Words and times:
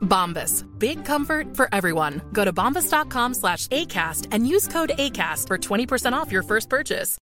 Bombas. 0.00 0.66
Big 0.78 1.04
comfort 1.04 1.56
for 1.56 1.68
everyone. 1.72 2.20
Go 2.32 2.44
to 2.44 2.52
bombas.com 2.52 3.34
slash 3.34 3.66
ACAST 3.68 4.26
and 4.32 4.46
use 4.46 4.68
code 4.68 4.92
ACAST 4.98 5.46
for 5.46 5.58
20% 5.58 6.12
off 6.12 6.32
your 6.32 6.42
first 6.42 6.68
purchase. 6.68 7.18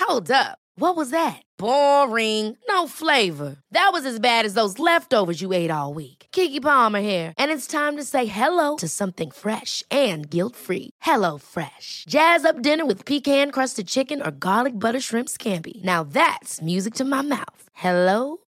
Hold 0.00 0.30
up. 0.30 0.58
What 0.78 0.94
was 0.94 1.08
that? 1.10 1.42
Boring. 1.58 2.56
No 2.68 2.86
flavor. 2.86 3.56
That 3.70 3.90
was 3.92 4.04
as 4.04 4.20
bad 4.20 4.44
as 4.44 4.54
those 4.54 4.78
leftovers 4.78 5.40
you 5.40 5.52
ate 5.52 5.70
all 5.70 5.94
week. 5.94 6.26
Keke 6.32 6.60
Palmer 6.60 7.00
here, 7.00 7.32
and 7.38 7.50
it's 7.50 7.66
time 7.66 7.96
to 7.96 8.04
say 8.04 8.26
hello 8.26 8.76
to 8.76 8.88
something 8.88 9.30
fresh 9.30 9.82
and 9.90 10.28
guilt-free. 10.30 10.90
Hello 11.00 11.38
Fresh. 11.38 12.04
Jazz 12.08 12.44
up 12.44 12.62
dinner 12.62 12.86
with 12.86 13.04
pecan-crusted 13.04 13.86
chicken 13.88 14.22
or 14.22 14.30
garlic 14.30 14.78
butter 14.78 15.00
shrimp 15.00 15.28
scampi. 15.28 15.82
Now 15.82 16.04
that's 16.04 16.62
music 16.62 16.94
to 16.94 17.04
my 17.04 17.22
mouth. 17.22 17.62
Hello 17.72 18.38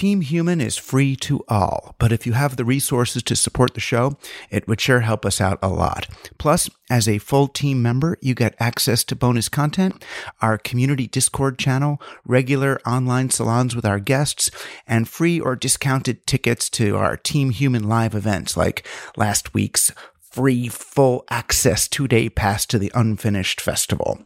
Team 0.00 0.22
Human 0.22 0.62
is 0.62 0.78
free 0.78 1.14
to 1.16 1.44
all, 1.46 1.94
but 1.98 2.10
if 2.10 2.26
you 2.26 2.32
have 2.32 2.56
the 2.56 2.64
resources 2.64 3.22
to 3.24 3.36
support 3.36 3.74
the 3.74 3.80
show, 3.80 4.16
it 4.48 4.66
would 4.66 4.80
sure 4.80 5.00
help 5.00 5.26
us 5.26 5.42
out 5.42 5.58
a 5.62 5.68
lot. 5.68 6.06
Plus, 6.38 6.70
as 6.88 7.06
a 7.06 7.18
full 7.18 7.48
team 7.48 7.82
member, 7.82 8.16
you 8.22 8.34
get 8.34 8.54
access 8.58 9.04
to 9.04 9.14
bonus 9.14 9.50
content, 9.50 10.02
our 10.40 10.56
community 10.56 11.06
Discord 11.06 11.58
channel, 11.58 12.00
regular 12.24 12.80
online 12.86 13.28
salons 13.28 13.76
with 13.76 13.84
our 13.84 13.98
guests, 13.98 14.50
and 14.86 15.06
free 15.06 15.38
or 15.38 15.54
discounted 15.54 16.26
tickets 16.26 16.70
to 16.70 16.96
our 16.96 17.18
Team 17.18 17.50
Human 17.50 17.86
live 17.86 18.14
events 18.14 18.56
like 18.56 18.86
last 19.18 19.52
week's 19.52 19.92
free 20.18 20.68
full 20.68 21.26
access 21.28 21.86
two 21.86 22.08
day 22.08 22.30
pass 22.30 22.64
to 22.64 22.78
the 22.78 22.90
Unfinished 22.94 23.60
Festival. 23.60 24.18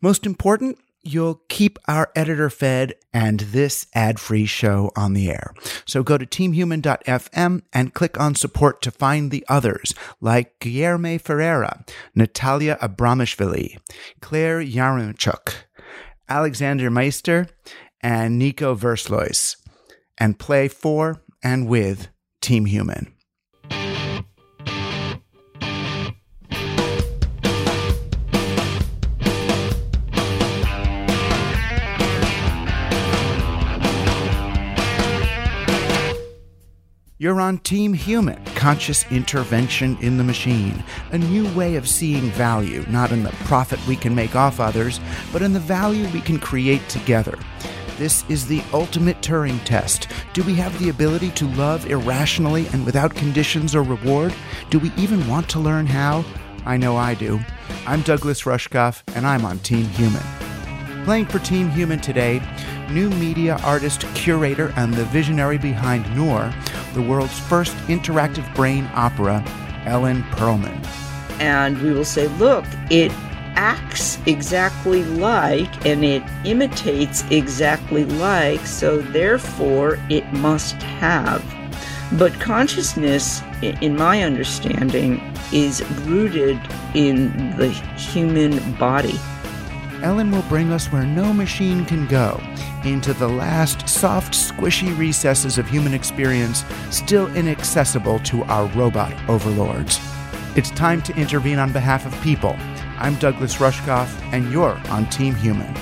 Most 0.00 0.24
important, 0.24 0.78
you'll 1.04 1.42
keep 1.48 1.78
our 1.86 2.10
editor 2.16 2.50
fed 2.50 2.94
and 3.12 3.40
this 3.40 3.86
ad 3.94 4.18
free 4.18 4.46
show 4.46 4.90
on 4.96 5.12
the 5.12 5.30
air. 5.30 5.54
So 5.86 6.02
go 6.02 6.18
to 6.18 6.26
teamhuman.fm 6.26 7.62
and 7.72 7.94
click 7.94 8.18
on 8.18 8.34
support 8.34 8.82
to 8.82 8.90
find 8.90 9.30
the 9.30 9.44
others 9.48 9.94
like 10.20 10.58
Guillermo 10.58 11.18
Ferreira, 11.18 11.84
Natalia 12.14 12.78
Abramishvili, 12.80 13.78
Claire 14.20 14.60
Yaremchuk, 14.60 15.54
Alexander 16.28 16.90
Meister, 16.90 17.46
and 18.00 18.38
Nico 18.38 18.74
Verslois, 18.74 19.56
and 20.18 20.38
play 20.38 20.68
for 20.68 21.22
and 21.42 21.68
with 21.68 22.08
Team 22.40 22.66
Human. 22.66 23.13
You're 37.24 37.40
on 37.40 37.56
Team 37.60 37.94
Human, 37.94 38.44
conscious 38.54 39.10
intervention 39.10 39.96
in 40.02 40.18
the 40.18 40.24
machine, 40.24 40.84
a 41.10 41.16
new 41.16 41.50
way 41.54 41.76
of 41.76 41.88
seeing 41.88 42.28
value, 42.32 42.84
not 42.90 43.12
in 43.12 43.22
the 43.22 43.30
profit 43.46 43.80
we 43.86 43.96
can 43.96 44.14
make 44.14 44.36
off 44.36 44.60
others, 44.60 45.00
but 45.32 45.40
in 45.40 45.54
the 45.54 45.58
value 45.58 46.06
we 46.08 46.20
can 46.20 46.38
create 46.38 46.86
together. 46.90 47.38
This 47.96 48.26
is 48.28 48.46
the 48.46 48.62
ultimate 48.74 49.22
Turing 49.22 49.64
test. 49.64 50.08
Do 50.34 50.42
we 50.42 50.54
have 50.56 50.78
the 50.78 50.90
ability 50.90 51.30
to 51.30 51.46
love 51.54 51.90
irrationally 51.90 52.66
and 52.74 52.84
without 52.84 53.14
conditions 53.14 53.74
or 53.74 53.82
reward? 53.82 54.34
Do 54.68 54.78
we 54.78 54.92
even 54.98 55.26
want 55.26 55.48
to 55.48 55.60
learn 55.60 55.86
how? 55.86 56.26
I 56.66 56.76
know 56.76 56.94
I 56.94 57.14
do. 57.14 57.40
I'm 57.86 58.02
Douglas 58.02 58.42
Rushkoff, 58.42 59.02
and 59.16 59.26
I'm 59.26 59.46
on 59.46 59.60
Team 59.60 59.86
Human. 59.86 60.22
Playing 61.06 61.24
for 61.24 61.38
Team 61.38 61.70
Human 61.70 62.00
today, 62.00 62.42
new 62.90 63.08
media 63.08 63.58
artist, 63.64 64.02
curator, 64.14 64.74
and 64.76 64.92
the 64.92 65.06
visionary 65.06 65.56
behind 65.56 66.14
Noor, 66.14 66.52
the 66.94 67.02
world's 67.02 67.38
first 67.38 67.74
interactive 67.88 68.52
brain 68.54 68.88
opera, 68.94 69.44
Ellen 69.84 70.22
Perlman. 70.32 70.82
and 71.40 71.80
we 71.82 71.92
will 71.92 72.04
say, 72.04 72.28
look, 72.38 72.64
it 72.90 73.12
acts 73.56 74.18
exactly 74.26 75.04
like 75.04 75.86
and 75.86 76.04
it 76.04 76.22
imitates 76.44 77.24
exactly 77.30 78.04
like, 78.04 78.64
so 78.66 78.98
therefore 78.98 79.98
it 80.08 80.24
must 80.32 80.74
have. 80.82 81.44
But 82.18 82.32
consciousness, 82.40 83.42
in 83.62 83.96
my 83.96 84.22
understanding, 84.22 85.20
is 85.52 85.82
rooted 86.02 86.60
in 86.94 87.56
the 87.56 87.68
human 87.96 88.72
body. 88.74 89.18
Ellen 90.02 90.30
will 90.30 90.42
bring 90.42 90.70
us 90.70 90.92
where 90.92 91.04
no 91.04 91.32
machine 91.32 91.84
can 91.84 92.06
go, 92.06 92.40
into 92.84 93.12
the 93.12 93.28
last 93.28 93.88
soft, 93.88 94.34
squishy 94.34 94.96
recesses 94.96 95.58
of 95.58 95.68
human 95.68 95.94
experience, 95.94 96.64
still 96.90 97.34
inaccessible 97.34 98.18
to 98.20 98.42
our 98.44 98.66
robot 98.76 99.12
overlords. 99.28 99.98
It's 100.56 100.70
time 100.70 101.02
to 101.02 101.16
intervene 101.16 101.58
on 101.58 101.72
behalf 101.72 102.06
of 102.06 102.22
people. 102.22 102.54
I'm 102.98 103.16
Douglas 103.16 103.56
Rushkoff, 103.56 104.08
and 104.32 104.52
you're 104.52 104.80
on 104.88 105.08
Team 105.10 105.34
Human. 105.34 105.74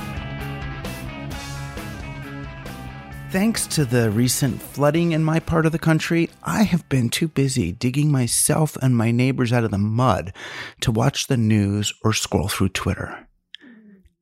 Thanks 3.31 3.67
to 3.69 3.87
the 3.87 4.11
recent 4.11 4.61
flooding 4.61 5.13
in 5.13 5.25
my 5.25 5.41
part 5.41 5.65
of 5.65 5.73
the 5.73 5.79
country, 5.79 6.29
I 6.43 6.65
have 6.65 6.87
been 6.91 7.09
too 7.09 7.29
busy 7.29 7.73
digging 7.73 8.13
myself 8.13 8.77
and 8.83 8.95
my 8.95 9.11
neighbors 9.11 9.55
out 9.55 9.65
of 9.65 9.71
the 9.71 9.79
mud 9.79 10.35
to 10.83 10.93
watch 10.93 11.29
the 11.29 11.39
news 11.39 11.95
or 12.05 12.13
scroll 12.13 12.49
through 12.49 12.69
Twitter. 12.71 13.27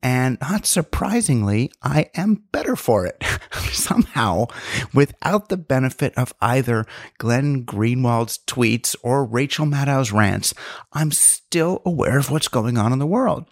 And 0.03 0.39
not 0.41 0.65
surprisingly, 0.65 1.71
I 1.83 2.09
am 2.15 2.43
better 2.51 2.75
for 2.75 3.05
it. 3.05 3.23
Somehow, 3.71 4.47
without 4.93 5.49
the 5.49 5.57
benefit 5.57 6.13
of 6.17 6.33
either 6.41 6.85
Glenn 7.19 7.63
Greenwald's 7.63 8.39
tweets 8.47 8.95
or 9.03 9.23
Rachel 9.23 9.67
Maddow's 9.67 10.11
rants, 10.11 10.53
I'm 10.91 11.11
still 11.11 11.81
aware 11.85 12.17
of 12.17 12.31
what's 12.31 12.47
going 12.47 12.77
on 12.77 12.93
in 12.93 12.99
the 12.99 13.05
world. 13.05 13.45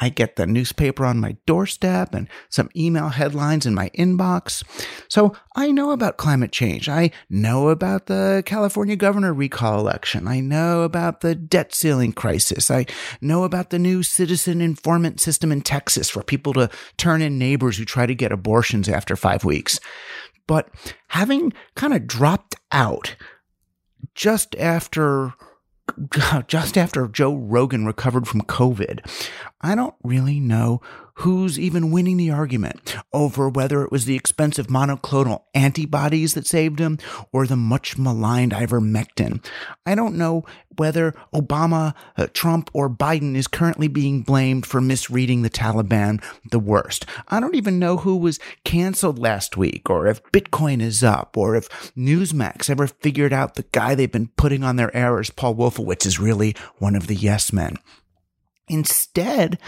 I 0.00 0.08
get 0.08 0.36
the 0.36 0.46
newspaper 0.46 1.04
on 1.04 1.18
my 1.18 1.36
doorstep 1.46 2.14
and 2.14 2.28
some 2.48 2.70
email 2.76 3.08
headlines 3.08 3.66
in 3.66 3.74
my 3.74 3.90
inbox. 3.90 4.62
So 5.08 5.34
I 5.56 5.72
know 5.72 5.90
about 5.90 6.18
climate 6.18 6.52
change. 6.52 6.88
I 6.88 7.10
know 7.28 7.68
about 7.68 8.06
the 8.06 8.42
California 8.46 8.96
governor 8.96 9.34
recall 9.34 9.80
election. 9.80 10.28
I 10.28 10.40
know 10.40 10.82
about 10.82 11.20
the 11.20 11.34
debt 11.34 11.74
ceiling 11.74 12.12
crisis. 12.12 12.70
I 12.70 12.86
know 13.20 13.44
about 13.44 13.70
the 13.70 13.78
new 13.78 14.02
citizen 14.02 14.60
informant 14.60 15.20
system 15.20 15.50
in 15.50 15.62
Texas 15.62 16.08
for 16.08 16.22
people 16.22 16.52
to 16.54 16.70
turn 16.96 17.20
in 17.20 17.38
neighbors 17.38 17.76
who 17.76 17.84
try 17.84 18.06
to 18.06 18.14
get 18.14 18.32
abortions 18.32 18.88
after 18.88 19.16
five 19.16 19.44
weeks. 19.44 19.80
But 20.46 20.68
having 21.08 21.52
kind 21.74 21.92
of 21.92 22.06
dropped 22.06 22.54
out 22.72 23.16
just 24.14 24.56
after 24.56 25.34
just 26.48 26.76
after 26.76 27.08
Joe 27.08 27.34
Rogan 27.34 27.86
recovered 27.86 28.26
from 28.28 28.42
COVID, 28.42 29.00
I 29.60 29.74
don't 29.74 29.94
really 30.02 30.40
know 30.40 30.80
who's 31.18 31.58
even 31.58 31.90
winning 31.90 32.16
the 32.16 32.30
argument 32.30 32.96
over 33.12 33.48
whether 33.48 33.82
it 33.82 33.90
was 33.90 34.04
the 34.04 34.14
expensive 34.14 34.68
monoclonal 34.68 35.42
antibodies 35.52 36.34
that 36.34 36.46
saved 36.46 36.78
him 36.78 36.96
or 37.32 37.46
the 37.46 37.56
much 37.56 37.98
maligned 37.98 38.52
ivermectin. 38.52 39.44
I 39.84 39.96
don't 39.96 40.16
know 40.16 40.44
whether 40.76 41.12
Obama, 41.34 41.94
uh, 42.16 42.28
Trump, 42.32 42.70
or 42.72 42.88
Biden 42.88 43.34
is 43.34 43.48
currently 43.48 43.88
being 43.88 44.22
blamed 44.22 44.64
for 44.64 44.80
misreading 44.80 45.42
the 45.42 45.50
Taliban 45.50 46.22
the 46.52 46.60
worst. 46.60 47.04
I 47.26 47.40
don't 47.40 47.56
even 47.56 47.80
know 47.80 47.96
who 47.96 48.16
was 48.16 48.38
canceled 48.64 49.18
last 49.18 49.56
week, 49.56 49.90
or 49.90 50.06
if 50.06 50.22
Bitcoin 50.30 50.80
is 50.80 51.02
up, 51.02 51.36
or 51.36 51.56
if 51.56 51.68
Newsmax 51.96 52.70
ever 52.70 52.86
figured 52.86 53.32
out 53.32 53.54
the 53.56 53.66
guy 53.72 53.96
they've 53.96 54.10
been 54.10 54.30
putting 54.36 54.62
on 54.62 54.76
their 54.76 54.94
errors, 54.96 55.30
Paul 55.30 55.56
Wolfowitz, 55.56 56.06
is 56.06 56.20
really 56.20 56.54
one 56.78 56.94
of 56.94 57.08
the 57.08 57.16
yes 57.16 57.52
men. 57.52 57.76
Instead, 58.68 59.58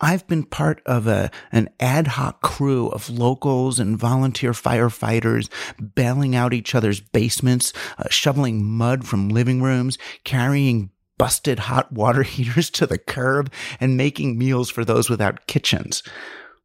I've 0.00 0.26
been 0.26 0.44
part 0.44 0.82
of 0.84 1.06
a, 1.06 1.30
an 1.52 1.70
ad 1.80 2.06
hoc 2.06 2.42
crew 2.42 2.88
of 2.88 3.08
locals 3.08 3.78
and 3.78 3.98
volunteer 3.98 4.52
firefighters 4.52 5.48
bailing 5.94 6.36
out 6.36 6.52
each 6.52 6.74
other's 6.74 7.00
basements, 7.00 7.72
uh, 7.98 8.04
shoveling 8.10 8.64
mud 8.64 9.06
from 9.06 9.30
living 9.30 9.62
rooms, 9.62 9.96
carrying 10.24 10.90
busted 11.18 11.60
hot 11.60 11.92
water 11.92 12.22
heaters 12.24 12.68
to 12.70 12.86
the 12.86 12.98
curb, 12.98 13.50
and 13.80 13.96
making 13.96 14.36
meals 14.36 14.70
for 14.70 14.84
those 14.84 15.08
without 15.08 15.46
kitchens. 15.46 16.02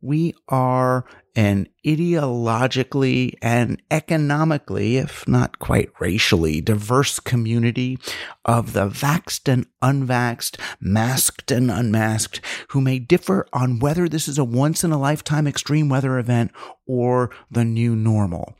We 0.02 0.34
are 0.50 1.06
an 1.36 1.70
ideologically 1.86 3.36
and 3.42 3.82
economically, 3.92 4.98
if 4.98 5.28
not 5.28 5.60
quite 5.60 5.90
racially, 6.00 6.60
diverse 6.60 7.20
community 7.20 8.00
of 8.44 8.74
the 8.74 8.90
vaxxed 8.90 9.48
and 9.48 9.68
unvaxxed, 9.82 10.60
masked 10.80 11.52
and 11.52 11.70
unmasked, 11.70 12.42
who 12.70 12.82
may 12.82 12.98
differ 13.00 13.48
on 13.54 13.80
whether 13.80 14.10
this 14.10 14.28
is 14.28 14.38
a 14.38 14.44
once 14.44 14.84
in 14.84 14.92
a 14.92 15.00
lifetime 15.00 15.48
extreme 15.48 15.88
weather 15.88 16.18
event 16.18 16.52
or 16.88 17.30
the 17.52 17.64
new 17.64 17.96
normal. 17.96 18.58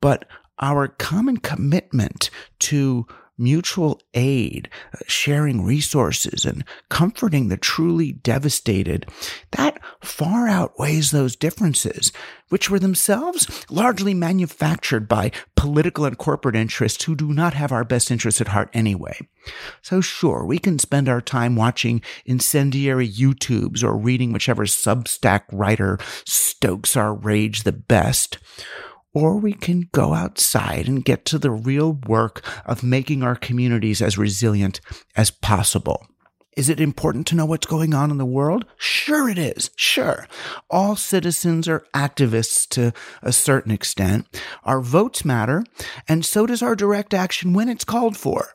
But 0.00 0.26
our 0.58 0.88
common 0.88 1.36
commitment 1.36 2.30
to 2.60 3.06
mutual 3.38 4.00
aid, 4.14 4.68
uh, 4.94 4.98
sharing 5.06 5.64
resources, 5.64 6.44
and 6.44 6.64
comforting 6.88 7.48
the 7.48 7.56
truly 7.56 8.12
devastated, 8.12 9.06
that 9.52 9.78
far 10.02 10.48
outweighs 10.48 11.10
those 11.10 11.36
differences, 11.36 12.12
which 12.48 12.70
were 12.70 12.78
themselves 12.78 13.64
largely 13.70 14.14
manufactured 14.14 15.08
by 15.08 15.30
political 15.56 16.04
and 16.04 16.18
corporate 16.18 16.56
interests 16.56 17.04
who 17.04 17.14
do 17.14 17.32
not 17.32 17.54
have 17.54 17.72
our 17.72 17.84
best 17.84 18.10
interests 18.10 18.40
at 18.40 18.48
heart 18.48 18.70
anyway. 18.72 19.18
So 19.82 20.00
sure, 20.00 20.44
we 20.44 20.58
can 20.58 20.78
spend 20.78 21.08
our 21.08 21.20
time 21.20 21.56
watching 21.56 22.02
incendiary 22.24 23.08
YouTubes 23.08 23.82
or 23.82 23.96
reading 23.96 24.32
whichever 24.32 24.64
Substack 24.64 25.42
writer 25.52 25.98
stokes 26.24 26.96
our 26.96 27.14
rage 27.14 27.62
the 27.62 27.72
best 27.72 28.38
or 29.16 29.38
we 29.38 29.54
can 29.54 29.88
go 29.92 30.12
outside 30.12 30.86
and 30.86 31.02
get 31.02 31.24
to 31.24 31.38
the 31.38 31.50
real 31.50 31.94
work 32.06 32.44
of 32.66 32.82
making 32.82 33.22
our 33.22 33.34
communities 33.34 34.02
as 34.02 34.18
resilient 34.18 34.78
as 35.16 35.30
possible. 35.30 36.06
Is 36.54 36.68
it 36.68 36.80
important 36.80 37.26
to 37.28 37.34
know 37.34 37.46
what's 37.46 37.64
going 37.64 37.94
on 37.94 38.10
in 38.10 38.18
the 38.18 38.26
world? 38.26 38.66
Sure 38.76 39.26
it 39.30 39.38
is. 39.38 39.70
Sure. 39.74 40.26
All 40.68 40.96
citizens 40.96 41.66
are 41.66 41.86
activists 41.94 42.68
to 42.74 42.92
a 43.22 43.32
certain 43.32 43.72
extent. 43.72 44.26
Our 44.64 44.82
votes 44.82 45.24
matter, 45.24 45.64
and 46.06 46.22
so 46.22 46.44
does 46.44 46.60
our 46.60 46.76
direct 46.76 47.14
action 47.14 47.54
when 47.54 47.70
it's 47.70 47.84
called 47.84 48.18
for. 48.18 48.50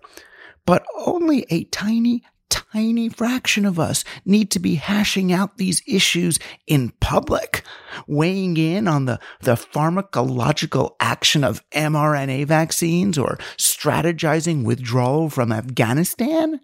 But 0.67 0.85
only 0.95 1.47
a 1.49 1.63
tiny 1.65 2.21
tiny 2.51 3.09
fraction 3.09 3.65
of 3.65 3.79
us 3.79 4.03
need 4.25 4.51
to 4.51 4.59
be 4.59 4.75
hashing 4.75 5.31
out 5.31 5.57
these 5.57 5.81
issues 5.87 6.37
in 6.67 6.91
public, 6.99 7.63
weighing 8.07 8.57
in 8.57 8.87
on 8.87 9.05
the, 9.05 9.19
the 9.39 9.55
pharmacological 9.55 10.95
action 10.99 11.43
of 11.43 11.67
mRNA 11.71 12.45
vaccines 12.45 13.17
or 13.17 13.37
strategizing 13.57 14.63
withdrawal 14.63 15.29
from 15.29 15.51
Afghanistan. 15.51 16.59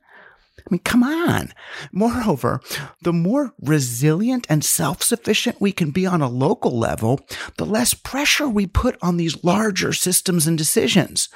I 0.60 0.70
mean, 0.70 0.80
come 0.80 1.04
on. 1.04 1.54
Moreover, 1.92 2.60
the 3.02 3.14
more 3.14 3.54
resilient 3.62 4.46
and 4.50 4.66
self 4.66 5.02
sufficient 5.02 5.62
we 5.62 5.72
can 5.72 5.92
be 5.92 6.06
on 6.06 6.22
a 6.22 6.28
local 6.28 6.78
level, 6.78 7.22
the 7.58 7.66
less 7.66 7.94
pressure 7.94 8.50
we 8.50 8.68
put 8.68 8.98
on 9.02 9.18
these 9.18 9.44
larger 9.44 9.94
systems 9.94 10.46
and 10.48 10.58
decisions. 10.58 11.30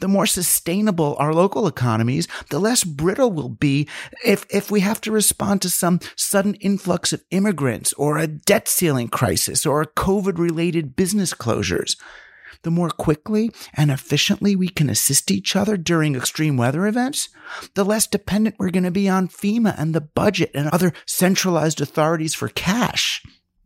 The 0.00 0.08
more 0.08 0.26
sustainable 0.26 1.16
our 1.18 1.32
local 1.32 1.66
economies, 1.66 2.26
the 2.50 2.58
less 2.58 2.82
brittle 2.82 3.30
we'll 3.30 3.50
be 3.50 3.88
if, 4.24 4.46
if 4.50 4.70
we 4.70 4.80
have 4.80 5.00
to 5.02 5.12
respond 5.12 5.62
to 5.62 5.70
some 5.70 6.00
sudden 6.16 6.54
influx 6.54 7.12
of 7.12 7.22
immigrants 7.30 7.92
or 7.92 8.18
a 8.18 8.26
debt 8.26 8.66
ceiling 8.66 9.08
crisis 9.08 9.64
or 9.64 9.84
COVID 9.84 10.38
related 10.38 10.96
business 10.96 11.34
closures 11.34 11.96
the 12.62 12.70
more 12.70 12.90
quickly 12.90 13.50
and 13.74 13.90
efficiently 13.90 14.54
we 14.54 14.68
can 14.68 14.90
assist 14.90 15.30
each 15.30 15.56
other 15.56 15.76
during 15.76 16.14
extreme 16.14 16.56
weather 16.56 16.86
events, 16.86 17.28
the 17.74 17.84
less 17.84 18.06
dependent 18.06 18.56
we're 18.58 18.70
going 18.70 18.82
to 18.84 18.90
be 18.90 19.08
on 19.08 19.28
FEMA 19.28 19.74
and 19.78 19.94
the 19.94 20.00
budget 20.00 20.50
and 20.54 20.68
other 20.68 20.92
centralized 21.06 21.80
authorities 21.80 22.34
for 22.34 22.48
cash. 22.48 23.22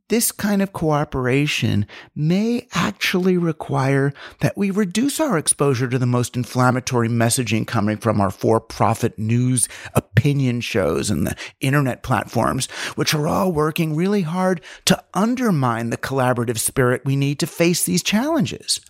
This 0.09 0.31
kind 0.31 0.63
of 0.63 0.73
cooperation 0.73 1.85
may 2.15 2.69
actually 2.75 3.37
require 3.37 4.13
that 4.39 4.57
we 4.57 4.71
reduce 4.71 5.19
our 5.19 5.37
exposure 5.37 5.89
to 5.89 5.99
the 5.99 6.07
most 6.07 6.37
inflammatory 6.37 7.09
messaging 7.09 7.67
coming 7.67 7.97
from 7.97 8.21
our 8.21 8.31
for 8.31 8.61
profit 8.61 9.19
news 9.19 9.69
opinion 9.95 10.61
shows 10.61 11.11
and 11.11 11.27
the 11.27 11.35
internet 11.61 12.05
platforms, 12.05 12.67
which 12.95 13.15
are 13.15 13.27
all 13.27 13.51
working 13.51 13.97
really 13.97 14.23
hard 14.23 14.61
to 14.85 15.03
undermine 15.13 15.91
the 15.91 15.97
collaborative 15.97 16.59
spirit 16.59 17.05
we 17.05 17.17
need 17.17 17.41
to 17.41 17.47
face 17.49 17.85
these 17.85 18.05
challenges. 18.05 18.81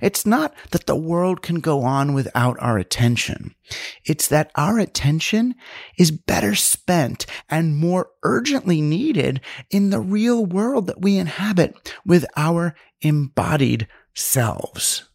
It's 0.00 0.26
not 0.26 0.54
that 0.70 0.86
the 0.86 0.96
world 0.96 1.42
can 1.42 1.60
go 1.60 1.82
on 1.82 2.14
without 2.14 2.56
our 2.60 2.78
attention. 2.78 3.54
It's 4.04 4.28
that 4.28 4.50
our 4.54 4.78
attention 4.78 5.54
is 5.98 6.10
better 6.10 6.54
spent 6.54 7.26
and 7.48 7.76
more 7.76 8.10
urgently 8.22 8.80
needed 8.80 9.40
in 9.70 9.90
the 9.90 10.00
real 10.00 10.44
world 10.44 10.86
that 10.86 11.00
we 11.00 11.18
inhabit 11.18 11.94
with 12.04 12.24
our 12.36 12.74
embodied 13.00 13.88
selves. 14.14 15.08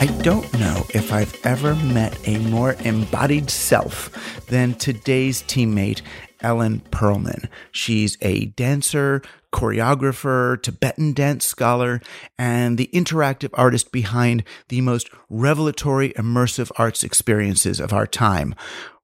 I 0.00 0.06
don't 0.06 0.50
know 0.58 0.86
if 0.94 1.12
I've 1.12 1.38
ever 1.44 1.74
met 1.74 2.18
a 2.26 2.38
more 2.38 2.72
embodied 2.84 3.50
self 3.50 4.46
than 4.46 4.72
today's 4.72 5.42
teammate, 5.42 6.00
Ellen 6.40 6.80
Perlman. 6.90 7.50
She's 7.70 8.16
a 8.22 8.46
dancer, 8.46 9.20
choreographer, 9.52 10.62
Tibetan 10.62 11.12
dance 11.12 11.44
scholar, 11.44 12.00
and 12.38 12.78
the 12.78 12.88
interactive 12.94 13.50
artist 13.52 13.92
behind 13.92 14.42
the 14.68 14.80
most 14.80 15.10
revelatory 15.28 16.14
immersive 16.14 16.70
arts 16.76 17.04
experiences 17.04 17.78
of 17.78 17.92
our 17.92 18.06
time, 18.06 18.54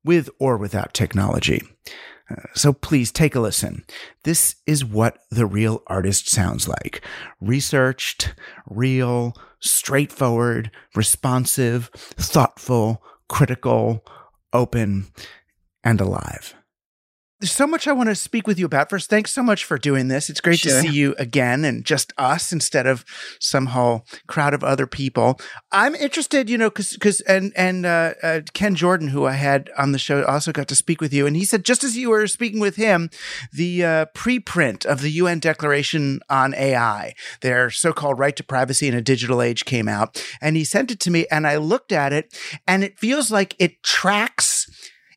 with 0.03 0.31
or 0.39 0.57
without 0.57 0.95
technology. 0.95 1.61
So 2.55 2.73
please 2.73 3.13
take 3.13 3.37
a 3.37 3.41
listen. 3.41 3.85
This 4.25 4.57
is 4.67 4.85
what 4.85 5.19
the 5.31 5.47
real 5.47 5.83
artist 5.87 6.29
sounds 6.29 6.67
like. 6.67 7.05
Researched, 7.41 8.35
real, 8.69 9.37
straightforward, 9.61 10.73
responsive, 10.97 11.89
thoughtful, 11.95 13.01
critical, 13.29 14.05
open, 14.53 15.07
and 15.85 16.01
alive. 16.01 16.56
There's 17.39 17.53
so 17.53 17.67
much 17.67 17.87
I 17.87 17.93
want 17.93 18.09
to 18.09 18.15
speak 18.15 18.47
with 18.47 18.59
you 18.59 18.65
about. 18.65 18.89
First, 18.89 19.11
thanks 19.11 19.31
so 19.31 19.43
much 19.43 19.63
for 19.63 19.77
doing 19.77 20.09
this. 20.09 20.31
It's 20.31 20.41
great 20.41 20.61
sure. 20.61 20.73
to 20.73 20.81
see 20.81 20.95
you 20.95 21.15
again 21.19 21.67
and 21.67 21.85
just 21.85 22.15
us 22.17 22.51
instead 22.51 22.87
of 22.87 23.05
some 23.39 23.67
whole 23.67 24.07
crowd 24.27 24.55
of 24.55 24.65
other 24.65 24.87
people. 24.87 25.39
I'm 25.71 25.95
interested, 25.95 26.49
you 26.49 26.57
know, 26.57 26.71
because 26.71 26.95
because 26.95 27.21
and 27.23 27.53
and 27.55 27.85
uh, 27.85 28.15
uh, 28.23 28.41
Ken 28.55 28.75
Jordan, 28.75 29.09
who 29.09 29.27
I 29.27 29.33
had 29.33 29.69
on 29.77 29.93
the 29.93 29.99
show, 29.99 30.25
also 30.25 30.51
got 30.51 30.67
to 30.69 30.75
speak 30.75 31.03
with 31.03 31.13
you, 31.13 31.27
and 31.27 31.37
he 31.37 31.45
said 31.45 31.63
just 31.63 31.85
as 31.85 31.95
you 31.95 32.09
were 32.09 32.27
speaking 32.27 32.59
with 32.59 32.77
him, 32.77 33.11
the 33.53 33.85
uh, 33.85 34.07
preprint 34.15 34.87
of 34.87 35.03
the 35.03 35.11
UN 35.11 35.39
Declaration 35.39 36.21
on 36.31 36.55
AI, 36.55 37.15
their 37.43 37.69
so-called 37.69 38.19
right 38.19 38.35
to 38.37 38.45
privacy 38.45 38.89
in 38.89 38.95
a 38.95 39.03
digital 39.03 39.43
age, 39.43 39.67
came 39.67 39.89
out, 39.89 40.25
and 40.41 40.57
he 40.57 40.65
sent 40.65 40.91
it 40.91 41.01
to 41.01 41.11
me, 41.11 41.27
and 41.31 41.47
I 41.47 41.57
looked 41.57 41.93
at 41.93 42.15
it, 42.15 42.35
and 42.67 42.83
it 42.83 42.99
feels 42.99 43.31
like 43.31 43.55
it 43.59 43.83
tracks 43.83 44.71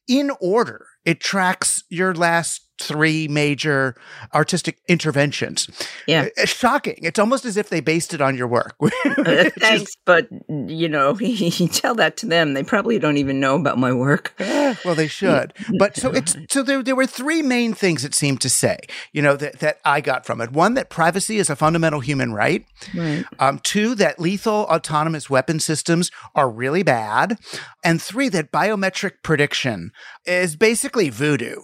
in 0.06 0.32
order 0.42 0.89
it 1.06 1.20
tracks 1.20 1.84
your 1.90 2.14
last 2.14 2.70
three 2.80 3.28
major 3.28 3.96
artistic 4.34 4.80
interventions. 4.88 5.70
Yeah. 6.08 6.28
It's 6.38 6.52
shocking. 6.52 7.00
It's 7.04 7.20
almost 7.20 7.46
as 7.46 7.58
if 7.58 7.70
they 7.70 7.82
based 7.82 8.14
it 8.14 8.22
on 8.22 8.38
your 8.38 8.48
work. 8.48 8.76
Uh, 9.20 9.50
thanks, 9.60 9.92
but 10.06 10.28
you 10.48 10.88
know, 10.88 11.18
you 11.20 11.68
tell 11.68 11.96
that 11.96 12.16
to 12.18 12.26
them. 12.26 12.54
They 12.54 12.64
probably 12.64 13.00
don't 13.00 13.18
even 13.18 13.40
know 13.40 13.56
about 13.56 13.78
my 13.78 13.92
work. 13.92 14.34
well, 14.40 14.96
they 14.96 15.08
should. 15.08 15.54
But 15.78 15.96
so 15.96 16.12
it's 16.12 16.38
so 16.50 16.64
there 16.64 16.82
there 16.84 16.96
were 16.96 17.08
three 17.08 17.42
main 17.42 17.74
things 17.74 18.06
it 18.06 18.14
seemed 18.14 18.40
to 18.42 18.50
say, 18.50 18.78
you 19.12 19.22
know, 19.22 19.36
that, 19.36 19.60
that 19.60 19.80
I 19.84 20.00
got 20.00 20.26
from 20.26 20.42
it. 20.42 20.52
One, 20.52 20.76
that 20.76 20.90
privacy 20.90 21.38
is 21.38 21.50
a 21.50 21.56
fundamental 21.56 22.00
human 22.00 22.34
right. 22.34 22.66
Right. 22.96 23.26
Um, 23.40 23.60
two, 23.60 23.96
that 23.96 24.20
lethal 24.20 24.68
autonomous 24.70 25.30
weapon 25.30 25.60
systems 25.60 26.12
are 26.36 26.50
really 26.50 26.84
bad. 26.84 27.38
And 27.84 28.02
three, 28.02 28.30
that 28.30 28.52
biometric 28.52 29.24
prediction 29.24 29.92
is 30.30 30.56
basically 30.56 31.10
voodoo. 31.10 31.56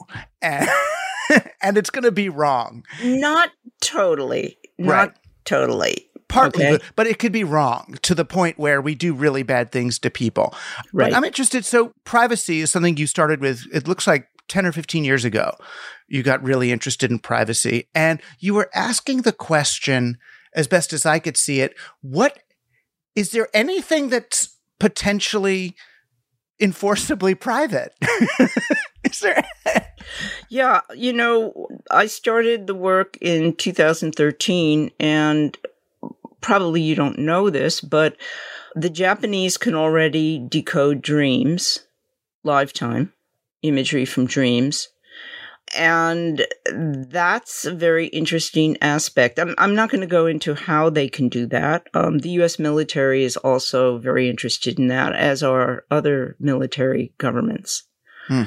And, 0.42 0.68
and 1.62 1.78
it's 1.78 1.90
going 1.90 2.04
to 2.04 2.12
be 2.12 2.30
wrong. 2.30 2.84
Not 3.04 3.52
totally. 3.82 4.58
Not 4.78 4.90
Right. 5.10 5.12
totally. 5.46 6.10
Partly, 6.28 6.66
Okay. 6.66 6.84
but 6.96 7.06
it 7.08 7.20
could 7.20 7.32
be 7.32 7.44
wrong 7.44 7.98
to 8.02 8.16
the 8.16 8.26
point 8.26 8.58
where 8.58 8.82
we 8.82 8.96
do 8.96 9.14
really 9.14 9.44
bad 9.44 9.72
things 9.72 10.00
to 10.00 10.10
people. 10.10 10.54
Right. 10.92 11.12
But 11.12 11.16
I'm 11.18 11.24
interested. 11.24 11.64
So, 11.66 11.94
privacy 12.04 12.62
is 12.62 12.72
something 12.72 12.98
you 12.98 13.06
started 13.08 13.40
with, 13.42 13.66
it 13.72 13.88
looks 13.88 14.08
like 14.08 14.28
10 14.48 14.66
or 14.66 14.72
15 14.72 15.04
years 15.06 15.24
ago. 15.24 15.56
You 16.08 16.24
got 16.24 16.44
really 16.44 16.72
interested 16.72 17.12
in 17.12 17.20
privacy 17.20 17.88
and 17.94 18.22
you 18.40 18.56
were 18.56 18.70
asking 18.74 19.22
the 19.22 19.32
question, 19.32 20.18
as 20.56 20.68
best 20.68 20.94
as 20.94 21.06
I 21.06 21.20
could 21.20 21.38
see 21.38 21.62
it, 21.62 21.76
what 22.02 22.40
is 23.16 23.32
there 23.32 23.48
anything 23.54 24.10
that's 24.10 24.58
potentially 24.80 25.76
enforceably 26.60 27.36
private? 27.36 27.94
is 29.04 29.20
there? 29.20 29.46
Yeah, 30.50 30.82
you 30.94 31.14
know, 31.14 31.68
I 31.90 32.06
started 32.06 32.68
the 32.68 32.76
work 32.76 33.18
in 33.22 33.56
2013, 33.56 34.92
and 35.00 35.58
probably 36.42 36.82
you 36.82 36.94
don't 36.94 37.18
know 37.18 37.50
this, 37.50 37.82
but 37.82 38.16
the 38.76 38.90
Japanese 38.90 39.58
can 39.58 39.74
already 39.74 40.38
decode 40.48 41.02
dreams, 41.02 41.80
lifetime 42.44 43.14
imagery 43.64 44.06
from 44.06 44.28
dreams. 44.28 44.90
And 45.76 46.46
that's 46.74 47.66
a 47.66 47.74
very 47.74 48.08
interesting 48.08 48.78
aspect. 48.82 49.40
I'm, 49.40 49.56
I'm 49.58 49.76
not 49.76 49.90
going 49.90 50.02
to 50.02 50.08
go 50.08 50.26
into 50.26 50.54
how 50.54 50.90
they 50.90 51.10
can 51.10 51.28
do 51.28 51.46
that. 51.48 51.88
Um, 51.94 52.20
the 52.20 52.30
US 52.42 52.60
military 52.60 53.24
is 53.24 53.36
also 53.38 53.98
very 53.98 54.30
interested 54.30 54.80
in 54.80 54.88
that, 54.88 55.14
as 55.14 55.42
are 55.44 55.86
other 55.90 56.36
military 56.40 57.14
governments. 57.18 57.84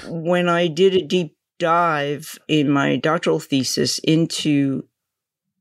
When 0.08 0.48
I 0.48 0.68
did 0.68 0.94
a 0.94 1.04
deep 1.04 1.36
dive 1.58 2.38
in 2.48 2.70
my 2.70 2.96
doctoral 2.96 3.40
thesis 3.40 3.98
into 4.00 4.84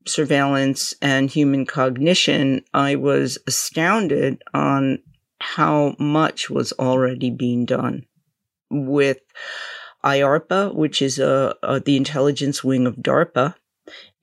surveillance 0.06 0.94
and 1.02 1.30
human 1.30 1.66
cognition, 1.66 2.64
I 2.72 2.96
was 2.96 3.38
astounded 3.46 4.42
on 4.54 5.00
how 5.40 5.94
much 5.98 6.50
was 6.50 6.72
already 6.72 7.30
being 7.30 7.64
done 7.64 8.06
with 8.70 9.18
IARPA, 10.04 10.74
which 10.74 11.02
is 11.02 11.18
a, 11.18 11.54
a, 11.62 11.80
the 11.80 11.96
intelligence 11.96 12.62
wing 12.62 12.86
of 12.86 12.96
DARPA. 12.96 13.54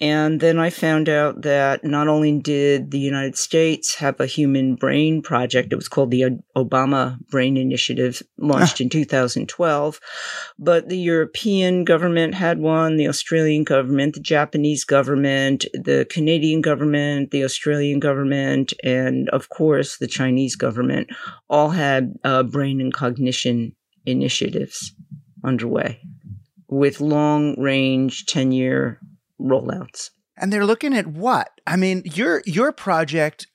And 0.01 0.41
then 0.41 0.59
I 0.59 0.69
found 0.69 1.07
out 1.07 1.43
that 1.43 1.85
not 1.85 2.09
only 2.09 2.37
did 2.37 2.91
the 2.91 2.99
United 2.99 3.37
States 3.37 3.95
have 3.95 4.19
a 4.19 4.25
human 4.25 4.75
brain 4.75 5.21
project, 5.21 5.71
it 5.71 5.77
was 5.77 5.87
called 5.87 6.11
the 6.11 6.37
Obama 6.55 7.17
Brain 7.29 7.55
Initiative, 7.55 8.21
launched 8.37 8.81
in 8.81 8.87
ah. 8.87 8.91
2012, 8.91 9.99
but 10.59 10.89
the 10.89 10.97
European 10.97 11.85
government 11.85 12.35
had 12.35 12.59
one, 12.59 12.97
the 12.97 13.07
Australian 13.07 13.63
government, 13.63 14.15
the 14.15 14.19
Japanese 14.19 14.83
government, 14.83 15.65
the 15.73 16.05
Canadian 16.09 16.61
government, 16.61 17.31
the 17.31 17.45
Australian 17.45 17.99
government, 17.99 18.73
and 18.83 19.29
of 19.29 19.47
course 19.47 19.97
the 19.97 20.07
Chinese 20.07 20.57
government 20.57 21.09
all 21.49 21.69
had 21.69 22.13
uh, 22.25 22.43
brain 22.43 22.81
and 22.81 22.93
cognition 22.93 23.73
initiatives 24.05 24.93
underway 25.45 26.01
with 26.67 26.99
long 26.99 27.59
range 27.59 28.25
10 28.25 28.51
year 28.51 28.99
rollouts. 29.39 30.09
And 30.37 30.51
they're 30.51 30.65
looking 30.65 30.93
at 30.93 31.07
what? 31.07 31.49
I 31.65 31.75
mean, 31.77 32.01
your 32.05 32.41
your 32.45 32.71
project 32.71 33.47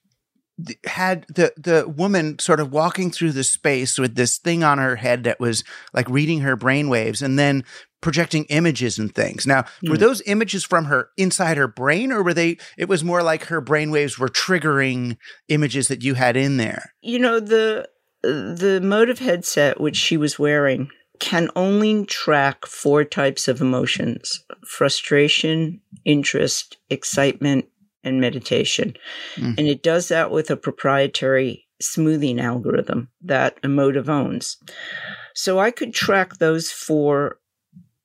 had 0.86 1.24
the 1.28 1.52
the 1.56 1.88
woman 1.88 2.38
sort 2.38 2.60
of 2.60 2.70
walking 2.72 3.10
through 3.10 3.32
the 3.32 3.44
space 3.44 3.98
with 3.98 4.14
this 4.14 4.38
thing 4.38 4.62
on 4.62 4.78
her 4.78 4.96
head 4.96 5.24
that 5.24 5.40
was 5.40 5.64
like 5.92 6.08
reading 6.08 6.40
her 6.40 6.56
brainwaves 6.56 7.22
and 7.22 7.38
then 7.38 7.64
projecting 8.02 8.44
images 8.46 8.98
and 8.98 9.14
things. 9.14 9.46
Now, 9.46 9.64
were 9.82 9.96
Mm. 9.96 10.00
those 10.00 10.22
images 10.26 10.64
from 10.64 10.86
her 10.86 11.10
inside 11.18 11.56
her 11.58 11.68
brain 11.68 12.12
or 12.12 12.22
were 12.22 12.34
they 12.34 12.56
it 12.78 12.88
was 12.88 13.04
more 13.04 13.22
like 13.22 13.44
her 13.46 13.60
brainwaves 13.60 14.18
were 14.18 14.28
triggering 14.28 15.16
images 15.48 15.88
that 15.88 16.02
you 16.02 16.14
had 16.14 16.36
in 16.36 16.56
there? 16.56 16.94
You 17.02 17.18
know, 17.18 17.40
the 17.40 17.88
the 18.22 18.80
Emotiv 18.82 19.18
headset 19.18 19.80
which 19.80 19.96
she 19.96 20.16
was 20.16 20.38
wearing 20.38 20.90
can 21.20 21.50
only 21.54 22.04
track 22.06 22.66
four 22.66 23.04
types 23.04 23.46
of 23.46 23.60
emotions 23.60 24.42
frustration, 24.66 25.80
interest, 26.04 26.78
excitement, 26.88 27.66
and 28.02 28.20
meditation. 28.20 28.94
Mm. 29.36 29.58
And 29.58 29.68
it 29.68 29.82
does 29.82 30.08
that 30.08 30.30
with 30.30 30.50
a 30.50 30.56
proprietary 30.56 31.66
smoothing 31.80 32.40
algorithm 32.40 33.08
that 33.22 33.60
Emotiv 33.62 34.08
owns. 34.08 34.56
So 35.34 35.58
I 35.58 35.70
could 35.70 35.94
track 35.94 36.38
those 36.38 36.70
four 36.70 37.38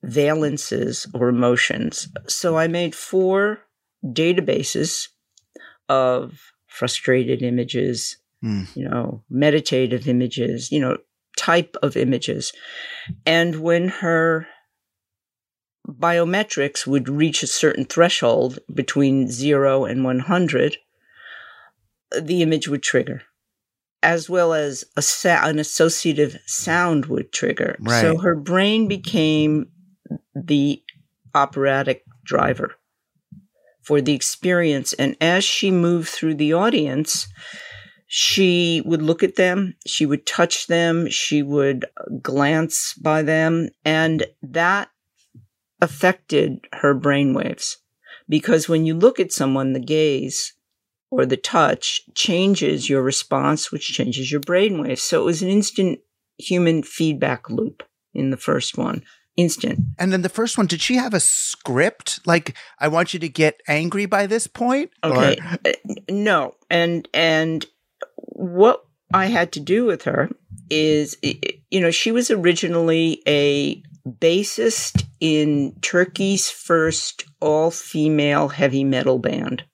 valences 0.04 1.06
or 1.14 1.28
emotions. 1.28 2.08
So 2.26 2.56
I 2.56 2.68
made 2.68 2.94
four 2.94 3.60
databases 4.04 5.08
of 5.88 6.38
frustrated 6.66 7.42
images, 7.42 8.16
Mm. 8.44 8.66
you 8.76 8.86
know, 8.86 9.24
meditative 9.30 10.06
images, 10.06 10.70
you 10.70 10.78
know, 10.78 10.98
type 11.36 11.76
of 11.82 11.96
images. 11.96 12.52
And 13.24 13.60
when 13.60 13.88
her 13.88 14.46
biometrics 15.86 16.86
would 16.86 17.08
reach 17.08 17.42
a 17.42 17.46
certain 17.46 17.84
threshold 17.84 18.58
between 18.72 19.30
zero 19.30 19.84
and 19.84 20.04
100, 20.04 20.78
the 22.20 22.42
image 22.42 22.68
would 22.68 22.82
trigger, 22.82 23.22
as 24.02 24.28
well 24.28 24.52
as 24.52 24.84
a 24.96 25.02
sa- 25.02 25.46
an 25.46 25.58
associative 25.58 26.38
sound 26.46 27.06
would 27.06 27.32
trigger. 27.32 27.76
So 28.02 28.18
her 28.18 28.34
brain 28.34 28.88
became 28.88 29.68
the 30.34 30.82
operatic 31.34 32.04
driver 32.24 32.74
for 33.82 34.00
the 34.00 34.14
experience. 34.14 34.92
And 34.94 35.16
as 35.20 35.44
she 35.44 35.70
moved 35.70 36.08
through 36.08 36.34
the 36.34 36.52
audience, 36.52 37.28
she 38.06 38.82
would 38.84 39.02
look 39.02 39.22
at 39.22 39.36
them, 39.36 39.74
she 39.86 40.06
would 40.06 40.26
touch 40.26 40.66
them, 40.68 41.08
she 41.10 41.42
would 41.42 41.86
glance 42.22 42.94
by 42.94 43.22
them, 43.22 43.68
and 43.84 44.26
that 44.42 44.90
affected 45.80 46.60
her 46.72 46.94
brainwaves. 46.94 47.76
Because 48.28 48.68
when 48.68 48.86
you 48.86 48.94
look 48.94 49.20
at 49.20 49.32
someone, 49.32 49.72
the 49.72 49.80
gaze 49.80 50.52
or 51.10 51.26
the 51.26 51.36
touch 51.36 52.02
changes 52.14 52.88
your 52.88 53.02
response, 53.02 53.70
which 53.70 53.92
changes 53.92 54.30
your 54.32 54.40
brainwaves. 54.40 54.98
So 54.98 55.20
it 55.22 55.24
was 55.24 55.42
an 55.42 55.48
instant 55.48 56.00
human 56.38 56.82
feedback 56.82 57.48
loop 57.48 57.82
in 58.14 58.30
the 58.30 58.36
first 58.36 58.76
one. 58.76 59.02
Instant. 59.36 59.78
And 59.98 60.12
then 60.12 60.22
the 60.22 60.30
first 60.30 60.56
one, 60.56 60.66
did 60.66 60.80
she 60.80 60.94
have 60.94 61.12
a 61.12 61.20
script? 61.20 62.20
Like, 62.26 62.56
I 62.78 62.88
want 62.88 63.12
you 63.12 63.20
to 63.20 63.28
get 63.28 63.60
angry 63.68 64.06
by 64.06 64.26
this 64.26 64.46
point? 64.46 64.90
Or- 65.02 65.12
Okay. 65.12 65.36
Uh, 65.64 65.72
no. 66.08 66.54
And 66.70 67.06
and 67.12 67.66
what 68.36 68.84
I 69.14 69.26
had 69.26 69.52
to 69.52 69.60
do 69.60 69.84
with 69.84 70.02
her 70.02 70.28
is 70.68 71.16
you 71.70 71.80
know, 71.80 71.90
she 71.90 72.12
was 72.12 72.30
originally 72.30 73.22
a 73.26 73.82
bassist 74.06 75.04
in 75.20 75.74
Turkey's 75.80 76.50
first 76.50 77.24
all-female 77.40 78.48
heavy 78.48 78.84
metal 78.84 79.18
band. 79.18 79.64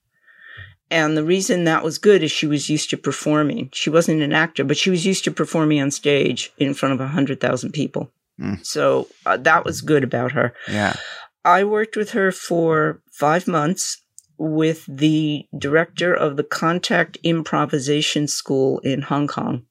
And 0.90 1.16
the 1.16 1.24
reason 1.24 1.64
that 1.64 1.82
was 1.82 1.98
good 1.98 2.22
is 2.22 2.30
she 2.30 2.46
was 2.46 2.68
used 2.68 2.90
to 2.90 2.98
performing. 2.98 3.70
She 3.72 3.88
wasn't 3.88 4.22
an 4.22 4.32
actor, 4.32 4.62
but 4.62 4.76
she 4.76 4.90
was 4.90 5.06
used 5.06 5.24
to 5.24 5.30
performing 5.30 5.80
on 5.80 5.90
stage 5.90 6.52
in 6.58 6.74
front 6.74 6.92
of 6.92 7.00
100,000 7.00 7.72
people. 7.72 8.10
Mm. 8.38 8.64
So 8.64 9.08
uh, 9.24 9.38
that 9.38 9.64
was 9.64 9.80
good 9.80 10.04
about 10.04 10.32
her. 10.32 10.54
yeah. 10.68 10.96
I 11.44 11.64
worked 11.64 11.96
with 11.96 12.10
her 12.10 12.30
for 12.30 13.02
five 13.10 13.48
months 13.48 14.01
with 14.42 14.84
the 14.88 15.46
director 15.56 16.12
of 16.12 16.36
the 16.36 16.42
Contact 16.42 17.16
Improvisation 17.22 18.26
School 18.26 18.80
in 18.80 19.02
Hong 19.02 19.28
Kong. 19.28 19.64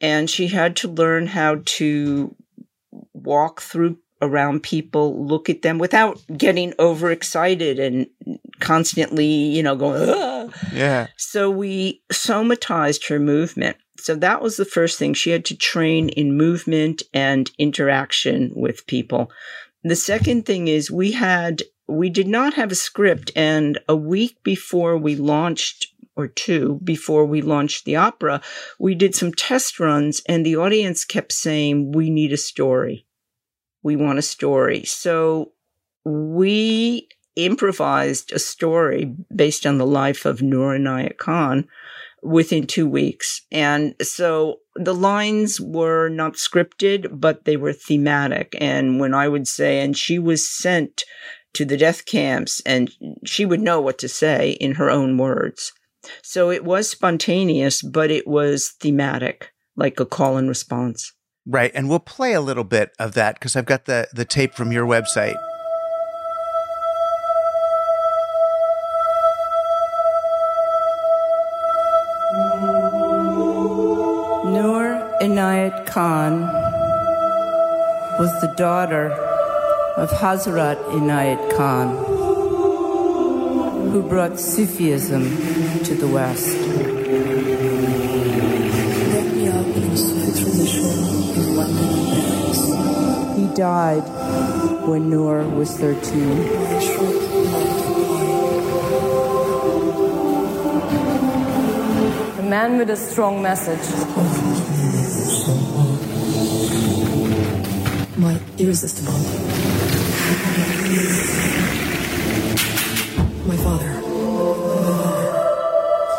And 0.00 0.30
she 0.30 0.48
had 0.48 0.76
to 0.76 0.88
learn 0.88 1.26
how 1.26 1.60
to 1.64 2.34
walk 3.12 3.60
through 3.60 3.98
around 4.22 4.62
people, 4.62 5.26
look 5.26 5.50
at 5.50 5.60
them 5.60 5.76
without 5.78 6.18
getting 6.38 6.72
overexcited 6.78 7.78
and 7.78 8.06
constantly, 8.60 9.26
you 9.26 9.62
know, 9.62 9.76
going, 9.76 10.08
"Ah." 10.08 10.48
Yeah. 10.72 11.08
So 11.18 11.50
we 11.50 12.00
somatized 12.10 13.08
her 13.08 13.18
movement. 13.18 13.76
So 13.98 14.14
that 14.14 14.40
was 14.40 14.56
the 14.56 14.64
first 14.64 14.98
thing. 14.98 15.12
She 15.12 15.30
had 15.30 15.44
to 15.46 15.56
train 15.56 16.08
in 16.08 16.34
movement 16.34 17.02
and 17.12 17.50
interaction 17.58 18.52
with 18.56 18.86
people. 18.86 19.30
The 19.84 19.96
second 19.96 20.46
thing 20.46 20.68
is 20.68 20.90
we 20.90 21.12
had 21.12 21.62
we 21.88 22.10
did 22.10 22.26
not 22.26 22.54
have 22.54 22.72
a 22.72 22.76
script 22.76 23.30
and 23.36 23.78
a 23.88 23.96
week 23.96 24.42
before 24.42 24.96
we 24.96 25.16
launched 25.16 25.92
or 26.16 26.26
two 26.26 26.80
before 26.82 27.26
we 27.26 27.42
launched 27.42 27.84
the 27.84 27.96
opera, 27.96 28.40
we 28.78 28.94
did 28.94 29.14
some 29.14 29.32
test 29.32 29.78
runs 29.78 30.22
and 30.26 30.44
the 30.44 30.56
audience 30.56 31.04
kept 31.04 31.32
saying, 31.32 31.92
we 31.92 32.10
need 32.10 32.32
a 32.32 32.38
story. 32.38 33.06
We 33.82 33.96
want 33.96 34.18
a 34.18 34.22
story. 34.22 34.84
So 34.84 35.52
we 36.04 37.08
improvised 37.36 38.32
a 38.32 38.38
story 38.38 39.14
based 39.34 39.66
on 39.66 39.78
the 39.78 39.86
life 39.86 40.24
of 40.24 40.40
Noor 40.42 40.78
Khan 41.18 41.68
within 42.22 42.66
two 42.66 42.88
weeks. 42.88 43.42
And 43.52 43.94
so 44.02 44.60
the 44.74 44.94
lines 44.94 45.60
were 45.60 46.08
not 46.08 46.34
scripted, 46.34 47.20
but 47.20 47.44
they 47.44 47.56
were 47.56 47.72
thematic. 47.72 48.56
And 48.58 48.98
when 48.98 49.14
I 49.14 49.28
would 49.28 49.46
say, 49.46 49.80
and 49.80 49.96
she 49.96 50.18
was 50.18 50.48
sent 50.48 51.04
to 51.56 51.64
the 51.64 51.76
death 51.76 52.04
camps 52.04 52.60
and 52.66 52.90
she 53.24 53.44
would 53.46 53.60
know 53.60 53.80
what 53.80 53.98
to 53.98 54.08
say 54.08 54.52
in 54.60 54.74
her 54.74 54.90
own 54.90 55.16
words. 55.16 55.72
So 56.22 56.50
it 56.50 56.64
was 56.64 56.88
spontaneous, 56.88 57.82
but 57.82 58.10
it 58.10 58.26
was 58.26 58.74
thematic, 58.80 59.52
like 59.74 59.98
a 59.98 60.06
call 60.06 60.36
and 60.36 60.48
response. 60.48 61.12
Right. 61.46 61.70
And 61.74 61.88
we'll 61.88 62.00
play 62.00 62.32
a 62.32 62.40
little 62.40 62.64
bit 62.64 62.90
of 62.98 63.14
that 63.14 63.34
because 63.34 63.56
I've 63.56 63.66
got 63.66 63.86
the, 63.86 64.08
the 64.12 64.24
tape 64.24 64.54
from 64.54 64.72
your 64.72 64.86
website. 64.86 65.36
Noor 74.44 75.16
Inayat 75.22 75.86
Khan 75.86 76.42
was 78.18 78.40
the 78.40 78.52
daughter 78.56 79.35
of 79.96 80.10
Hazrat 80.10 80.76
Inayat 80.92 81.56
Khan 81.56 81.88
who 83.90 84.02
brought 84.02 84.38
Sufism 84.38 85.24
to 85.84 85.94
the 85.94 86.06
West. 86.06 86.54
He 93.38 93.46
died 93.54 94.04
when 94.86 95.08
Noor 95.08 95.48
was 95.48 95.74
13. 95.78 96.30
A 102.38 102.42
man 102.42 102.76
with 102.76 102.90
a 102.90 102.96
strong 102.96 103.40
message. 103.40 103.86
My 108.18 108.38
irresistible. 108.58 109.55
My 113.46 113.56
father. 113.58 113.92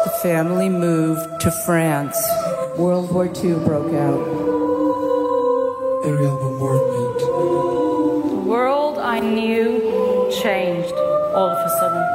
The 0.06 0.12
family 0.22 0.70
moved 0.70 1.42
to 1.42 1.52
France. 1.66 2.18
World 2.78 3.12
War 3.12 3.26
II 3.26 3.56
broke 3.66 3.94
out. 3.94 4.24
Aerial 6.06 6.38
bombardment. 6.40 7.20
The 8.30 8.44
world 8.46 8.98
I 8.98 9.20
knew 9.20 10.30
changed 10.42 10.94
all 11.36 11.50
of 11.50 11.58
a 11.58 11.70
sudden 11.78 12.06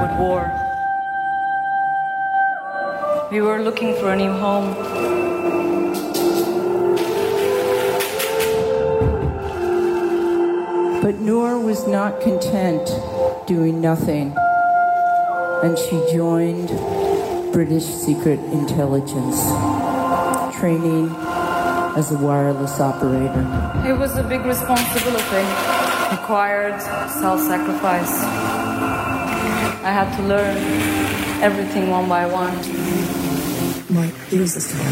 with 0.00 0.18
war. 0.18 0.50
We 3.30 3.42
were 3.42 3.62
looking 3.62 3.94
for 3.96 4.12
a 4.12 4.16
new 4.16 4.32
home. 4.32 5.21
But 11.02 11.18
Noor 11.18 11.58
was 11.58 11.88
not 11.88 12.20
content 12.20 12.86
doing 13.48 13.80
nothing, 13.80 14.32
and 15.64 15.76
she 15.76 16.00
joined 16.12 16.68
British 17.52 17.84
Secret 17.84 18.38
Intelligence, 18.38 19.42
training 20.60 21.08
as 21.98 22.12
a 22.12 22.18
wireless 22.18 22.78
operator. 22.78 23.44
It 23.84 23.98
was 23.98 24.16
a 24.16 24.22
big 24.22 24.42
responsibility, 24.42 25.44
required 26.12 26.80
self 27.20 27.40
sacrifice. 27.40 28.22
I 29.82 29.90
had 29.90 30.16
to 30.18 30.22
learn 30.22 30.56
everything 31.42 31.90
one 31.90 32.08
by 32.08 32.26
one. 32.26 32.54
My 33.92 34.08
irresistible. 34.30 34.86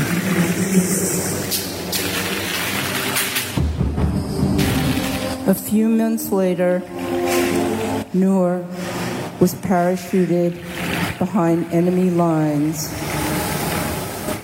A 5.51 5.55
few 5.55 5.89
months 5.89 6.31
later, 6.31 6.79
Noor 8.15 8.65
was 9.41 9.53
parachuted 9.57 10.53
behind 11.19 11.73
enemy 11.73 12.09
lines 12.09 12.89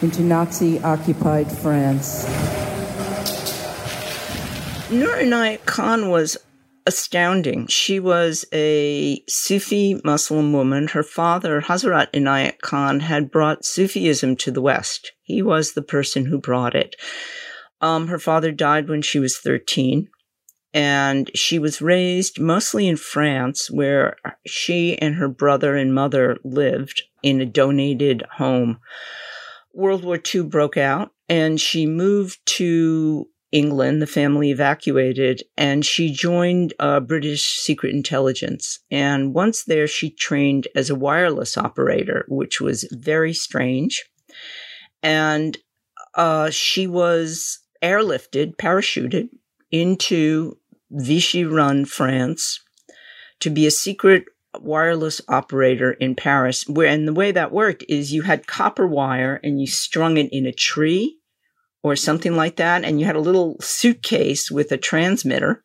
into 0.02 0.22
Nazi 0.22 0.80
occupied 0.80 1.46
France. 1.46 2.25
Noor 4.90 5.14
Inayat 5.19 5.64
Khan 5.64 6.10
was 6.10 6.36
astounding. 6.86 7.69
She 7.69 8.00
was 8.00 8.45
a 8.52 9.23
Sufi 9.28 10.00
Muslim 10.02 10.52
woman. 10.52 10.88
Her 10.88 11.04
father, 11.04 11.60
Hazrat 11.60 12.10
Inayat 12.14 12.58
Khan, 12.62 12.99
had 12.99 13.30
brought 13.30 13.64
Sufism 13.64 14.34
to 14.38 14.50
the 14.50 14.60
West. 14.60 15.12
He 15.23 15.40
was 15.40 15.75
the 15.75 15.82
person 15.82 16.25
who 16.25 16.38
brought 16.38 16.75
it. 16.75 16.97
Um, 17.80 18.08
her 18.08 18.19
father 18.19 18.50
died 18.50 18.88
when 18.88 19.02
she 19.02 19.21
was 19.21 19.38
13 19.38 20.08
and 20.76 21.30
she 21.34 21.58
was 21.58 21.80
raised 21.80 22.39
mostly 22.39 22.86
in 22.86 22.99
France, 22.99 23.71
where 23.71 24.19
she 24.47 24.99
and 24.99 25.15
her 25.15 25.26
brother 25.26 25.75
and 25.75 25.95
mother 25.95 26.36
lived 26.45 27.02
in 27.23 27.41
a 27.41 27.47
donated 27.47 28.23
home. 28.32 28.78
World 29.73 30.04
War 30.04 30.21
II 30.23 30.43
broke 30.43 30.76
out, 30.76 31.12
and 31.30 31.58
she 31.58 31.86
moved 31.86 32.45
to 32.45 33.26
England. 33.52 34.02
The 34.02 34.06
family 34.06 34.50
evacuated, 34.50 35.43
and 35.56 35.82
she 35.82 36.12
joined 36.12 36.75
uh, 36.78 37.00
British 37.00 37.58
Secret 37.58 37.95
Intelligence. 37.95 38.80
And 38.91 39.32
once 39.32 39.65
there, 39.65 39.86
she 39.86 40.10
trained 40.10 40.69
as 40.75 40.91
a 40.91 40.95
wireless 40.95 41.56
operator, 41.56 42.26
which 42.28 42.60
was 42.60 42.86
very 42.93 43.32
strange. 43.32 44.04
And 45.02 45.56
uh, 46.15 46.50
she 46.50 46.86
was 46.86 47.60
airlifted, 47.82 48.56
parachuted 48.56 49.30
into 49.71 50.58
Vichy 50.97 51.45
run 51.45 51.85
France 51.85 52.61
to 53.41 53.50
be 53.50 53.67
a 53.67 53.71
secret 53.71 54.25
wireless 54.59 55.21
operator 55.28 55.93
in 55.93 56.15
Paris. 56.15 56.67
Where, 56.67 56.89
and 56.89 57.06
the 57.06 57.13
way 57.13 57.32
that 57.32 57.52
worked 57.52 57.85
is 57.89 58.13
you 58.13 58.23
had 58.23 58.47
copper 58.47 58.87
wire 58.87 59.39
and 59.43 59.61
you 59.61 59.67
strung 59.67 60.17
it 60.17 60.28
in 60.32 60.47
a 60.47 60.52
tree 60.52 61.19
or 61.82 61.97
something 61.97 62.35
like 62.35 62.56
that. 62.56 62.85
And 62.85 62.99
you 62.99 63.06
had 63.06 63.17
a 63.17 63.21
little 63.21 63.56
suitcase 63.61 64.50
with 64.50 64.73
a 64.73 64.78
transmitter 64.78 65.63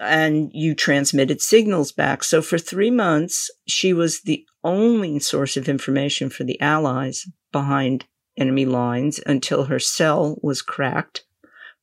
and 0.00 0.50
you 0.52 0.74
transmitted 0.74 1.40
signals 1.40 1.92
back. 1.92 2.24
So 2.24 2.42
for 2.42 2.58
three 2.58 2.90
months, 2.90 3.50
she 3.68 3.92
was 3.92 4.22
the 4.22 4.44
only 4.64 5.18
source 5.20 5.56
of 5.56 5.68
information 5.68 6.30
for 6.30 6.44
the 6.44 6.60
Allies 6.60 7.26
behind 7.52 8.06
enemy 8.36 8.64
lines 8.64 9.20
until 9.26 9.64
her 9.64 9.78
cell 9.78 10.38
was 10.42 10.62
cracked 10.62 11.24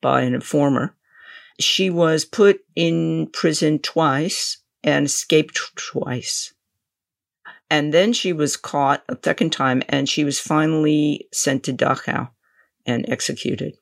by 0.02 0.22
an 0.22 0.34
informer. 0.34 0.96
She 1.62 1.89
was 1.89 2.26
put 2.26 2.62
in 2.76 3.28
prison 3.28 3.80
twice 3.80 4.58
and 4.84 5.06
escaped 5.06 5.60
twice. 5.76 6.54
And 7.69 7.93
then 7.93 8.12
she 8.12 8.34
was 8.34 8.58
caught 8.58 9.04
a 9.08 9.17
second 9.24 9.52
time 9.52 9.82
and 9.88 10.10
she 10.10 10.24
was 10.24 10.39
finally 10.39 11.28
sent 11.32 11.63
to 11.63 11.74
Dachau 11.74 12.30
and 12.86 13.08
executed. 13.08 13.76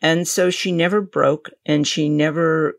And 0.00 0.26
so 0.26 0.50
she 0.50 0.72
never 0.72 1.00
broke 1.00 1.50
and 1.64 1.86
she 1.86 2.08
never 2.08 2.74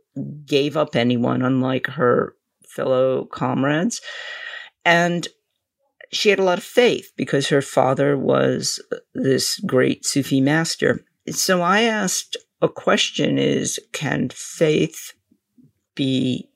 gave 0.46 0.76
up 0.76 0.96
anyone, 0.96 1.41
unlike 1.41 1.88
her 1.88 2.36
fellow 2.67 3.26
comrades. 3.26 4.02
And 4.84 5.28
she 6.12 6.30
had 6.30 6.39
a 6.39 6.43
lot 6.43 6.58
of 6.58 6.63
faith 6.63 7.12
because 7.15 7.48
her 7.48 7.62
father 7.62 8.17
was 8.17 8.82
uh, 8.91 8.98
this 9.13 9.60
great 9.60 10.06
Sufi 10.06 10.41
master. 10.41 11.06
So 11.30 11.62
I 11.62 11.82
asked 11.82 12.38
a 12.63 12.69
question 12.69 13.38
is 13.38 13.78
can 13.91 14.30
faith 14.30 15.13
be 15.95 16.49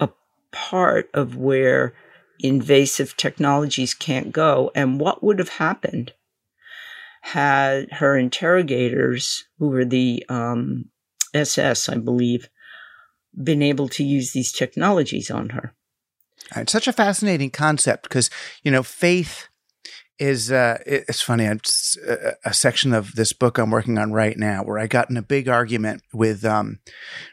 a 0.00 0.08
part 0.50 1.08
of 1.14 1.36
where 1.36 1.94
invasive 2.40 3.16
technologies 3.16 3.94
can't 3.94 4.32
go? 4.32 4.72
And 4.74 5.00
what 5.00 5.22
would 5.22 5.38
have 5.38 5.48
happened 5.48 6.12
had 7.22 7.90
her 7.92 8.18
interrogators, 8.18 9.44
who 9.58 9.68
were 9.68 9.84
the 9.84 10.26
um, 10.28 10.86
SS, 11.32 11.88
I 11.88 11.98
believe, 11.98 12.48
been 13.42 13.62
able 13.62 13.88
to 13.90 14.04
use 14.04 14.32
these 14.32 14.52
technologies 14.52 15.30
on 15.30 15.50
her? 15.50 15.72
It's 16.56 16.72
such 16.72 16.88
a 16.88 16.92
fascinating 16.92 17.50
concept 17.50 18.02
because, 18.02 18.28
you 18.64 18.72
know, 18.72 18.82
faith 18.82 19.48
is 20.18 20.50
uh, 20.50 20.78
it's 20.86 21.20
funny. 21.20 21.44
It's 21.44 21.96
a, 22.06 22.34
a 22.44 22.54
section 22.54 22.92
of 22.92 23.14
this 23.14 23.32
book 23.32 23.58
I'm 23.58 23.70
working 23.70 23.98
on 23.98 24.12
right 24.12 24.36
now 24.36 24.62
where 24.62 24.78
I 24.78 24.86
got 24.86 25.10
in 25.10 25.16
a 25.16 25.22
big 25.22 25.48
argument 25.48 26.02
with 26.12 26.44
um, 26.44 26.78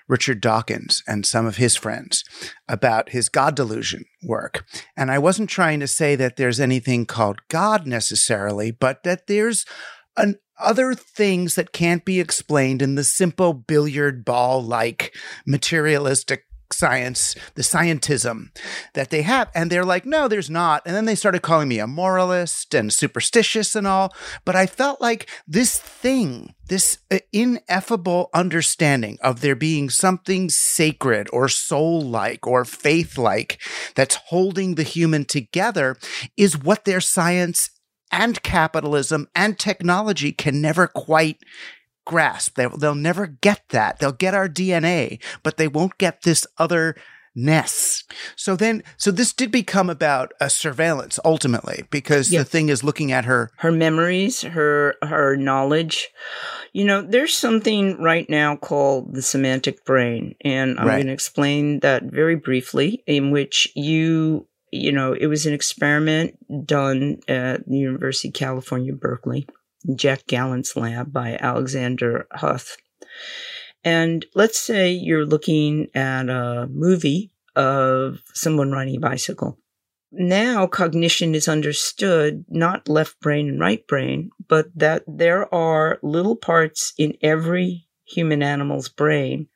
Richard 0.07 0.41
Dawkins 0.41 1.01
and 1.07 1.25
some 1.25 1.45
of 1.45 1.57
his 1.57 1.75
friends 1.75 2.23
about 2.67 3.09
his 3.09 3.29
God 3.29 3.55
delusion 3.55 4.05
work. 4.23 4.65
And 4.97 5.11
I 5.11 5.19
wasn't 5.19 5.49
trying 5.49 5.79
to 5.79 5.87
say 5.87 6.15
that 6.15 6.35
there's 6.35 6.59
anything 6.59 7.05
called 7.05 7.39
God 7.49 7.87
necessarily, 7.87 8.71
but 8.71 9.03
that 9.03 9.27
there's 9.27 9.65
an 10.17 10.35
other 10.59 10.93
things 10.93 11.55
that 11.55 11.73
can't 11.73 12.05
be 12.05 12.19
explained 12.19 12.81
in 12.81 12.95
the 12.95 13.03
simple 13.03 13.53
billiard 13.53 14.23
ball 14.23 14.63
like 14.63 15.15
materialistic 15.45 16.45
science, 16.71 17.35
the 17.55 17.61
scientism 17.61 18.49
that 18.93 19.09
they 19.09 19.21
have. 19.23 19.49
And 19.53 19.71
they're 19.71 19.85
like, 19.85 20.05
no, 20.05 20.27
there's 20.27 20.49
not. 20.49 20.83
And 20.85 20.95
then 20.95 21.05
they 21.05 21.15
started 21.15 21.41
calling 21.41 21.67
me 21.67 21.79
a 21.79 21.87
moralist 21.87 22.73
and 22.73 22.91
superstitious 22.91 23.75
and 23.75 23.87
all. 23.87 24.13
But 24.45 24.55
I 24.55 24.65
felt 24.65 25.01
like 25.01 25.29
this 25.47 25.77
thing, 25.77 26.53
this 26.67 26.99
uh, 27.11 27.19
ineffable 27.31 28.29
understanding 28.33 29.17
of 29.21 29.41
there 29.41 29.55
being 29.55 29.89
something 29.89 30.49
sacred 30.49 31.27
or 31.33 31.47
soul 31.49 32.01
like 32.01 32.47
or 32.47 32.65
faith 32.65 33.17
like 33.17 33.61
that's 33.95 34.15
holding 34.27 34.75
the 34.75 34.83
human 34.83 35.25
together 35.25 35.97
is 36.37 36.57
what 36.57 36.85
their 36.85 37.01
science 37.01 37.69
and 38.11 38.43
capitalism 38.43 39.27
and 39.33 39.57
technology 39.57 40.31
can 40.31 40.61
never 40.61 40.87
quite 40.87 41.39
grasp. 42.05 42.55
They, 42.55 42.67
they'll 42.77 42.95
never 42.95 43.27
get 43.27 43.61
that. 43.69 43.99
They'll 43.99 44.11
get 44.11 44.33
our 44.33 44.49
DNA, 44.49 45.21
but 45.43 45.57
they 45.57 45.67
won't 45.67 45.97
get 45.97 46.21
this 46.23 46.45
other 46.57 46.95
ness. 47.35 48.03
So 48.35 48.55
then, 48.55 48.83
so 48.95 49.09
this 49.09 49.33
did 49.33 49.51
become 49.51 49.89
about 49.89 50.33
a 50.39 50.49
surveillance 50.49 51.19
ultimately, 51.25 51.85
because 51.89 52.29
the 52.29 52.45
thing 52.45 52.69
is 52.69 52.83
looking 52.83 53.11
at 53.11 53.25
her, 53.25 53.49
her 53.57 53.71
memories, 53.71 54.41
her 54.41 54.95
her 55.01 55.35
knowledge. 55.35 56.09
You 56.73 56.85
know, 56.85 57.01
there's 57.01 57.35
something 57.35 57.99
right 58.01 58.29
now 58.29 58.55
called 58.55 59.15
the 59.15 59.21
semantic 59.23 59.83
brain, 59.85 60.35
and 60.41 60.79
I'm 60.79 60.87
Right. 60.87 60.95
going 60.97 61.07
to 61.07 61.13
explain 61.13 61.79
that 61.79 62.03
very 62.03 62.35
briefly. 62.35 63.03
In 63.07 63.31
which 63.31 63.67
you, 63.75 64.47
you 64.71 64.91
know, 64.91 65.13
it 65.13 65.25
was 65.27 65.45
an 65.47 65.53
experiment 65.53 66.37
done 66.67 67.17
at 67.27 67.65
the 67.67 67.77
University 67.77 68.27
of 68.27 68.35
California, 68.35 68.93
Berkeley, 68.93 69.47
Jack 69.95 70.27
Gallant's 70.27 70.75
lab 70.75 71.11
by 71.11 71.37
Alexander 71.39 72.27
Huth. 72.31 72.77
And 73.83 74.25
let's 74.33 74.59
say 74.59 74.91
you're 74.91 75.25
looking 75.25 75.89
at 75.93 76.29
a 76.29 76.67
movie 76.71 77.31
of 77.55 78.21
someone 78.33 78.71
riding 78.71 78.97
a 78.97 78.99
bicycle. 78.99 79.59
Now 80.11 80.67
cognition 80.67 81.33
is 81.33 81.47
understood, 81.47 82.45
not 82.47 82.87
left 82.87 83.19
brain 83.19 83.49
and 83.49 83.59
right 83.59 83.85
brain, 83.87 84.29
but 84.47 84.67
that 84.75 85.03
there 85.07 85.53
are 85.53 85.99
little 86.03 86.35
parts 86.35 86.93
in 86.97 87.17
every 87.21 87.87
human 88.05 88.43
animal's 88.43 88.89
brain 88.89 89.47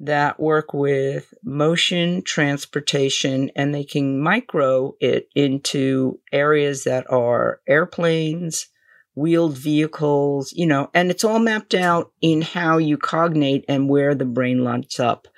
that 0.00 0.40
work 0.40 0.72
with 0.72 1.32
motion, 1.42 2.22
transportation, 2.22 3.50
and 3.56 3.74
they 3.74 3.84
can 3.84 4.20
micro 4.20 4.94
it 5.00 5.28
into 5.34 6.20
areas 6.32 6.84
that 6.84 7.10
are 7.10 7.60
airplanes, 7.66 8.68
wheeled 9.14 9.56
vehicles, 9.56 10.52
you 10.52 10.66
know, 10.66 10.90
and 10.92 11.10
it's 11.10 11.24
all 11.24 11.38
mapped 11.38 11.74
out 11.74 12.12
in 12.20 12.42
how 12.42 12.78
you 12.78 12.96
cognate 12.96 13.64
and 13.68 13.88
where 13.88 14.14
the 14.14 14.24
brain 14.24 14.64
lights 14.64 14.98
up. 14.98 15.28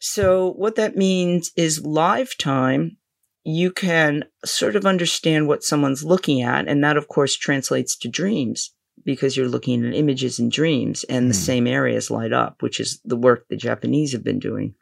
So 0.00 0.52
what 0.52 0.76
that 0.76 0.96
means 0.96 1.52
is 1.56 1.84
live 1.84 2.36
time, 2.38 2.96
you 3.44 3.70
can 3.70 4.24
sort 4.44 4.76
of 4.76 4.86
understand 4.86 5.46
what 5.46 5.62
someone's 5.62 6.04
looking 6.04 6.42
at. 6.42 6.68
And 6.68 6.82
that, 6.84 6.96
of 6.96 7.08
course, 7.08 7.36
translates 7.36 7.96
to 7.98 8.08
dreams 8.08 8.74
because 9.04 9.36
you're 9.36 9.48
looking 9.48 9.86
at 9.86 9.94
images 9.94 10.38
in 10.38 10.48
dreams 10.48 11.04
and 11.04 11.30
the 11.30 11.34
hmm. 11.34 11.40
same 11.40 11.66
areas 11.66 12.10
light 12.10 12.32
up, 12.32 12.60
which 12.60 12.80
is 12.80 13.00
the 13.04 13.16
work 13.16 13.46
the 13.48 13.56
Japanese 13.56 14.12
have 14.12 14.24
been 14.24 14.38
doing. 14.38 14.74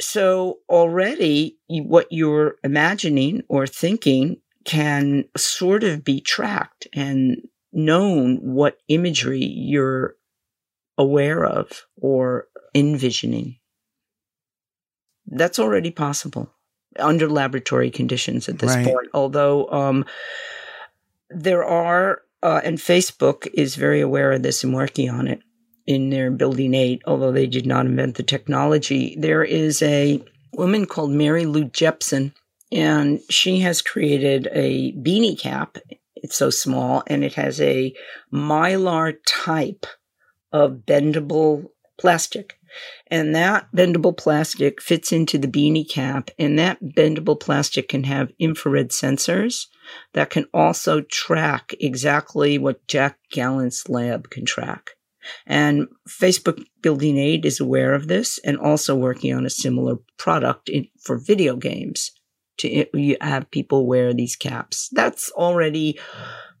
So 0.00 0.60
already 0.68 1.58
what 1.68 2.06
you're 2.10 2.56
imagining 2.64 3.42
or 3.48 3.66
thinking 3.66 4.38
can 4.64 5.24
sort 5.36 5.84
of 5.84 6.04
be 6.04 6.20
tracked 6.20 6.86
and 6.92 7.36
known 7.72 8.36
what 8.38 8.78
imagery 8.88 9.44
you're 9.44 10.16
aware 10.98 11.44
of 11.44 11.86
or 11.96 12.46
envisioning. 12.74 13.56
That's 15.26 15.58
already 15.58 15.90
possible 15.90 16.52
under 16.98 17.28
laboratory 17.28 17.90
conditions 17.90 18.48
at 18.48 18.58
this 18.58 18.74
Right. 18.74 18.84
point. 18.86 19.08
Although 19.14 19.70
um, 19.70 20.04
there 21.30 21.64
are, 21.64 22.22
uh, 22.42 22.60
and 22.64 22.78
Facebook 22.78 23.46
is 23.54 23.76
very 23.76 24.00
aware 24.00 24.32
of 24.32 24.42
this 24.42 24.64
and 24.64 24.74
working 24.74 25.08
on 25.08 25.28
it 25.28 25.40
in 25.86 26.10
their 26.10 26.30
Building 26.30 26.74
8, 26.74 27.02
although 27.06 27.32
they 27.32 27.46
did 27.46 27.66
not 27.66 27.86
invent 27.86 28.16
the 28.16 28.22
technology. 28.22 29.16
There 29.18 29.44
is 29.44 29.82
a 29.82 30.22
woman 30.52 30.86
called 30.86 31.12
Mary 31.12 31.46
Lou 31.46 31.64
Jepsen, 31.66 32.32
and 32.72 33.20
she 33.28 33.60
has 33.60 33.82
created 33.82 34.48
a 34.52 34.92
beanie 34.92 35.38
cap. 35.38 35.78
It's 36.16 36.36
so 36.36 36.50
small, 36.50 37.02
and 37.06 37.24
it 37.24 37.34
has 37.34 37.60
a 37.60 37.94
mylar 38.32 39.14
type 39.26 39.86
of 40.52 40.82
bendable 40.86 41.66
plastic. 41.98 42.56
And 43.08 43.34
that 43.34 43.66
bendable 43.74 44.16
plastic 44.16 44.80
fits 44.80 45.10
into 45.10 45.38
the 45.38 45.48
beanie 45.48 45.88
cap, 45.88 46.30
and 46.38 46.58
that 46.58 46.78
bendable 46.82 47.38
plastic 47.38 47.88
can 47.88 48.04
have 48.04 48.32
infrared 48.38 48.90
sensors 48.90 49.66
that 50.12 50.30
can 50.30 50.46
also 50.54 51.00
track 51.00 51.74
exactly 51.80 52.58
what 52.58 52.86
Jack 52.86 53.18
Gallant's 53.32 53.88
lab 53.88 54.30
can 54.30 54.44
track. 54.44 54.90
And 55.46 55.88
Facebook 56.08 56.64
Building 56.80 57.18
8 57.18 57.44
is 57.44 57.60
aware 57.60 57.92
of 57.92 58.08
this 58.08 58.38
and 58.44 58.56
also 58.56 58.94
working 58.94 59.34
on 59.34 59.44
a 59.44 59.50
similar 59.50 59.96
product 60.16 60.68
in, 60.68 60.86
for 61.02 61.18
video 61.18 61.56
games 61.56 62.12
to 62.60 62.86
you 62.98 63.16
have 63.20 63.50
people 63.50 63.86
wear 63.86 64.14
these 64.14 64.36
caps. 64.36 64.88
That's 64.92 65.30
already, 65.32 65.98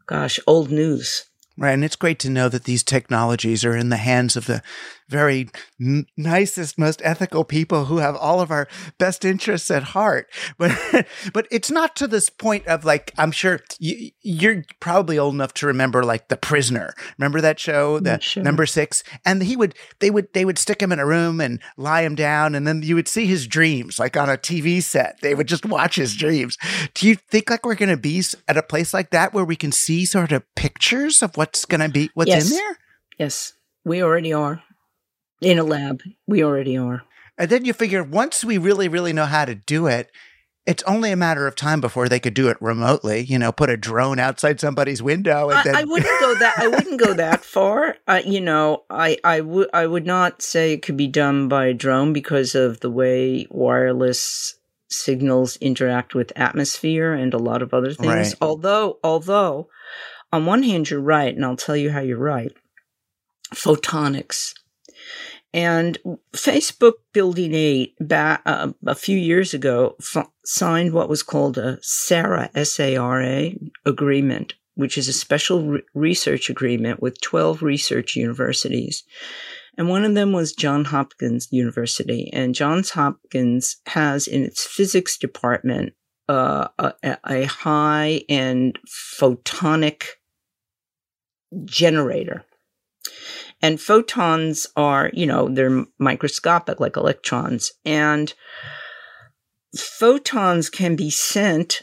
gosh, 0.06 0.38
old 0.46 0.70
news. 0.70 1.29
Right. 1.60 1.72
And 1.74 1.84
it's 1.84 1.94
great 1.94 2.18
to 2.20 2.30
know 2.30 2.48
that 2.48 2.64
these 2.64 2.82
technologies 2.82 3.66
are 3.66 3.76
in 3.76 3.90
the 3.90 3.98
hands 3.98 4.34
of 4.34 4.46
the 4.46 4.62
very 5.10 5.50
n- 5.78 6.06
nicest, 6.16 6.78
most 6.78 7.02
ethical 7.04 7.44
people 7.44 7.84
who 7.86 7.98
have 7.98 8.16
all 8.16 8.40
of 8.40 8.50
our 8.50 8.66
best 8.96 9.26
interests 9.26 9.70
at 9.70 9.82
heart. 9.82 10.26
But, 10.60 11.06
but 11.32 11.46
it's 11.50 11.70
not 11.70 11.96
to 11.96 12.06
this 12.06 12.28
point 12.28 12.66
of 12.66 12.84
like, 12.84 13.12
I'm 13.16 13.30
sure 13.30 13.60
you, 13.78 14.10
you're 14.20 14.64
probably 14.78 15.18
old 15.18 15.34
enough 15.34 15.54
to 15.54 15.66
remember 15.66 16.02
like 16.02 16.28
The 16.28 16.36
Prisoner. 16.36 16.92
Remember 17.18 17.40
that 17.40 17.58
show, 17.58 17.98
mm, 17.98 18.04
the 18.04 18.20
sure. 18.20 18.42
number 18.42 18.66
six? 18.66 19.02
And 19.24 19.42
he 19.42 19.56
would, 19.56 19.74
they 20.00 20.10
would, 20.10 20.32
they 20.34 20.44
would 20.44 20.58
stick 20.58 20.82
him 20.82 20.92
in 20.92 20.98
a 20.98 21.06
room 21.06 21.40
and 21.40 21.60
lie 21.76 22.02
him 22.02 22.14
down. 22.14 22.54
And 22.54 22.66
then 22.66 22.82
you 22.82 22.94
would 22.94 23.08
see 23.08 23.26
his 23.26 23.46
dreams 23.46 23.98
like 23.98 24.16
on 24.16 24.28
a 24.28 24.36
TV 24.36 24.82
set. 24.82 25.20
They 25.22 25.34
would 25.34 25.48
just 25.48 25.64
watch 25.64 25.96
his 25.96 26.14
dreams. 26.14 26.58
Do 26.94 27.08
you 27.08 27.14
think 27.14 27.48
like 27.48 27.64
we're 27.64 27.74
going 27.74 27.88
to 27.88 27.96
be 27.96 28.22
at 28.48 28.56
a 28.58 28.62
place 28.62 28.92
like 28.92 29.10
that 29.10 29.32
where 29.32 29.44
we 29.44 29.56
can 29.56 29.72
see 29.72 30.04
sort 30.04 30.32
of 30.32 30.42
pictures 30.54 31.22
of 31.22 31.36
what's 31.50 31.64
going 31.64 31.80
to 31.80 31.88
be, 31.88 32.10
what's 32.14 32.28
Yes. 32.28 32.50
in 32.50 32.56
there? 32.56 32.78
Yes, 33.18 33.54
we 33.84 34.02
already 34.02 34.32
are. 34.32 34.62
In 35.40 35.58
a 35.58 35.64
lab, 35.64 36.00
we 36.28 36.44
already 36.44 36.76
are. 36.76 37.02
And 37.36 37.50
then 37.50 37.64
you 37.64 37.72
figure 37.72 38.04
once 38.04 38.44
we 38.44 38.56
really, 38.56 38.86
really 38.88 39.12
know 39.12 39.24
how 39.24 39.44
to 39.46 39.54
do 39.56 39.86
it, 39.88 40.12
it's 40.66 40.82
only 40.84 41.10
a 41.10 41.16
matter 41.16 41.48
of 41.48 41.56
time 41.56 41.80
before 41.80 42.08
they 42.08 42.20
could 42.20 42.34
do 42.34 42.48
it 42.48 42.58
remotely. 42.60 43.22
You 43.22 43.38
know, 43.38 43.50
put 43.50 43.68
a 43.70 43.76
drone 43.76 44.20
outside 44.20 44.60
somebody's 44.60 45.02
window 45.02 45.48
and 45.48 45.58
I, 45.58 45.62
then 45.64 45.74
I 45.74 45.84
wouldn't 45.84 46.20
go 46.20 46.34
that. 46.34 46.54
I 46.58 46.68
wouldn't 46.68 47.00
go 47.00 47.14
that 47.14 47.42
far. 47.44 47.96
Uh, 48.06 48.20
you 48.24 48.40
know, 48.40 48.84
I 48.90 49.16
I 49.24 49.40
would 49.40 49.70
I 49.72 49.86
would 49.86 50.06
not 50.06 50.42
say 50.42 50.74
it 50.74 50.82
could 50.82 50.98
be 50.98 51.08
done 51.08 51.48
by 51.48 51.66
a 51.66 51.74
drone 51.74 52.12
because 52.12 52.54
of 52.54 52.80
the 52.80 52.90
way 52.90 53.46
wireless 53.50 54.54
signals 54.90 55.56
interact 55.56 56.14
with 56.14 56.32
atmosphere 56.36 57.12
and 57.14 57.32
a 57.32 57.38
lot 57.38 57.62
of 57.62 57.72
other 57.72 57.94
things. 57.94 58.06
Right. 58.08 58.34
Although, 58.42 58.98
although, 59.02 59.68
on 60.32 60.46
one 60.46 60.62
hand, 60.62 60.90
you're 60.90 61.00
right, 61.00 61.34
and 61.34 61.44
I'll 61.44 61.56
tell 61.56 61.76
you 61.76 61.90
how 61.90 62.00
you're 62.00 62.18
right. 62.18 62.52
Photonics. 63.54 64.54
And 65.52 65.98
Facebook 66.32 66.94
Building 67.12 67.54
8 67.54 67.94
ba- 67.98 68.40
uh, 68.46 68.72
a 68.86 68.94
few 68.94 69.18
years 69.18 69.52
ago 69.52 69.96
f- 70.00 70.30
signed 70.44 70.92
what 70.92 71.08
was 71.08 71.24
called 71.24 71.58
a 71.58 71.78
SARA, 71.82 72.50
S-A-R-A 72.54 73.58
agreement, 73.84 74.54
which 74.74 74.96
is 74.96 75.08
a 75.08 75.12
special 75.12 75.62
re- 75.62 75.82
research 75.92 76.50
agreement 76.50 77.02
with 77.02 77.20
12 77.20 77.62
research 77.62 78.14
universities. 78.14 79.02
And 79.76 79.88
one 79.88 80.04
of 80.04 80.14
them 80.14 80.32
was 80.32 80.52
Johns 80.52 80.88
Hopkins 80.88 81.48
University. 81.50 82.30
And 82.32 82.54
Johns 82.54 82.90
Hopkins 82.90 83.76
has 83.86 84.28
in 84.28 84.44
its 84.44 84.64
physics 84.64 85.18
department 85.18 85.94
uh, 86.28 86.68
a, 86.78 87.18
a 87.26 87.44
high 87.46 88.22
end 88.28 88.78
photonic 88.86 90.04
generator. 91.64 92.44
And 93.62 93.80
photons 93.80 94.66
are, 94.76 95.10
you 95.12 95.26
know, 95.26 95.48
they're 95.48 95.84
microscopic 95.98 96.80
like 96.80 96.96
electrons. 96.96 97.72
And 97.84 98.32
photons 99.76 100.70
can 100.70 100.96
be 100.96 101.10
sent 101.10 101.82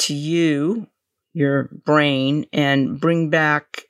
to 0.00 0.14
you 0.14 0.88
your 1.32 1.70
brain 1.84 2.46
and 2.52 3.00
bring 3.00 3.30
back 3.30 3.84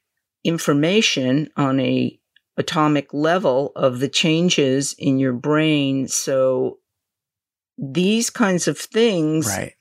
information 0.44 1.48
on 1.56 1.80
a 1.80 2.18
atomic 2.56 3.12
level 3.14 3.72
of 3.74 4.00
the 4.00 4.08
changes 4.08 4.94
in 4.98 5.18
your 5.18 5.32
brain. 5.32 6.06
So 6.06 6.78
these 7.78 8.30
kinds 8.30 8.68
of 8.68 8.78
things 8.78 9.46
Right. 9.46 9.74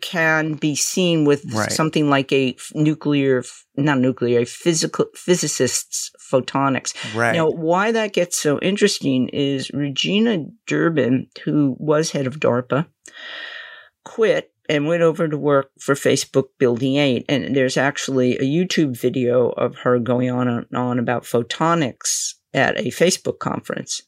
Can 0.00 0.54
be 0.54 0.74
seen 0.74 1.24
with 1.24 1.44
Right. 1.52 1.70
something 1.70 2.08
like 2.10 2.32
a 2.32 2.56
nuclear, 2.74 3.44
not 3.76 3.98
nuclear, 3.98 4.40
a 4.40 4.44
physical 4.44 5.06
physicist's 5.14 6.10
photonics. 6.30 6.94
Right. 7.14 7.34
Now, 7.34 7.48
why 7.50 7.92
that 7.92 8.12
gets 8.12 8.38
so 8.38 8.58
interesting 8.60 9.28
is 9.28 9.70
Regina 9.70 10.44
Durbin, 10.66 11.28
who 11.44 11.76
was 11.78 12.10
head 12.10 12.26
of 12.26 12.40
DARPA, 12.40 12.86
quit 14.04 14.52
and 14.68 14.86
went 14.86 15.02
over 15.02 15.26
to 15.28 15.38
work 15.38 15.70
for 15.80 15.94
Facebook 15.94 16.48
Building 16.58 16.96
8. 16.96 17.24
And 17.28 17.56
there's 17.56 17.76
actually 17.76 18.36
a 18.36 18.42
YouTube 18.42 18.98
video 19.00 19.48
of 19.50 19.76
her 19.76 19.98
going 19.98 20.30
on 20.30 20.48
and 20.48 20.66
on 20.74 20.98
about 20.98 21.24
photonics 21.24 22.34
at 22.52 22.78
a 22.78 22.90
Facebook 22.90 23.38
conference. 23.38 24.02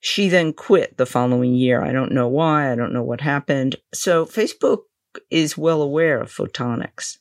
She 0.00 0.30
then 0.30 0.54
quit 0.54 0.96
the 0.96 1.04
following 1.04 1.54
year. 1.54 1.82
I 1.82 1.92
don't 1.92 2.12
know 2.12 2.28
why. 2.28 2.72
I 2.72 2.74
don't 2.74 2.94
know 2.94 3.02
what 3.02 3.20
happened. 3.20 3.76
So 3.92 4.24
Facebook 4.24 4.78
is 5.30 5.58
well 5.58 5.82
aware 5.82 6.20
of 6.20 6.32
photonics. 6.32 7.18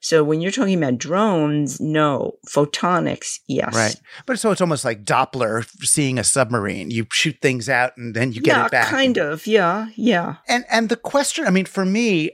So 0.00 0.22
when 0.22 0.42
you're 0.42 0.50
talking 0.50 0.76
about 0.76 0.98
drones, 0.98 1.80
no. 1.80 2.34
Photonics, 2.46 3.38
yes. 3.46 3.74
Right. 3.74 3.96
But 4.26 4.38
so 4.38 4.50
it's 4.50 4.60
almost 4.60 4.84
like 4.84 5.04
Doppler 5.04 5.66
seeing 5.82 6.18
a 6.18 6.24
submarine. 6.24 6.90
You 6.90 7.06
shoot 7.10 7.36
things 7.40 7.70
out 7.70 7.96
and 7.96 8.14
then 8.14 8.32
you 8.32 8.42
get 8.42 8.54
yeah, 8.54 8.66
it 8.66 8.70
back. 8.70 8.88
kind 8.88 9.16
of. 9.16 9.46
Yeah, 9.46 9.88
yeah. 9.96 10.36
And 10.46 10.66
and 10.70 10.90
the 10.90 10.96
question, 10.96 11.46
I 11.46 11.50
mean, 11.50 11.64
for 11.64 11.86
me, 11.86 12.32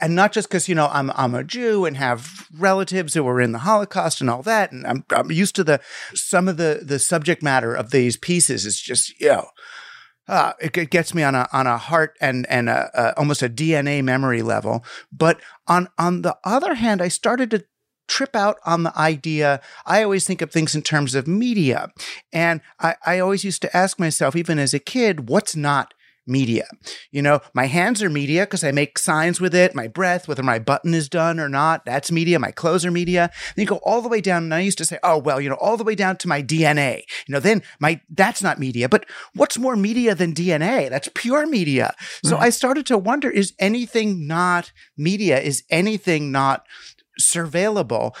and 0.00 0.14
not 0.14 0.32
just 0.32 0.48
because 0.48 0.68
you 0.68 0.74
know 0.74 0.88
I'm 0.90 1.10
I'm 1.10 1.34
a 1.34 1.44
Jew 1.44 1.84
and 1.84 1.96
have 1.98 2.46
relatives 2.56 3.12
who 3.12 3.22
were 3.22 3.40
in 3.40 3.52
the 3.52 3.58
Holocaust 3.58 4.20
and 4.20 4.30
all 4.30 4.42
that, 4.42 4.72
and 4.72 4.86
I'm 4.86 5.04
I'm 5.10 5.30
used 5.30 5.56
to 5.56 5.64
the 5.64 5.80
some 6.14 6.48
of 6.48 6.56
the 6.56 6.80
the 6.82 6.98
subject 6.98 7.42
matter 7.42 7.74
of 7.74 7.90
these 7.90 8.16
pieces 8.16 8.64
is 8.64 8.80
just 8.80 9.18
you 9.20 9.28
know. 9.28 9.48
Uh, 10.28 10.52
it, 10.60 10.90
gets 10.90 11.14
me 11.14 11.22
on 11.22 11.34
a 11.34 11.48
on 11.52 11.66
a 11.66 11.78
heart 11.78 12.16
and 12.20 12.46
and 12.48 12.68
a, 12.68 12.90
a, 12.94 13.18
almost 13.18 13.42
a 13.42 13.48
DNA 13.48 14.02
memory 14.02 14.42
level, 14.42 14.84
but 15.12 15.40
on 15.68 15.88
on 15.98 16.22
the 16.22 16.36
other 16.44 16.74
hand, 16.74 17.00
I 17.00 17.08
started 17.08 17.50
to 17.52 17.64
trip 18.08 18.34
out 18.34 18.58
on 18.64 18.82
the 18.82 18.96
idea. 18.98 19.60
I 19.84 20.02
always 20.02 20.26
think 20.26 20.42
of 20.42 20.50
things 20.50 20.74
in 20.74 20.82
terms 20.82 21.14
of 21.14 21.28
media, 21.28 21.92
and 22.32 22.60
I, 22.80 22.96
I 23.04 23.18
always 23.20 23.44
used 23.44 23.62
to 23.62 23.76
ask 23.76 24.00
myself, 24.00 24.34
even 24.34 24.58
as 24.58 24.74
a 24.74 24.80
kid, 24.80 25.28
what's 25.28 25.54
not 25.54 25.94
media. 26.26 26.66
You 27.10 27.22
know, 27.22 27.40
my 27.54 27.66
hands 27.66 28.02
are 28.02 28.10
media 28.10 28.42
because 28.42 28.64
I 28.64 28.72
make 28.72 28.98
signs 28.98 29.40
with 29.40 29.54
it, 29.54 29.74
my 29.74 29.88
breath, 29.88 30.28
whether 30.28 30.42
my 30.42 30.58
button 30.58 30.94
is 30.94 31.08
done 31.08 31.38
or 31.38 31.48
not, 31.48 31.84
that's 31.84 32.10
media. 32.10 32.38
My 32.38 32.50
clothes 32.50 32.84
are 32.84 32.90
media. 32.90 33.30
Then 33.54 33.62
you 33.62 33.68
go 33.68 33.76
all 33.76 34.02
the 34.02 34.08
way 34.08 34.20
down. 34.20 34.44
And 34.44 34.54
I 34.54 34.60
used 34.60 34.78
to 34.78 34.84
say, 34.84 34.98
oh, 35.02 35.18
well, 35.18 35.40
you 35.40 35.48
know, 35.48 35.56
all 35.56 35.76
the 35.76 35.84
way 35.84 35.94
down 35.94 36.16
to 36.18 36.28
my 36.28 36.42
DNA. 36.42 37.02
You 37.26 37.32
know, 37.34 37.40
then 37.40 37.62
my, 37.80 38.00
that's 38.10 38.42
not 38.42 38.58
media. 38.58 38.88
But 38.88 39.06
what's 39.34 39.58
more 39.58 39.76
media 39.76 40.14
than 40.14 40.34
DNA? 40.34 40.90
That's 40.90 41.08
pure 41.14 41.46
media. 41.46 41.94
So 42.24 42.36
I 42.36 42.50
started 42.50 42.86
to 42.86 42.98
wonder, 42.98 43.30
is 43.30 43.54
anything 43.58 44.26
not 44.26 44.72
media? 44.96 45.40
Is 45.40 45.62
anything 45.70 46.32
not 46.32 46.66
surveillable? 47.20 48.14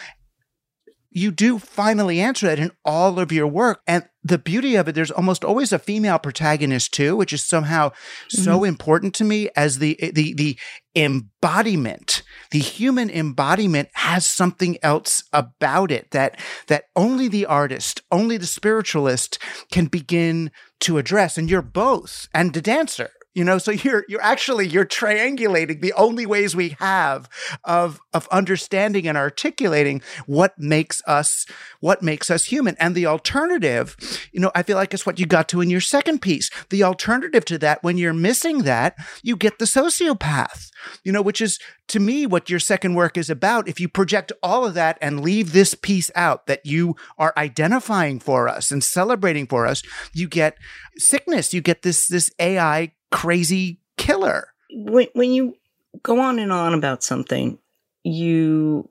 You 1.16 1.30
do 1.30 1.58
finally 1.58 2.20
answer 2.20 2.46
that 2.46 2.58
in 2.58 2.70
all 2.84 3.18
of 3.18 3.32
your 3.32 3.46
work. 3.46 3.80
And 3.86 4.04
the 4.22 4.36
beauty 4.36 4.76
of 4.76 4.86
it, 4.86 4.94
there's 4.94 5.10
almost 5.10 5.46
always 5.46 5.72
a 5.72 5.78
female 5.78 6.18
protagonist 6.18 6.92
too, 6.92 7.16
which 7.16 7.32
is 7.32 7.42
somehow 7.42 7.92
so 8.28 8.56
mm-hmm. 8.56 8.66
important 8.66 9.14
to 9.14 9.24
me 9.24 9.48
as 9.56 9.78
the, 9.78 9.96
the, 10.12 10.34
the 10.34 10.58
embodiment, 10.94 12.22
the 12.50 12.58
human 12.58 13.08
embodiment 13.08 13.88
has 13.94 14.26
something 14.26 14.76
else 14.82 15.24
about 15.32 15.90
it 15.90 16.10
that, 16.10 16.38
that 16.66 16.84
only 16.94 17.28
the 17.28 17.46
artist, 17.46 18.02
only 18.12 18.36
the 18.36 18.46
spiritualist 18.46 19.38
can 19.72 19.86
begin 19.86 20.50
to 20.80 20.98
address. 20.98 21.38
And 21.38 21.48
you're 21.48 21.62
both 21.62 22.28
and 22.34 22.52
the 22.52 22.60
dancer. 22.60 23.08
You 23.36 23.44
know, 23.44 23.58
so 23.58 23.70
you're 23.70 24.06
you're 24.08 24.22
actually 24.22 24.66
you're 24.66 24.86
triangulating 24.86 25.82
the 25.82 25.92
only 25.92 26.24
ways 26.24 26.56
we 26.56 26.70
have 26.80 27.28
of 27.64 28.00
of 28.14 28.26
understanding 28.28 29.06
and 29.06 29.18
articulating 29.18 30.00
what 30.24 30.58
makes 30.58 31.02
us 31.06 31.44
what 31.80 32.02
makes 32.02 32.30
us 32.30 32.46
human. 32.46 32.76
And 32.80 32.94
the 32.94 33.04
alternative, 33.04 33.94
you 34.32 34.40
know, 34.40 34.50
I 34.54 34.62
feel 34.62 34.78
like 34.78 34.94
it's 34.94 35.04
what 35.04 35.20
you 35.20 35.26
got 35.26 35.50
to 35.50 35.60
in 35.60 35.68
your 35.68 35.82
second 35.82 36.22
piece. 36.22 36.48
The 36.70 36.82
alternative 36.82 37.44
to 37.44 37.58
that, 37.58 37.82
when 37.82 37.98
you're 37.98 38.14
missing 38.14 38.62
that, 38.62 38.96
you 39.22 39.36
get 39.36 39.58
the 39.58 39.66
sociopath, 39.66 40.70
you 41.04 41.12
know, 41.12 41.20
which 41.20 41.42
is 41.42 41.58
to 41.88 42.00
me 42.00 42.24
what 42.24 42.48
your 42.48 42.58
second 42.58 42.94
work 42.94 43.18
is 43.18 43.28
about. 43.28 43.68
If 43.68 43.78
you 43.80 43.88
project 43.88 44.32
all 44.42 44.64
of 44.64 44.72
that 44.74 44.96
and 45.02 45.20
leave 45.20 45.52
this 45.52 45.74
piece 45.74 46.10
out 46.14 46.46
that 46.46 46.64
you 46.64 46.96
are 47.18 47.34
identifying 47.36 48.18
for 48.18 48.48
us 48.48 48.70
and 48.70 48.82
celebrating 48.82 49.46
for 49.46 49.66
us, 49.66 49.82
you 50.14 50.26
get 50.26 50.56
sickness. 50.96 51.52
You 51.52 51.60
get 51.60 51.82
this 51.82 52.08
this 52.08 52.30
AI 52.38 52.92
crazy 53.16 53.80
killer. 53.96 54.48
When, 54.70 55.06
when 55.14 55.32
you 55.32 55.56
go 56.02 56.20
on 56.20 56.38
and 56.38 56.52
on 56.52 56.74
about 56.74 57.02
something, 57.02 57.58
you 58.02 58.90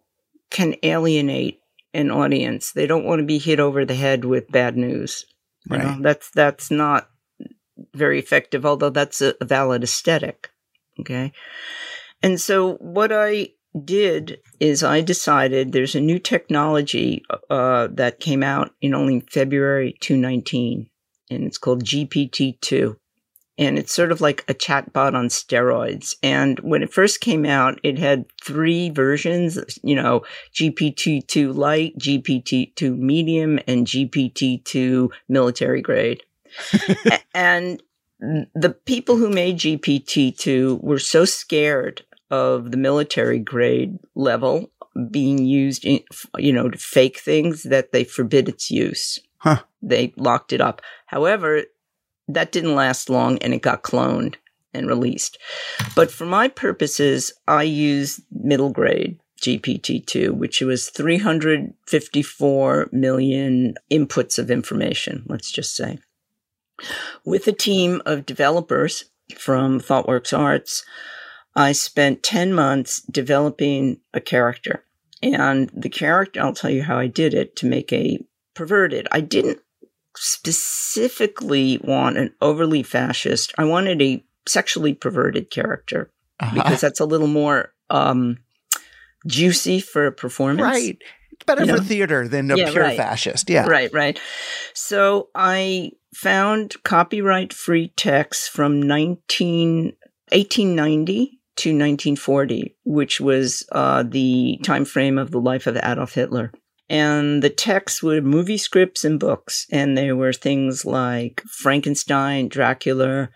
can 0.49 0.75
alienate 0.81 1.59
an 1.93 2.09
audience. 2.09 2.71
They 2.71 2.87
don't 2.87 3.05
want 3.05 3.19
to 3.19 3.25
be 3.25 3.37
hit 3.37 3.59
over 3.59 3.85
the 3.85 3.93
head 3.93 4.25
with 4.25 4.51
bad 4.51 4.75
news. 4.75 5.25
You 5.69 5.77
know, 5.77 5.97
that's 6.01 6.29
that's 6.31 6.69
not 6.69 7.09
very 7.93 8.19
effective, 8.19 8.65
although 8.65 8.91
that's 8.91 9.21
a, 9.21 9.33
a 9.41 9.45
valid 9.45 9.83
aesthetic. 9.83 10.49
Okay. 10.99 11.31
And 12.21 12.39
so 12.39 12.75
what 12.75 13.11
I 13.11 13.49
did 13.83 14.39
is 14.59 14.83
I 14.83 15.01
decided 15.01 15.71
there's 15.71 15.95
a 15.95 16.01
new 16.01 16.19
technology 16.19 17.23
uh, 17.49 17.87
that 17.91 18.19
came 18.19 18.43
out 18.43 18.71
in 18.79 18.93
only 18.93 19.21
February 19.21 19.97
2019, 20.01 20.87
and 21.31 21.43
it's 21.43 21.57
called 21.57 21.83
GPT-2 21.83 22.95
and 23.57 23.79
it's 23.79 23.93
sort 23.93 24.11
of 24.11 24.21
like 24.21 24.43
a 24.47 24.53
chatbot 24.53 25.13
on 25.13 25.27
steroids. 25.27 26.15
And 26.21 26.59
when 26.59 26.83
it 26.83 26.93
first 26.93 27.21
came 27.21 27.45
out, 27.45 27.79
it 27.83 27.97
had 27.97 28.25
three 28.43 28.89
versions, 28.89 29.57
you 29.83 29.95
know, 29.95 30.23
GPT-2 30.53 31.55
light, 31.55 31.97
GPT-2 31.97 32.97
medium, 32.97 33.59
and 33.67 33.87
GPT-2 33.87 35.09
military 35.29 35.81
grade. 35.81 36.23
And 37.33 37.83
the 38.19 38.75
people 38.85 39.17
who 39.17 39.29
made 39.29 39.57
GPT-2 39.57 40.81
were 40.81 40.99
so 40.99 41.25
scared 41.25 42.03
of 42.31 42.71
the 42.71 42.77
military 42.77 43.39
grade 43.39 43.99
level 44.15 44.71
being 45.11 45.45
used, 45.45 45.85
in, 45.85 46.01
you 46.37 46.53
know, 46.53 46.69
to 46.69 46.77
fake 46.77 47.19
things 47.19 47.63
that 47.63 47.91
they 47.91 48.03
forbid 48.05 48.47
its 48.47 48.71
use. 48.71 49.19
Huh. 49.37 49.63
They 49.81 50.13
locked 50.15 50.53
it 50.53 50.61
up. 50.61 50.81
However, 51.07 51.63
that 52.27 52.51
didn't 52.51 52.75
last 52.75 53.09
long 53.09 53.37
and 53.39 53.53
it 53.53 53.61
got 53.61 53.83
cloned 53.83 54.35
and 54.73 54.87
released. 54.87 55.37
But 55.95 56.11
for 56.11 56.25
my 56.25 56.47
purposes, 56.47 57.33
I 57.47 57.63
used 57.63 58.21
middle 58.31 58.71
grade 58.71 59.19
GPT-2, 59.41 60.31
which 60.31 60.61
was 60.61 60.89
354 60.89 62.89
million 62.91 63.75
inputs 63.91 64.39
of 64.39 64.51
information, 64.51 65.23
let's 65.27 65.51
just 65.51 65.75
say. 65.75 65.99
With 67.25 67.47
a 67.47 67.53
team 67.53 68.01
of 68.05 68.25
developers 68.25 69.05
from 69.37 69.79
ThoughtWorks 69.79 70.37
Arts, 70.37 70.83
I 71.55 71.71
spent 71.71 72.23
10 72.23 72.53
months 72.53 73.01
developing 73.03 74.01
a 74.13 74.19
character. 74.19 74.83
And 75.23 75.71
the 75.73 75.89
character, 75.89 76.41
I'll 76.41 76.53
tell 76.53 76.69
you 76.69 76.83
how 76.83 76.97
I 76.97 77.07
did 77.07 77.33
it 77.33 77.55
to 77.57 77.65
make 77.65 77.93
a 77.93 78.19
perverted. 78.53 79.07
I 79.11 79.21
didn't 79.21 79.59
specifically 80.15 81.79
want 81.83 82.17
an 82.17 82.33
overly 82.41 82.83
fascist. 82.83 83.53
I 83.57 83.65
wanted 83.65 84.01
a 84.01 84.23
sexually 84.47 84.93
perverted 84.93 85.49
character 85.49 86.11
because 86.53 86.81
that's 86.81 86.99
a 86.99 87.05
little 87.05 87.27
more 87.27 87.73
um, 87.89 88.37
juicy 89.27 89.79
for 89.79 90.07
a 90.07 90.11
performance. 90.11 90.61
Right. 90.61 90.97
It's 91.31 91.43
better 91.45 91.65
You 91.65 91.71
for 91.73 91.77
know? 91.79 91.83
theater 91.83 92.27
than 92.27 92.49
a 92.51 92.57
Yeah, 92.57 92.71
pure 92.71 92.83
right. 92.83 92.97
fascist. 92.97 93.49
Yeah. 93.49 93.67
Right, 93.67 93.91
right. 93.93 94.19
So 94.73 95.29
I 95.35 95.91
found 96.13 96.81
copyright 96.83 97.51
free 97.53 97.89
texts 97.97 98.47
from 98.47 98.81
19, 98.81 99.93
1890 100.31 101.39
to 101.57 101.69
1940, 101.69 102.75
which 102.85 103.19
was 103.19 103.65
uh, 103.71 104.03
the 104.03 104.59
time 104.63 104.85
frame 104.85 105.17
of 105.17 105.31
the 105.31 105.39
life 105.39 105.67
of 105.67 105.77
Adolf 105.77 106.13
Hitler. 106.13 106.51
And 106.89 107.41
the 107.41 107.49
texts 107.49 108.03
were 108.03 108.21
movie 108.21 108.57
scripts 108.57 109.03
and 109.03 109.19
books. 109.19 109.65
And 109.71 109.97
they 109.97 110.11
were 110.11 110.33
things 110.33 110.85
like 110.85 111.41
Frankenstein, 111.49 112.47
Dracula, 112.47 113.29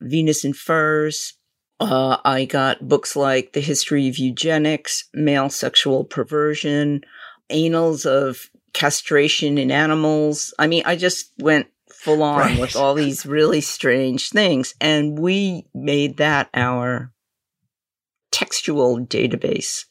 Venus 0.00 0.44
in 0.44 0.52
Furs. 0.52 1.34
Uh, 1.80 2.18
I 2.24 2.44
got 2.44 2.86
books 2.88 3.16
like 3.16 3.52
The 3.52 3.60
History 3.60 4.08
of 4.08 4.16
Eugenics, 4.18 5.08
Male 5.12 5.50
Sexual 5.50 6.04
Perversion, 6.04 7.02
Annals 7.50 8.06
of 8.06 8.48
Castration 8.72 9.58
in 9.58 9.70
Animals. 9.72 10.54
I 10.58 10.68
mean, 10.68 10.84
I 10.86 10.94
just 10.96 11.32
went 11.38 11.66
full 11.90 12.22
on 12.22 12.38
Right. 12.38 12.60
with 12.60 12.76
all 12.76 12.94
these 12.94 13.26
really 13.26 13.60
strange 13.60 14.30
things. 14.30 14.74
And 14.80 15.18
we 15.18 15.66
made 15.74 16.18
that 16.18 16.48
our 16.54 17.12
textual 18.30 18.98
database 19.00 19.84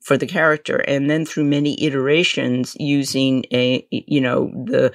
for 0.00 0.16
the 0.16 0.26
character. 0.26 0.76
And 0.76 1.10
then 1.10 1.24
through 1.24 1.44
many 1.44 1.82
iterations 1.82 2.76
using 2.78 3.44
a, 3.52 3.86
you 3.90 4.20
know, 4.20 4.50
the 4.66 4.92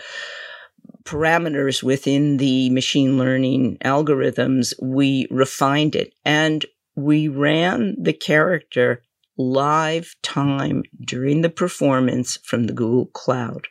parameters 1.04 1.82
within 1.82 2.38
the 2.38 2.70
machine 2.70 3.18
learning 3.18 3.78
algorithms, 3.84 4.74
we 4.82 5.28
refined 5.32 5.96
it 5.96 6.14
and 6.26 6.66
we 6.96 7.28
ran 7.28 7.96
the 8.02 8.14
character 8.14 9.04
live 9.38 10.16
time 10.24 10.84
during 11.06 11.42
the 11.42 11.50
performance 11.50 12.38
from 12.44 12.66
the 12.66 12.74
Google 12.74 13.06
Cloud. 13.08 13.68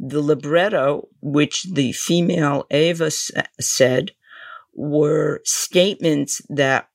The 0.00 0.22
libretto, 0.22 1.08
which 1.20 1.64
the 1.72 1.92
female 1.92 2.64
Ava 2.70 3.10
said, 3.10 4.10
were 4.74 5.42
statements 5.44 6.40
that 6.48 6.88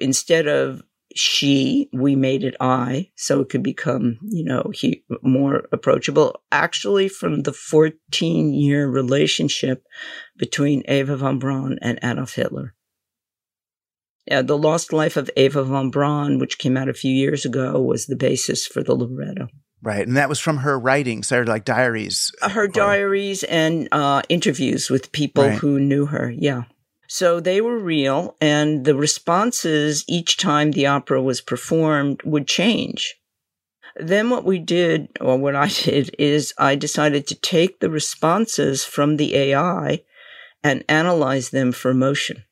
instead 0.00 0.48
of 0.48 0.82
she, 1.14 1.88
we 1.92 2.16
made 2.16 2.44
it 2.44 2.56
I, 2.60 3.10
so 3.16 3.40
it 3.40 3.48
could 3.48 3.62
become, 3.62 4.18
you 4.22 4.44
know, 4.44 4.70
he, 4.72 5.04
more 5.22 5.68
approachable. 5.72 6.42
Actually, 6.50 7.08
from 7.08 7.42
the 7.42 7.52
14 7.52 8.52
year 8.52 8.88
relationship 8.88 9.84
between 10.36 10.82
Eva 10.88 11.16
von 11.16 11.38
Braun 11.38 11.78
and 11.80 11.98
Adolf 12.02 12.34
Hitler. 12.34 12.74
Uh, 14.30 14.42
the 14.42 14.56
Lost 14.56 14.92
Life 14.92 15.16
of 15.16 15.30
Eva 15.36 15.62
von 15.64 15.90
Braun, 15.90 16.38
which 16.38 16.58
came 16.58 16.76
out 16.76 16.88
a 16.88 16.94
few 16.94 17.12
years 17.12 17.44
ago, 17.44 17.80
was 17.80 18.06
the 18.06 18.16
basis 18.16 18.66
for 18.66 18.82
the 18.82 18.94
libretto. 18.94 19.48
Right, 19.82 20.06
and 20.06 20.16
that 20.16 20.30
was 20.30 20.40
from 20.40 20.58
her 20.58 20.78
writings, 20.78 21.30
or 21.30 21.44
like 21.44 21.66
diaries. 21.66 22.32
Her 22.40 22.64
or... 22.64 22.68
diaries 22.68 23.42
and 23.44 23.86
uh, 23.92 24.22
interviews 24.30 24.88
with 24.88 25.12
people 25.12 25.44
right. 25.44 25.58
who 25.58 25.78
knew 25.78 26.06
her. 26.06 26.30
Yeah. 26.30 26.62
So 27.14 27.38
they 27.38 27.60
were 27.60 27.78
real, 27.78 28.36
and 28.40 28.84
the 28.84 28.96
responses 28.96 30.04
each 30.08 30.36
time 30.36 30.72
the 30.72 30.86
opera 30.86 31.22
was 31.22 31.40
performed 31.40 32.20
would 32.24 32.48
change. 32.48 33.14
Then 33.94 34.30
what 34.30 34.44
we 34.44 34.58
did, 34.58 35.10
or 35.20 35.38
what 35.38 35.54
I 35.54 35.68
did, 35.84 36.12
is 36.18 36.52
I 36.58 36.74
decided 36.74 37.28
to 37.28 37.36
take 37.36 37.78
the 37.78 37.88
responses 37.88 38.84
from 38.84 39.16
the 39.16 39.36
AI 39.36 40.02
and 40.64 40.84
analyze 40.88 41.50
them 41.50 41.70
for 41.70 41.92
emotion. 41.92 42.42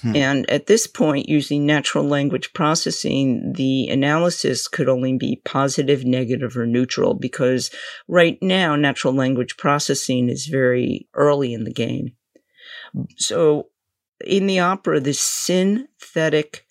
Hmm. 0.00 0.16
And 0.16 0.50
at 0.50 0.66
this 0.66 0.88
point, 0.88 1.28
using 1.28 1.64
natural 1.64 2.04
language 2.04 2.52
processing, 2.54 3.52
the 3.52 3.86
analysis 3.86 4.66
could 4.66 4.88
only 4.88 5.16
be 5.16 5.40
positive, 5.44 6.04
negative, 6.04 6.56
or 6.56 6.66
neutral 6.66 7.14
because 7.14 7.70
right 8.08 8.36
now, 8.42 8.74
natural 8.74 9.14
language 9.14 9.56
processing 9.56 10.28
is 10.28 10.46
very 10.46 11.06
early 11.14 11.54
in 11.54 11.62
the 11.62 11.72
game. 11.72 12.16
So 13.16 13.68
in 14.24 14.46
the 14.46 14.58
opera, 14.58 15.00
the 15.00 15.14
synthetic 15.14 16.64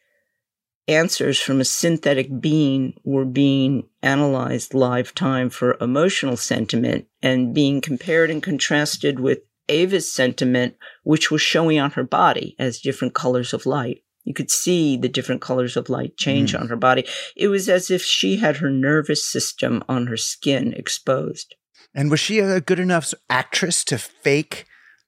answers 0.87 1.39
from 1.39 1.61
a 1.61 1.65
synthetic 1.65 2.41
being 2.41 2.93
were 3.03 3.25
being 3.25 3.87
analyzed 4.01 4.73
live 4.73 5.13
time 5.15 5.49
for 5.49 5.77
emotional 5.79 6.37
sentiment 6.37 7.07
and 7.21 7.53
being 7.53 7.81
compared 7.81 8.29
and 8.29 8.43
contrasted 8.43 9.19
with 9.19 9.39
Ava's 9.69 10.11
sentiment, 10.11 10.75
which 11.03 11.31
was 11.31 11.41
showing 11.41 11.79
on 11.79 11.91
her 11.91 12.03
body 12.03 12.55
as 12.59 12.81
different 12.81 13.13
colors 13.13 13.53
of 13.53 13.65
light. 13.65 14.03
You 14.23 14.33
could 14.33 14.51
see 14.51 14.97
the 14.97 15.09
different 15.09 15.41
colors 15.41 15.77
of 15.77 15.89
light 15.89 16.17
change 16.17 16.53
mm. 16.53 16.59
on 16.59 16.67
her 16.67 16.75
body. 16.75 17.05
It 17.35 17.47
was 17.47 17.69
as 17.69 17.89
if 17.89 18.03
she 18.03 18.37
had 18.37 18.57
her 18.57 18.69
nervous 18.69 19.25
system 19.25 19.83
on 19.87 20.07
her 20.07 20.17
skin 20.17 20.73
exposed. 20.73 21.55
And 21.93 22.11
was 22.11 22.19
she 22.19 22.39
a 22.39 22.61
good 22.61 22.79
enough 22.79 23.13
actress 23.29 23.83
to 23.85 23.97
fake 23.97 24.65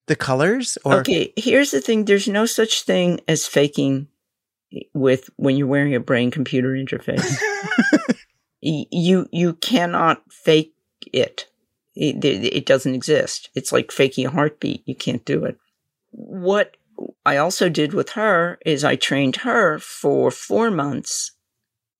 the 0.07 0.15
colors? 0.15 0.77
Or? 0.83 0.95
Okay, 0.99 1.33
here's 1.35 1.71
the 1.71 1.81
thing 1.81 2.05
there's 2.05 2.27
no 2.27 2.45
such 2.45 2.83
thing 2.83 3.19
as 3.27 3.47
faking 3.47 4.07
with 4.93 5.29
when 5.35 5.55
you're 5.55 5.67
wearing 5.67 5.95
a 5.95 5.99
brain 5.99 6.31
computer 6.31 6.69
interface. 6.69 7.37
you 8.61 9.27
you 9.31 9.53
cannot 9.53 10.21
fake 10.31 10.73
it. 11.11 11.47
It, 11.95 12.25
it 12.25 12.65
doesn't 12.65 12.95
exist. 12.95 13.49
It's 13.53 13.71
like 13.71 13.91
faking 13.91 14.25
a 14.25 14.31
heartbeat. 14.31 14.81
You 14.87 14.95
can't 14.95 15.23
do 15.25 15.45
it. 15.45 15.57
What 16.09 16.75
I 17.25 17.37
also 17.37 17.69
did 17.69 17.93
with 17.93 18.09
her 18.11 18.57
is 18.65 18.83
I 18.83 18.95
trained 18.95 19.37
her 19.37 19.79
for 19.79 20.31
four 20.31 20.71
months 20.71 21.31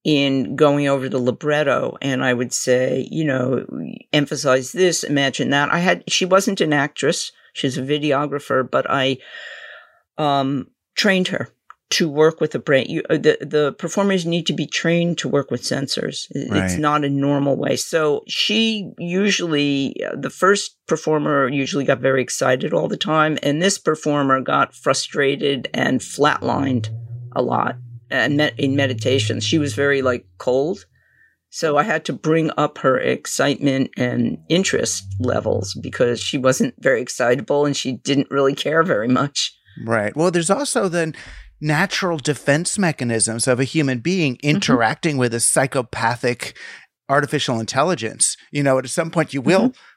in 0.03 0.55
going 0.55 0.87
over 0.87 1.07
the 1.07 1.19
libretto 1.19 1.97
and 2.01 2.23
I 2.23 2.33
would 2.33 2.53
say, 2.53 3.07
you 3.09 3.23
know, 3.23 3.65
emphasize 4.11 4.71
this, 4.71 5.03
imagine 5.03 5.49
that. 5.51 5.71
I 5.71 5.79
had, 5.79 6.03
she 6.11 6.25
wasn't 6.25 6.59
an 6.59 6.73
actress. 6.73 7.31
She's 7.53 7.77
a 7.77 7.81
videographer, 7.81 8.69
but 8.69 8.85
I, 8.89 9.17
um, 10.17 10.67
trained 10.95 11.29
her 11.29 11.49
to 11.93 12.09
work 12.09 12.41
with 12.41 12.51
the 12.51 12.59
brain. 12.59 12.87
You, 12.89 13.03
uh, 13.09 13.17
the 13.17 13.37
the 13.41 13.75
performers 13.77 14.25
need 14.25 14.47
to 14.47 14.53
be 14.53 14.65
trained 14.65 15.19
to 15.19 15.29
work 15.29 15.51
with 15.51 15.61
sensors. 15.61 16.27
Right. 16.49 16.63
It's 16.63 16.77
not 16.77 17.03
a 17.03 17.09
normal 17.09 17.55
way. 17.55 17.75
So 17.75 18.23
she 18.27 18.91
usually 18.97 19.95
uh, 20.03 20.15
the 20.15 20.31
first 20.31 20.75
performer 20.87 21.47
usually 21.47 21.85
got 21.85 21.99
very 21.99 22.21
excited 22.21 22.73
all 22.73 22.87
the 22.87 22.97
time, 22.97 23.37
and 23.43 23.61
this 23.61 23.77
performer 23.77 24.41
got 24.41 24.73
frustrated 24.73 25.69
and 25.73 25.99
flatlined 25.99 26.89
a 27.35 27.41
lot. 27.41 27.75
And 28.09 28.37
met, 28.37 28.59
in 28.59 28.75
meditation, 28.75 29.39
she 29.39 29.57
was 29.57 29.73
very 29.73 30.01
like 30.01 30.25
cold. 30.37 30.85
So 31.53 31.77
I 31.77 31.83
had 31.83 32.03
to 32.05 32.13
bring 32.13 32.49
up 32.57 32.79
her 32.79 32.97
excitement 32.97 33.91
and 33.95 34.39
interest 34.49 35.05
levels 35.19 35.77
because 35.83 36.19
she 36.19 36.39
wasn't 36.39 36.73
very 36.79 36.99
excitable 36.99 37.63
and 37.63 37.77
she 37.77 37.91
didn't 37.91 38.31
really 38.31 38.55
care 38.55 38.81
very 38.81 39.07
much. 39.07 39.55
Right. 39.85 40.17
Well, 40.17 40.31
there's 40.31 40.49
also 40.49 40.89
then 40.89 41.13
natural 41.61 42.17
defense 42.17 42.79
mechanisms 42.79 43.47
of 43.47 43.59
a 43.59 43.65
human 43.65 43.99
being 43.99 44.37
mm-hmm. 44.37 44.49
interacting 44.49 45.13
mm-hmm. 45.13 45.19
with 45.19 45.35
a 45.35 45.39
psychopathic 45.39 46.57
artificial 47.07 47.59
intelligence. 47.59 48.35
You 48.51 48.63
know, 48.63 48.79
at 48.79 48.89
some 48.89 49.11
point 49.11 49.31
you 49.31 49.41
will 49.43 49.69
mm-hmm. 49.69 49.92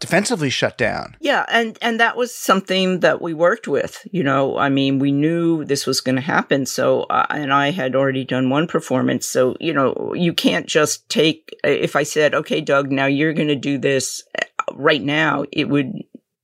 Defensively 0.00 0.50
shut 0.50 0.76
down. 0.76 1.16
Yeah, 1.20 1.44
and 1.48 1.78
and 1.80 2.00
that 2.00 2.16
was 2.16 2.34
something 2.34 3.00
that 3.00 3.22
we 3.22 3.32
worked 3.34 3.68
with. 3.68 4.06
You 4.10 4.24
know, 4.24 4.58
I 4.58 4.68
mean, 4.68 4.98
we 4.98 5.12
knew 5.12 5.64
this 5.64 5.86
was 5.86 6.00
going 6.00 6.16
to 6.16 6.22
happen. 6.22 6.66
So, 6.66 7.02
uh, 7.04 7.26
and 7.30 7.52
I 7.52 7.70
had 7.70 7.94
already 7.94 8.24
done 8.24 8.50
one 8.50 8.66
performance. 8.66 9.26
So, 9.26 9.56
you 9.60 9.72
know, 9.72 10.12
you 10.14 10.32
can't 10.32 10.66
just 10.66 11.08
take. 11.08 11.54
If 11.62 11.94
I 11.94 12.02
said, 12.02 12.34
"Okay, 12.34 12.60
Doug, 12.60 12.90
now 12.90 13.06
you're 13.06 13.34
going 13.34 13.48
to 13.48 13.56
do 13.56 13.78
this 13.78 14.24
uh, 14.36 14.74
right 14.74 15.02
now," 15.02 15.44
it 15.52 15.68
would 15.68 15.92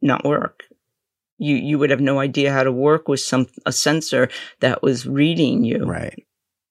not 0.00 0.24
work 0.24 0.62
you 1.38 1.56
you 1.56 1.78
would 1.78 1.90
have 1.90 2.00
no 2.00 2.18
idea 2.18 2.52
how 2.52 2.62
to 2.62 2.72
work 2.72 3.08
with 3.08 3.20
some 3.20 3.46
a 3.64 3.72
sensor 3.72 4.28
that 4.60 4.82
was 4.82 5.06
reading 5.06 5.64
you. 5.64 5.84
Right. 5.84 6.24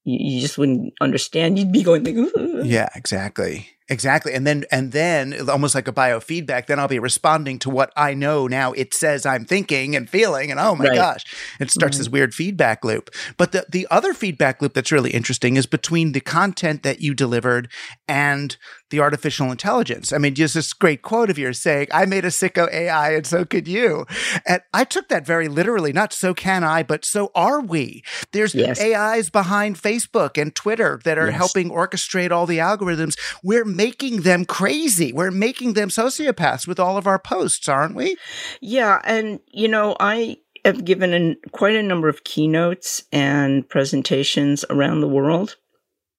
You, 0.03 0.17
you 0.35 0.41
just 0.41 0.57
wouldn't 0.57 0.93
understand. 1.01 1.59
You'd 1.59 1.71
be 1.71 1.83
going 1.83 2.03
like, 2.03 2.15
Ugh. 2.37 2.65
yeah, 2.65 2.89
exactly. 2.95 3.69
Exactly. 3.87 4.33
And 4.33 4.47
then 4.47 4.65
and 4.71 4.91
then 4.91 5.47
almost 5.47 5.75
like 5.75 5.87
a 5.87 5.93
biofeedback, 5.93 6.65
then 6.65 6.79
I'll 6.79 6.87
be 6.87 6.97
responding 6.97 7.59
to 7.59 7.69
what 7.69 7.93
I 7.95 8.15
know 8.15 8.47
now 8.47 8.71
it 8.73 8.95
says 8.95 9.27
I'm 9.27 9.45
thinking 9.45 9.95
and 9.95 10.09
feeling 10.09 10.49
and 10.49 10.59
oh 10.59 10.75
my 10.75 10.85
right. 10.85 10.95
gosh. 10.95 11.25
It 11.59 11.69
starts 11.69 11.95
right. 11.95 11.99
this 11.99 12.09
weird 12.09 12.33
feedback 12.33 12.83
loop. 12.83 13.11
But 13.37 13.51
the 13.51 13.65
the 13.69 13.87
other 13.91 14.15
feedback 14.15 14.59
loop 14.59 14.73
that's 14.73 14.91
really 14.91 15.11
interesting 15.11 15.55
is 15.55 15.67
between 15.67 16.13
the 16.13 16.19
content 16.19 16.81
that 16.81 17.01
you 17.01 17.13
delivered 17.13 17.69
and 18.07 18.57
the 18.91 18.99
artificial 18.99 19.51
intelligence. 19.51 20.13
I 20.13 20.19
mean, 20.19 20.35
just 20.35 20.53
this 20.53 20.71
great 20.71 21.01
quote 21.01 21.29
of 21.29 21.37
yours 21.37 21.59
saying, 21.59 21.87
I 21.91 22.05
made 22.05 22.23
a 22.23 22.29
sicko 22.29 22.71
AI 22.71 23.13
and 23.13 23.25
so 23.25 23.43
could 23.43 23.67
you. 23.67 24.05
And 24.47 24.61
I 24.73 24.83
took 24.83 25.09
that 25.09 25.25
very 25.25 25.47
literally, 25.47 25.91
not 25.91 26.13
so 26.13 26.33
can 26.33 26.63
I, 26.63 26.83
but 26.83 27.03
so 27.03 27.31
are 27.33 27.61
we. 27.61 28.03
There's 28.31 28.53
yes. 28.53 28.79
AIs 28.79 29.29
behind 29.29 29.75
Facebook 29.75 30.39
and 30.39 30.53
Twitter 30.53 30.99
that 31.03 31.17
are 31.17 31.27
yes. 31.27 31.35
helping 31.35 31.69
orchestrate 31.71 32.31
all 32.31 32.45
the 32.45 32.59
algorithms. 32.59 33.17
We're 33.43 33.65
making 33.75 34.21
them 34.21 34.45
crazy. 34.45 35.13
We're 35.13 35.31
making 35.31 35.73
them 35.73 35.89
sociopaths 35.89 36.67
with 36.67 36.79
all 36.79 36.97
of 36.97 37.07
our 37.07 37.19
posts, 37.19 37.67
aren't 37.67 37.95
we? 37.95 38.17
Yeah. 38.61 39.01
And, 39.03 39.39
you 39.51 39.67
know, 39.67 39.95
I 39.99 40.37
have 40.63 40.85
given 40.85 41.13
an, 41.13 41.37
quite 41.51 41.75
a 41.75 41.83
number 41.83 42.09
of 42.09 42.23
keynotes 42.23 43.03
and 43.11 43.67
presentations 43.69 44.65
around 44.69 45.01
the 45.01 45.07
world 45.07 45.57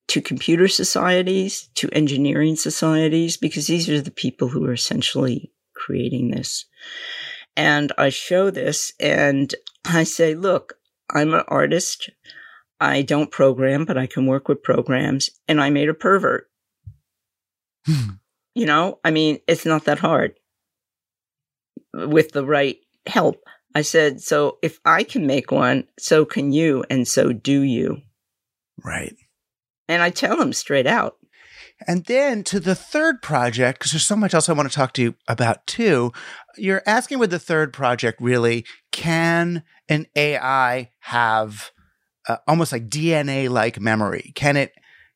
to 0.09 0.21
computer 0.21 0.69
societies, 0.69 1.69
to 1.75 1.91
engineering 1.93 2.55
societies, 2.55 3.37
because 3.37 3.67
these 3.67 3.89
are 3.89 4.01
the 4.01 4.11
people 4.11 4.49
who 4.49 4.65
are 4.67 4.73
essentially 4.73 5.53
creating 5.75 6.31
this. 6.31 6.65
And 7.57 7.93
I 7.99 8.11
show 8.11 8.51
this 8.51 8.93
and 9.01 9.53
I 9.85 10.05
say, 10.05 10.35
look, 10.35 10.75
I'm 11.11 11.35
an 11.35 11.45
artist. 11.49 12.11
I 12.81 13.03
don't 13.03 13.31
program, 13.31 13.85
but 13.85 13.97
I 13.97 14.07
can 14.07 14.27
work 14.27 14.49
with 14.49 14.63
programs 14.63 15.31
and 15.49 15.61
I 15.61 15.71
made 15.71 15.89
a 15.89 15.95
pervert. 15.95 16.49
You 18.55 18.67
know, 18.67 18.99
I 19.05 19.11
mean, 19.11 19.39
it's 19.47 19.67
not 19.67 19.85
that 19.85 19.99
hard 19.99 20.35
with 21.93 22.33
the 22.33 22.45
right 22.45 22.79
help. 23.07 23.43
I 23.75 23.83
said, 23.83 24.21
so 24.21 24.59
if 24.63 24.79
I 24.85 25.03
can 25.03 25.27
make 25.27 25.51
one, 25.51 25.85
so 25.99 26.25
can 26.25 26.53
you, 26.53 26.85
and 26.89 27.07
so 27.07 27.33
do 27.33 27.61
you. 27.61 28.01
Right. 28.83 29.15
And 29.89 30.03
I 30.03 30.11
tell 30.11 30.37
them 30.37 30.53
straight 30.53 30.87
out. 30.87 31.17
And 31.87 32.05
then 32.07 32.43
to 32.45 32.59
the 32.59 32.75
third 32.75 33.21
project, 33.21 33.79
because 33.79 33.93
there's 33.93 34.07
so 34.07 34.17
much 34.17 34.33
else 34.33 34.49
I 34.49 34.55
want 34.55 34.71
to 34.71 34.75
talk 34.75 34.95
to 34.95 35.03
you 35.03 35.15
about 35.29 35.67
too. 35.67 36.13
You're 36.57 36.83
asking 36.87 37.19
with 37.19 37.31
the 37.31 37.39
third 37.39 37.73
project, 37.73 38.21
really, 38.21 38.65
can 38.93 39.63
an 39.89 40.07
AI 40.17 40.91
have 41.01 41.71
uh, 42.27 42.39
almost 42.49 42.73
like 42.73 42.89
DNA 42.89 43.51
like 43.51 43.79
memory? 43.79 44.33
Can 44.35 44.57
it 44.57 44.73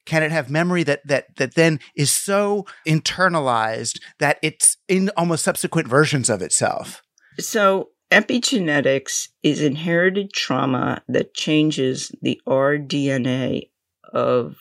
can 0.07 0.23
it 0.23 0.33
have 0.33 0.51
memory 0.51 0.83
that 0.85 1.07
that 1.07 1.37
that 1.37 1.55
then 1.55 1.81
is 1.95 2.11
so 2.11 2.67
internalized 2.87 4.01
that 4.19 4.39
it's 4.43 4.77
in 4.89 5.11
almost 5.17 5.45
subsequent 5.45 5.89
versions 5.89 6.31
of 6.31 6.43
itself? 6.43 7.03
So 7.39 7.91
epigenetics 8.11 9.29
is 9.43 9.63
inherited 9.63 10.33
trauma 10.33 11.03
that 11.09 11.35
changes 11.35 12.13
the 12.23 12.41
rDNA 12.47 13.69
of 14.13 14.57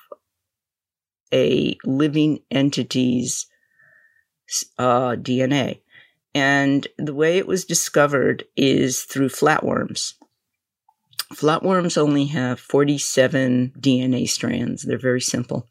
a 1.34 1.78
living 1.84 2.40
entity's 2.52 3.48
uh, 4.78 5.16
DNA. 5.16 5.82
And 6.36 6.88
the 6.98 7.14
way 7.14 7.38
it 7.38 7.48
was 7.48 7.66
discovered 7.66 8.46
is 8.56 9.02
through 9.02 9.30
flatworms. 9.30 10.14
Flatworms 11.34 11.98
only 11.98 12.26
have 12.26 12.60
47 12.60 13.74
DNA 13.80 14.28
strands. 14.28 14.84
They're 14.84 14.98
very 14.98 15.22
simple. 15.22 15.68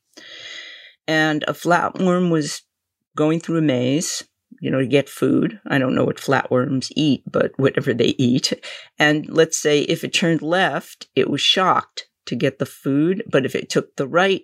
And 1.06 1.44
a 1.48 1.52
flatworm 1.52 2.30
was 2.30 2.62
going 3.16 3.40
through 3.40 3.58
a 3.58 3.62
maze, 3.62 4.22
you 4.60 4.70
know, 4.70 4.80
to 4.80 4.86
get 4.86 5.08
food. 5.08 5.60
I 5.66 5.78
don't 5.78 5.94
know 5.94 6.04
what 6.04 6.18
flatworms 6.18 6.92
eat, 6.94 7.22
but 7.26 7.52
whatever 7.56 7.92
they 7.92 8.14
eat. 8.18 8.52
And 8.98 9.28
let's 9.28 9.58
say 9.58 9.80
if 9.80 10.04
it 10.04 10.12
turned 10.12 10.42
left, 10.42 11.08
it 11.16 11.28
was 11.28 11.40
shocked 11.40 12.08
to 12.26 12.36
get 12.36 12.58
the 12.58 12.66
food. 12.66 13.24
But 13.30 13.44
if 13.44 13.54
it 13.54 13.68
took 13.68 13.96
the 13.96 14.06
right 14.06 14.42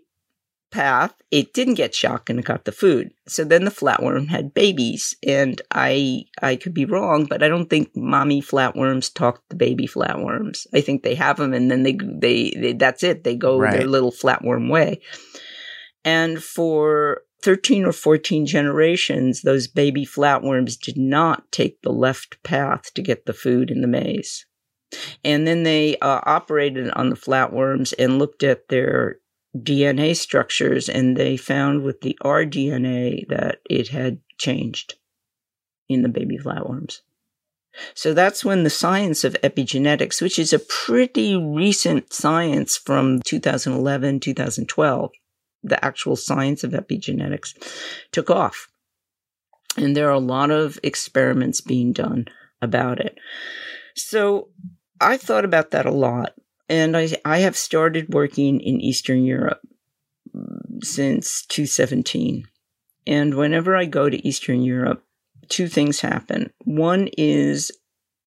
path, 0.75 1.15
it 1.31 1.55
didn't 1.55 1.75
get 1.75 1.95
shocked 1.95 2.29
and 2.29 2.41
it 2.41 2.45
got 2.45 2.65
the 2.65 2.73
food. 2.73 3.13
So 3.29 3.45
then 3.45 3.65
the 3.65 3.71
flatworm 3.71 4.29
had 4.29 4.53
babies, 4.53 5.15
and 5.27 5.63
I 5.71 6.25
I 6.43 6.57
could 6.57 6.75
be 6.75 6.85
wrong, 6.85 7.27
but 7.27 7.43
I 7.43 7.49
don't 7.49 7.71
think 7.71 7.95
mommy 7.97 8.43
flatworms 8.43 9.13
talk 9.15 9.41
to 9.49 9.57
baby 9.57 9.87
flatworms. 9.87 10.67
I 10.75 10.81
think 10.81 11.03
they 11.03 11.15
have 11.15 11.37
them, 11.37 11.55
and 11.55 11.71
then 11.71 11.85
they 11.85 11.97
they, 12.03 12.53
they 12.57 12.73
that's 12.73 13.03
it. 13.05 13.23
They 13.25 13.37
go 13.37 13.59
Right. 13.59 13.79
their 13.79 13.87
little 13.87 14.13
flatworm 14.13 14.69
way. 14.69 15.01
And 16.05 16.43
for 16.43 17.23
13 17.43 17.85
or 17.85 17.93
14 17.93 18.45
generations, 18.47 19.43
those 19.43 19.69
baby 19.69 20.05
flatworms 20.05 20.79
did 20.79 20.99
not 20.99 21.51
take 21.53 21.81
the 21.83 21.93
left 21.93 22.43
path 22.43 22.93
to 22.95 23.03
get 23.03 23.27
the 23.27 23.33
food 23.33 23.71
in 23.71 23.81
the 23.81 23.87
maze. 23.87 24.45
And 25.25 25.47
then 25.47 25.63
they 25.63 25.97
uh, 25.99 26.21
operated 26.25 26.91
on 26.91 27.11
the 27.11 27.17
flatworms 27.17 27.95
and 27.99 28.19
looked 28.19 28.43
at 28.43 28.69
their 28.69 29.17
DNA 29.57 30.17
structures, 30.17 30.89
and 30.89 31.17
they 31.17 31.37
found 31.37 31.83
with 31.83 32.01
the 32.01 32.19
rDNA 32.23 33.29
that 33.29 33.61
it 33.71 33.89
had 33.89 34.21
changed 34.39 34.95
in 35.89 36.03
the 36.03 36.09
baby 36.09 36.39
flatworms. 36.39 37.01
So 37.95 38.15
that's 38.15 38.45
when 38.45 38.63
the 38.63 38.71
science 38.71 39.25
of 39.25 39.37
epigenetics, 39.43 40.23
which 40.23 40.39
is 40.39 40.53
a 40.53 40.59
pretty 40.59 41.37
recent 41.37 42.13
science 42.13 42.77
from 42.77 43.21
2011, 43.23 44.21
2012, 44.21 45.11
the 45.63 45.85
actual 45.85 46.17
science 46.17 46.63
of 46.63 46.73
epigenetics, 46.73 47.55
took 48.13 48.31
off. 48.31 48.69
And 49.77 49.97
there 49.97 50.09
are 50.09 50.13
a 50.13 50.21
lot 50.21 50.51
of 50.51 50.79
experiments 50.83 51.61
being 51.61 51.93
done 51.93 52.27
about 52.63 53.01
it. 53.01 53.19
So 53.97 54.51
I 55.01 55.17
thought 55.17 55.45
about 55.45 55.73
that 55.73 55.87
a 55.87 55.91
lot. 55.91 56.35
And 56.69 56.97
I, 56.97 57.09
I 57.25 57.39
have 57.39 57.57
started 57.57 58.13
working 58.13 58.61
in 58.61 58.81
Eastern 58.81 59.25
Europe 59.25 59.61
mm, 60.35 60.83
since 60.85 61.45
2017. 61.47 62.47
And 63.07 63.35
whenever 63.35 63.77
I 63.77 63.85
go 63.85 64.09
to 64.09 64.27
Eastern 64.27 64.63
Europe, 64.63 65.05
two 65.49 65.69
things 65.69 66.01
happen. 66.01 66.53
One 66.65 67.09
is 67.19 67.71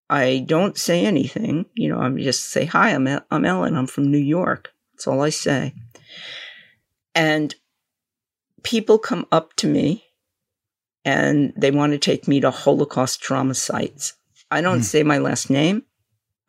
I 0.09 0.45
don't 0.47 0.77
say 0.77 1.05
anything. 1.05 1.65
You 1.75 1.89
know, 1.89 1.99
I'm 1.99 2.17
just 2.17 2.45
say, 2.45 2.65
hi, 2.65 2.91
I'm, 2.91 3.07
El- 3.07 3.25
I'm 3.31 3.45
Ellen. 3.45 3.75
I'm 3.75 3.88
from 3.88 4.09
New 4.09 4.17
York. 4.17 4.71
That's 4.93 5.07
all 5.07 5.21
I 5.21 5.29
say. 5.29 5.73
And 7.13 7.53
people 8.63 8.99
come 8.99 9.25
up 9.31 9.55
to 9.55 9.67
me 9.67 10.03
and 11.03 11.53
they 11.57 11.71
want 11.71 11.93
to 11.93 11.97
take 11.97 12.27
me 12.27 12.39
to 12.41 12.51
Holocaust 12.51 13.21
trauma 13.21 13.55
sites. 13.55 14.13
I 14.49 14.61
don't 14.61 14.83
say 14.83 15.03
my 15.03 15.17
last 15.17 15.49
name. 15.49 15.83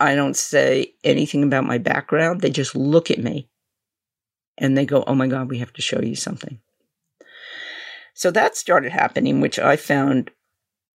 I 0.01 0.15
don't 0.15 0.37
say 0.37 0.95
anything 1.03 1.43
about 1.43 1.65
my 1.65 1.79
background. 1.79 2.41
They 2.41 2.51
just 2.51 2.77
look 2.77 3.11
at 3.11 3.19
me 3.19 3.49
and 4.57 4.77
they 4.77 4.87
go, 4.87 5.05
Oh 5.07 5.15
my 5.15 5.27
God, 5.27 5.49
we 5.49 5.59
have 5.59 5.73
to 5.75 5.83
show 5.83 6.01
you 6.01 6.15
something. 6.15 6.61
So 8.15 8.31
that 8.33 8.57
started 8.57 8.93
happening, 8.93 9.41
which 9.41 9.59
I 9.59 9.77
found 9.77 10.31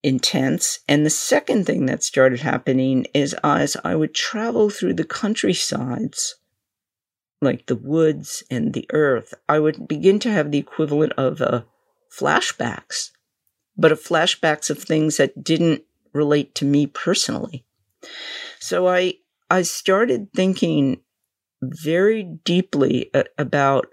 intense. 0.04 0.80
And 0.88 1.06
the 1.06 1.10
second 1.10 1.66
thing 1.66 1.86
that 1.86 2.04
started 2.04 2.41
happening 2.41 3.08
is 3.14 3.36
as 3.43 3.78
I 3.84 3.95
would 3.95 4.14
travel 4.14 4.70
through 4.70 4.95
the 4.95 5.06
countrysides, 5.06 6.36
like 7.41 7.68
the 7.68 7.76
woods 7.76 8.43
and 8.49 8.74
the 8.74 8.86
earth, 8.91 9.34
I 9.47 9.60
would 9.60 9.88
begin 9.88 10.20
to 10.20 10.32
have 10.32 10.51
the 10.51 10.58
equivalent 10.58 11.14
of 11.14 11.41
uh, 11.41 11.62
flashbacks, 12.12 13.12
but 13.78 13.91
of 13.91 14.01
flashbacks 14.01 14.70
of 14.70 14.80
things 14.80 15.18
that 15.18 15.43
didn't 15.43 15.84
relate 16.14 16.54
to 16.56 16.66
me 16.66 16.88
personally. 16.88 17.66
So 18.64 18.88
I 18.88 19.16
I 19.49 19.64
started 19.64 20.30
thinking 20.34 21.01
very 21.61 22.24
deeply 22.45 23.11
about 23.38 23.88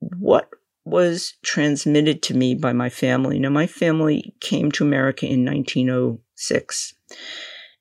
what 0.00 0.50
was 0.84 1.34
transmitted 1.44 2.20
to 2.24 2.34
me 2.34 2.56
by 2.56 2.72
my 2.72 2.88
family. 2.88 3.38
Now 3.38 3.50
my 3.50 3.68
family 3.68 4.34
came 4.40 4.72
to 4.72 4.84
America 4.84 5.26
in 5.26 5.44
1906. 5.44 6.94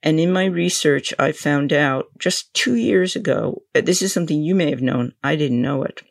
And 0.03 0.19
in 0.19 0.31
my 0.31 0.45
research 0.45 1.15
I 1.17 1.31
found 1.31 1.73
out 1.73 2.05
just 2.19 2.53
2 2.53 2.75
years 2.75 3.15
ago, 3.15 3.63
uh, 3.73 3.81
this 3.81 4.03
is 4.03 4.13
something 4.13 4.43
you 4.43 4.53
may 4.53 4.69
have 4.69 4.83
known, 4.83 5.13
I 5.23 5.35
didn't 5.35 5.63
know 5.63 5.81
it. 5.81 6.03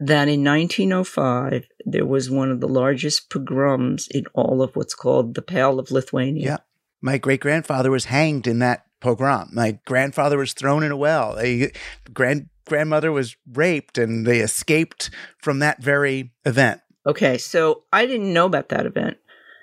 That 0.00 0.26
in 0.26 0.42
1905 0.42 1.64
there 1.86 2.06
was 2.06 2.28
one 2.28 2.50
of 2.50 2.58
the 2.58 2.66
largest 2.66 3.30
pogroms 3.30 4.08
in 4.10 4.24
all 4.34 4.62
of 4.62 4.74
what's 4.74 4.96
called 4.96 5.36
the 5.36 5.42
Pale 5.42 5.78
of 5.78 5.92
Lithuania. 5.92 6.44
Yeah. 6.44 6.58
My 7.00 7.18
great 7.18 7.40
grandfather 7.40 7.92
was 7.92 8.06
hanged 8.06 8.48
in 8.48 8.58
that 8.58 8.87
pogrom. 9.00 9.50
My 9.52 9.78
grandfather 9.84 10.38
was 10.38 10.52
thrown 10.52 10.82
in 10.82 10.92
a 10.92 10.96
well. 10.96 11.38
A 11.38 11.72
grand 12.12 12.48
grandmother 12.66 13.10
was 13.10 13.36
raped 13.52 13.98
and 13.98 14.26
they 14.26 14.40
escaped 14.40 15.10
from 15.38 15.60
that 15.60 15.82
very 15.82 16.32
event. 16.44 16.80
Okay, 17.06 17.38
so 17.38 17.84
I 17.92 18.06
didn't 18.06 18.32
know 18.32 18.46
about 18.46 18.68
that 18.68 18.86
event 18.86 19.16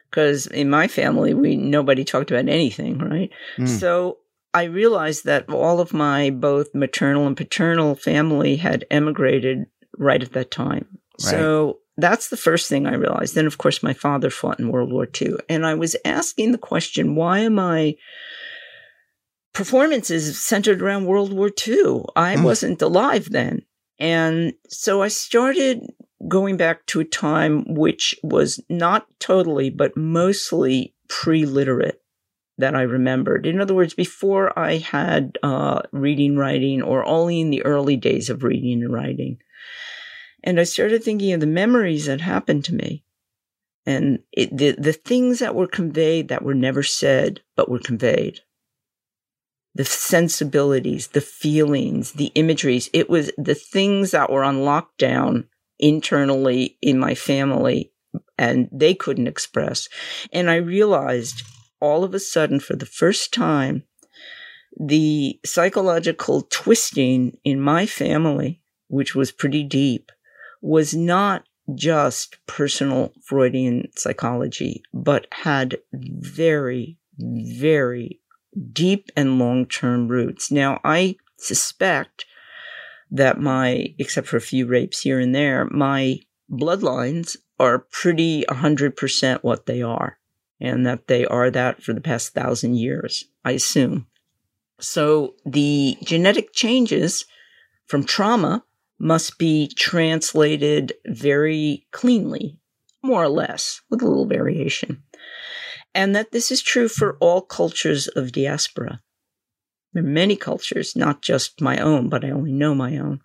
because 0.10 0.48
in 0.48 0.70
my 0.70 0.88
family 0.88 1.34
we 1.34 1.56
nobody 1.56 2.04
talked 2.04 2.32
about 2.32 2.50
anything, 2.50 2.98
right? 2.98 3.30
Mm. 3.58 3.68
So 3.68 4.18
I 4.54 4.64
realized 4.64 5.26
that 5.26 5.50
all 5.50 5.80
of 5.80 5.94
my 5.94 6.30
both 6.30 6.74
maternal 6.74 7.28
and 7.28 7.38
paternal 7.38 7.96
family 7.96 8.56
had 8.56 8.86
emigrated 8.90 9.68
right 9.98 10.24
at 10.24 10.34
that 10.34 10.50
time. 10.50 10.98
So 11.18 11.80
that's 11.98 12.30
the 12.30 12.38
first 12.38 12.68
thing 12.70 12.86
I 12.86 12.96
realized. 12.96 13.36
Then, 13.36 13.48
of 13.48 13.58
course, 13.58 13.84
my 13.84 13.94
father 13.94 14.30
fought 14.30 14.60
in 14.60 14.70
World 14.70 14.92
War 14.92 15.08
II. 15.22 15.36
And 15.48 15.66
I 15.66 15.74
was 15.76 15.96
asking 16.04 16.52
the 16.52 16.58
question 16.58 17.16
why 17.16 17.40
am 17.40 17.60
I 17.60 17.96
performances 19.56 20.39
centered 20.39 20.82
around 20.82 21.06
World 21.06 21.34
War 21.34 21.49
II? 21.49 22.03
I 22.16 22.36
Mm. 22.36 22.43
wasn't 22.43 22.82
alive 22.82 23.32
then. 23.32 23.64
And 23.97 24.53
so 24.68 25.01
I 25.01 25.08
started 25.08 25.82
going 26.28 26.58
back 26.58 26.86
to 26.88 26.99
a 26.99 27.06
time 27.06 27.74
which 27.74 28.16
was 28.22 28.62
not 28.70 29.08
totally, 29.20 29.70
but 29.70 29.97
mostly 29.97 30.93
pre 31.08 31.45
literate 31.45 32.01
that 32.58 32.76
I 32.76 32.84
remembered. 32.84 33.45
In 33.45 33.60
other 33.60 33.74
words, 33.74 33.93
before 33.93 34.58
I 34.58 34.78
had 34.78 35.38
uh, 35.43 35.82
reading, 35.91 36.38
writing, 36.38 36.82
or 36.82 37.06
only 37.06 37.41
in 37.41 37.49
the 37.49 37.66
early 37.66 37.97
days 37.97 38.30
of 38.30 38.43
reading 38.43 38.82
and 38.84 38.93
writing. 38.93 39.38
And 40.43 40.60
I 40.60 40.64
started 40.64 41.03
thinking 41.03 41.34
of 41.34 41.39
the 41.39 41.47
memories 41.47 42.06
that 42.06 42.22
happened 42.22 42.66
to 42.66 42.76
me 42.76 43.03
and 43.86 44.20
it, 44.32 44.56
the, 44.56 44.72
the 44.72 44.93
things 44.93 45.39
that 45.39 45.56
were 45.56 45.68
conveyed 45.68 46.30
that 46.30 46.43
were 46.43 46.56
never 46.56 46.82
said, 46.84 47.41
but 47.56 47.70
were 47.70 47.80
conveyed. 47.80 48.39
The 49.76 49.86
sensibilities, 49.86 51.07
the 51.07 51.21
feelings, 51.21 52.13
the 52.13 52.32
imageries. 52.36 52.89
It 52.93 53.09
was 53.09 53.32
the 53.38 53.55
things 53.55 54.11
that 54.11 54.32
were 54.32 54.43
on 54.43 54.57
lockdown 54.57 55.47
internally 55.80 56.78
in 56.82 56.97
my 56.97 57.13
family 57.13 57.91
and 58.38 58.69
they 58.71 58.93
couldn't 58.93 59.28
express. 59.28 59.89
And 60.32 60.49
I 60.49 60.55
realized 60.55 61.43
all 61.80 62.03
of 62.03 62.13
a 62.13 62.19
sudden, 62.19 62.59
for 62.59 62.76
the 62.76 62.86
first 62.86 63.34
time, 63.34 63.84
the 64.80 65.39
psychological 65.45 66.47
twisting 66.49 67.38
in 67.43 67.59
my 67.59 67.86
family, 67.86 68.61
which 68.88 69.15
was 69.15 69.32
pretty 69.32 69.63
deep, 69.63 70.11
was 70.61 70.93
not 70.93 71.43
just 71.73 72.38
personal 72.47 73.13
Freudian 73.23 73.89
psychology, 73.95 74.84
but 74.93 75.28
had 75.32 75.78
very, 75.93 76.97
very 77.17 78.19
deep 78.72 79.12
and 79.16 79.39
long 79.39 79.66
term 79.66 80.08
roots. 80.08 80.51
Now, 80.51 80.80
I 80.84 81.16
suspect 81.38 82.26
that 83.12 83.39
my, 83.39 83.93
except 83.99 84.28
for 84.28 84.38
a 84.38 84.41
few 84.41 84.66
rapes 84.66 85.01
here 85.01 85.20
and 85.20 85.34
there, 85.34 85.66
my 85.66 86.20
bloodlines 86.51 87.38
are 87.60 87.80
pretty 87.91 88.43
100% 88.49 89.43
what 89.43 89.66
they 89.66 89.82
are, 89.82 90.18
and 90.60 90.86
that 90.86 91.08
they 91.08 91.26
are 91.26 91.49
that 91.51 91.82
for 91.82 91.93
the 91.93 92.01
past 92.01 92.34
thousand 92.34 92.76
years, 92.76 93.26
I 93.43 93.51
assume. 93.51 94.08
So 94.80 95.36
the 95.45 95.97
genetic 96.03 96.53
changes 96.53 97.26
from 97.88 98.03
trauma 98.03 98.64
must 98.99 99.38
be 99.38 99.68
translated 99.76 100.93
very 101.06 101.86
cleanly, 101.91 102.60
more 103.03 103.24
or 103.24 103.30
less, 103.30 103.82
with 103.89 104.01
a 104.01 104.08
little 104.08 104.26
variation. 104.26 105.03
And 105.96 106.16
that 106.16 106.32
this 106.32 106.52
is 106.52 106.62
true 106.62 106.89
for 106.89 107.18
all 107.22 107.41
cultures 107.41 108.08
of 108.10 108.34
diaspora. 108.34 109.02
There 109.93 110.04
are 110.04 110.06
many 110.06 110.36
cultures, 110.36 110.93
not 110.93 111.22
just 111.22 111.62
my 111.62 111.78
own, 111.78 112.10
but 112.10 112.26
I 112.26 112.32
only 112.32 112.52
know 112.52 112.76
my 112.76 112.98
own. 112.98 113.22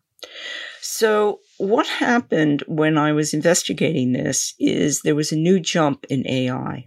So, 0.81 1.41
what 1.59 1.89
happened 1.89 2.63
when 2.69 2.97
I 2.97 3.13
was 3.13 3.35
investigating 3.35 4.13
this 4.13 4.55
is 4.59 5.03
there 5.03 5.17
was 5.17 5.33
a 5.33 5.37
new 5.37 5.59
jump 5.59 6.07
in 6.09 6.27
AI 6.29 6.87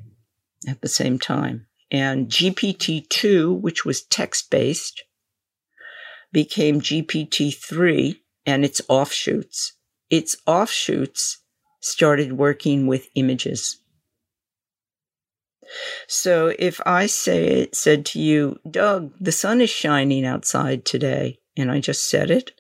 at 0.67 0.81
the 0.81 0.87
same 0.87 1.19
time. 1.19 1.67
And 1.91 2.27
GPT 2.27 3.07
2, 3.09 3.53
which 3.53 3.85
was 3.85 4.03
text 4.03 4.49
based, 4.49 5.03
became 6.31 6.81
GPT 6.81 7.53
3 7.53 8.21
and 8.45 8.63
its 8.63 8.81
offshoots. 8.87 9.73
Its 10.09 10.35
offshoots 10.47 11.39
started 11.81 12.33
working 12.33 12.87
with 12.87 13.09
images. 13.15 13.79
So 16.07 16.53
if 16.59 16.79
I 16.85 17.05
say 17.05 17.45
it 17.45 17.75
said 17.75 18.05
to 18.07 18.19
you, 18.19 18.59
Doug, 18.69 19.13
the 19.19 19.31
sun 19.31 19.61
is 19.61 19.69
shining 19.69 20.25
outside 20.25 20.85
today, 20.85 21.39
and 21.57 21.71
I 21.71 21.79
just 21.79 22.09
said 22.09 22.29
it, 22.31 22.51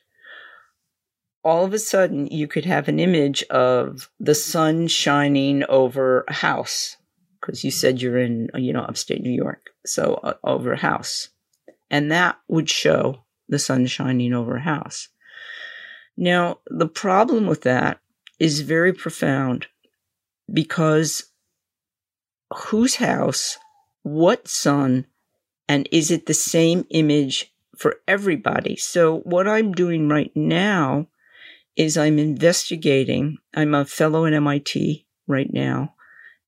all 1.43 1.65
of 1.65 1.73
a 1.73 1.79
sudden 1.79 2.27
you 2.27 2.47
could 2.47 2.65
have 2.65 2.87
an 2.87 2.99
image 2.99 3.43
of 3.43 4.09
the 4.19 4.35
sun 4.35 4.87
shining 4.87 5.63
over 5.67 6.23
a 6.27 6.33
house 6.33 6.97
because 7.39 7.63
you 7.63 7.71
said 7.71 8.01
you're 8.01 8.19
in 8.19 8.49
you 8.55 8.71
know 8.71 8.83
upstate 8.83 9.21
New 9.21 9.31
York, 9.31 9.69
so 9.85 10.15
uh, 10.23 10.33
over 10.43 10.73
a 10.73 10.79
house, 10.79 11.29
and 11.89 12.11
that 12.11 12.37
would 12.47 12.69
show 12.69 13.25
the 13.49 13.59
sun 13.59 13.85
shining 13.85 14.33
over 14.33 14.55
a 14.55 14.61
house. 14.61 15.09
Now 16.15 16.59
the 16.67 16.87
problem 16.87 17.47
with 17.47 17.63
that 17.63 17.99
is 18.39 18.61
very 18.61 18.93
profound 18.93 19.67
because 20.51 21.23
whose 22.53 22.95
house, 22.95 23.57
what 24.03 24.47
sun, 24.47 25.05
and 25.67 25.87
is 25.91 26.11
it 26.11 26.25
the 26.25 26.33
same 26.33 26.85
image 26.89 27.53
for 27.77 27.97
everybody? 28.07 28.75
So 28.75 29.19
what 29.19 29.47
I'm 29.47 29.71
doing 29.71 30.09
right 30.09 30.31
now 30.35 31.07
is 31.75 31.97
I'm 31.97 32.19
investigating. 32.19 33.37
I'm 33.53 33.73
a 33.73 33.85
fellow 33.85 34.25
at 34.25 34.33
MIT 34.33 35.05
right 35.27 35.51
now, 35.51 35.95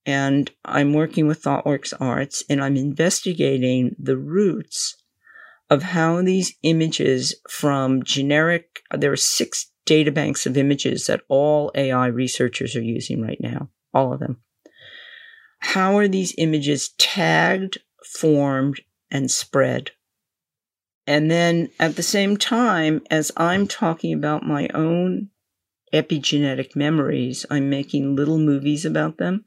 and 0.05 0.51
I'm 0.63 0.93
working 0.93 1.27
with 1.27 1.41
ThoughtWorks 1.41 1.93
Arts, 1.99 2.43
and 2.49 2.63
I'm 2.63 2.77
investigating 2.77 3.95
the 3.97 4.17
roots 4.17 4.95
of 5.69 5.81
how 5.81 6.21
these 6.21 6.53
images 6.61 7.35
from 7.49 8.03
generic, 8.03 8.81
there 8.91 9.11
are 9.11 9.17
six 9.17 9.71
data 9.85 10.11
banks 10.11 10.45
of 10.45 10.57
images 10.57 11.07
that 11.07 11.21
all 11.27 11.71
AI 11.75 12.07
researchers 12.07 12.75
are 12.75 12.83
using 12.83 13.21
right 13.21 13.39
now, 13.39 13.69
all 13.93 14.13
of 14.13 14.19
them. 14.19 14.41
How 15.59 15.97
are 15.97 16.07
these 16.07 16.35
images 16.37 16.89
tagged, 16.97 17.79
formed, 18.03 18.81
and 19.11 19.29
spread? 19.29 19.91
And 21.07 21.29
then 21.29 21.69
at 21.79 21.95
the 21.95 22.03
same 22.03 22.37
time, 22.37 23.01
as 23.11 23.31
I'm 23.37 23.67
talking 23.67 24.13
about 24.13 24.43
my 24.43 24.67
own 24.73 25.29
epigenetic 25.93 26.75
memories, 26.75 27.45
I'm 27.49 27.69
making 27.69 28.15
little 28.15 28.39
movies 28.39 28.85
about 28.85 29.17
them 29.17 29.45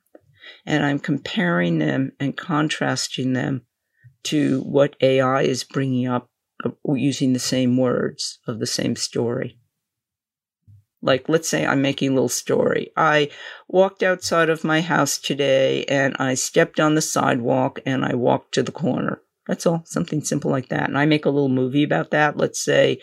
and 0.64 0.84
I'm 0.84 0.98
comparing 0.98 1.78
them 1.78 2.12
and 2.20 2.36
contrasting 2.36 3.32
them 3.32 3.66
to 4.24 4.60
what 4.62 4.96
AI 5.00 5.42
is 5.42 5.64
bringing 5.64 6.06
up 6.06 6.30
uh, 6.64 6.70
using 6.94 7.32
the 7.32 7.38
same 7.38 7.76
words 7.76 8.38
of 8.46 8.58
the 8.58 8.66
same 8.66 8.96
story. 8.96 9.58
Like, 11.00 11.28
let's 11.28 11.48
say 11.48 11.64
I'm 11.64 11.82
making 11.82 12.10
a 12.10 12.14
little 12.14 12.28
story. 12.28 12.92
I 12.96 13.30
walked 13.68 14.02
outside 14.02 14.48
of 14.48 14.64
my 14.64 14.80
house 14.80 15.18
today 15.18 15.84
and 15.84 16.16
I 16.18 16.34
stepped 16.34 16.80
on 16.80 16.94
the 16.94 17.02
sidewalk 17.02 17.80
and 17.86 18.04
I 18.04 18.14
walked 18.14 18.54
to 18.54 18.62
the 18.62 18.72
corner. 18.72 19.22
That's 19.46 19.64
all, 19.64 19.82
something 19.86 20.22
simple 20.22 20.50
like 20.50 20.68
that. 20.68 20.88
And 20.88 20.98
I 20.98 21.06
make 21.06 21.24
a 21.24 21.30
little 21.30 21.48
movie 21.48 21.84
about 21.84 22.10
that. 22.10 22.36
Let's 22.36 22.62
say, 22.62 23.00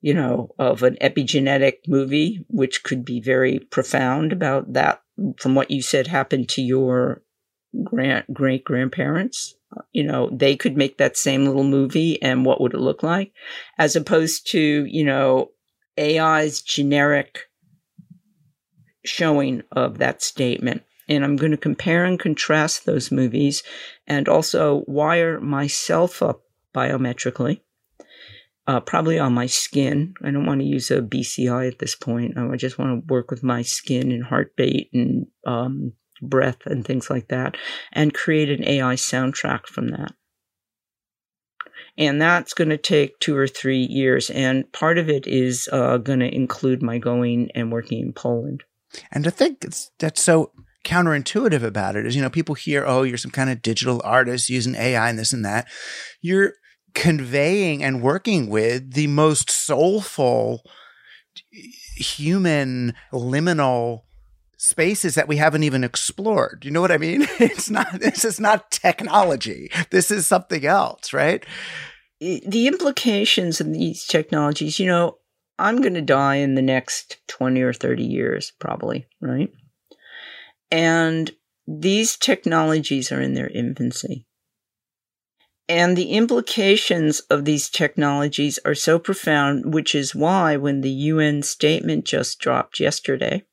you 0.00 0.14
know, 0.14 0.54
of 0.58 0.82
an 0.82 0.96
epigenetic 1.00 1.88
movie, 1.88 2.44
which 2.48 2.82
could 2.82 3.04
be 3.04 3.20
very 3.20 3.58
profound 3.58 4.32
about 4.32 4.72
that 4.72 5.02
from 5.38 5.54
what 5.54 5.70
you 5.70 5.82
said 5.82 6.06
happened 6.06 6.48
to 6.50 6.62
your 6.62 7.22
grand 7.84 8.24
great 8.32 8.64
grandparents. 8.64 9.54
You 9.92 10.04
know, 10.04 10.30
they 10.32 10.56
could 10.56 10.76
make 10.76 10.98
that 10.98 11.16
same 11.16 11.44
little 11.44 11.64
movie 11.64 12.20
and 12.22 12.44
what 12.44 12.60
would 12.60 12.74
it 12.74 12.80
look 12.80 13.02
like? 13.02 13.32
As 13.78 13.94
opposed 13.94 14.50
to, 14.50 14.84
you 14.86 15.04
know, 15.04 15.50
AI's 15.98 16.62
generic 16.62 17.50
showing 19.04 19.62
of 19.72 19.98
that 19.98 20.22
statement. 20.22 20.82
And 21.08 21.24
I'm 21.24 21.36
going 21.36 21.50
to 21.50 21.56
compare 21.56 22.04
and 22.04 22.18
contrast 22.18 22.86
those 22.86 23.10
movies 23.10 23.62
and 24.06 24.28
also 24.28 24.84
wire 24.86 25.40
myself 25.40 26.22
up 26.22 26.42
biometrically, 26.74 27.62
uh, 28.66 28.80
probably 28.80 29.18
on 29.18 29.34
my 29.34 29.46
skin. 29.46 30.14
I 30.22 30.30
don't 30.30 30.46
want 30.46 30.60
to 30.60 30.66
use 30.66 30.90
a 30.90 31.00
BCI 31.00 31.66
at 31.66 31.80
this 31.80 31.96
point. 31.96 32.38
I 32.38 32.54
just 32.56 32.78
want 32.78 33.00
to 33.08 33.12
work 33.12 33.30
with 33.30 33.42
my 33.42 33.62
skin 33.62 34.12
and 34.12 34.22
heartbeat 34.22 34.90
and 34.92 35.26
um, 35.44 35.94
breath 36.22 36.64
and 36.66 36.84
things 36.84 37.10
like 37.10 37.28
that 37.28 37.56
and 37.92 38.14
create 38.14 38.50
an 38.50 38.66
AI 38.66 38.94
soundtrack 38.94 39.66
from 39.66 39.88
that. 39.88 40.12
And 42.00 42.20
that's 42.20 42.54
going 42.54 42.70
to 42.70 42.78
take 42.78 43.20
two 43.20 43.36
or 43.36 43.46
three 43.46 43.82
years. 43.84 44.30
And 44.30 44.70
part 44.72 44.96
of 44.96 45.10
it 45.10 45.26
is 45.26 45.68
uh, 45.70 45.98
going 45.98 46.20
to 46.20 46.34
include 46.34 46.82
my 46.82 46.96
going 46.96 47.50
and 47.54 47.70
working 47.70 48.00
in 48.00 48.14
Poland. 48.14 48.64
And 49.12 49.22
to 49.24 49.30
think 49.30 49.60
that's 49.60 50.22
so 50.22 50.50
counterintuitive 50.82 51.62
about 51.62 51.96
it 51.96 52.06
is, 52.06 52.16
you 52.16 52.22
know, 52.22 52.30
people 52.30 52.54
hear, 52.54 52.86
oh, 52.86 53.02
you're 53.02 53.18
some 53.18 53.30
kind 53.30 53.50
of 53.50 53.60
digital 53.60 54.00
artist 54.02 54.48
using 54.48 54.74
AI 54.76 55.10
and 55.10 55.18
this 55.18 55.34
and 55.34 55.44
that. 55.44 55.68
You're 56.22 56.54
conveying 56.94 57.84
and 57.84 58.02
working 58.02 58.48
with 58.48 58.94
the 58.94 59.06
most 59.06 59.50
soulful 59.50 60.62
human 61.96 62.94
liminal 63.12 64.04
spaces 64.56 65.14
that 65.14 65.28
we 65.28 65.36
haven't 65.36 65.64
even 65.64 65.84
explored. 65.84 66.62
You 66.64 66.70
know 66.70 66.80
what 66.80 66.92
I 66.92 66.98
mean? 66.98 67.26
It's 67.40 67.70
not, 67.70 68.00
this 68.00 68.24
is 68.24 68.40
not 68.40 68.70
technology. 68.70 69.70
This 69.90 70.10
is 70.10 70.26
something 70.26 70.64
else, 70.64 71.12
right? 71.12 71.44
The 72.20 72.66
implications 72.66 73.60
of 73.60 73.72
these 73.72 74.06
technologies, 74.06 74.78
you 74.78 74.86
know, 74.86 75.16
I'm 75.58 75.80
going 75.80 75.94
to 75.94 76.02
die 76.02 76.36
in 76.36 76.54
the 76.54 76.62
next 76.62 77.18
20 77.28 77.62
or 77.62 77.72
30 77.72 78.04
years, 78.04 78.52
probably, 78.58 79.06
right? 79.20 79.50
And 80.70 81.30
these 81.66 82.16
technologies 82.16 83.10
are 83.10 83.20
in 83.20 83.34
their 83.34 83.48
infancy. 83.48 84.26
And 85.68 85.96
the 85.96 86.10
implications 86.10 87.20
of 87.30 87.44
these 87.44 87.70
technologies 87.70 88.58
are 88.64 88.74
so 88.74 88.98
profound, 88.98 89.72
which 89.72 89.94
is 89.94 90.14
why 90.14 90.56
when 90.56 90.80
the 90.80 90.90
UN 90.90 91.42
statement 91.42 92.04
just 92.04 92.38
dropped 92.40 92.80
yesterday, 92.80 93.44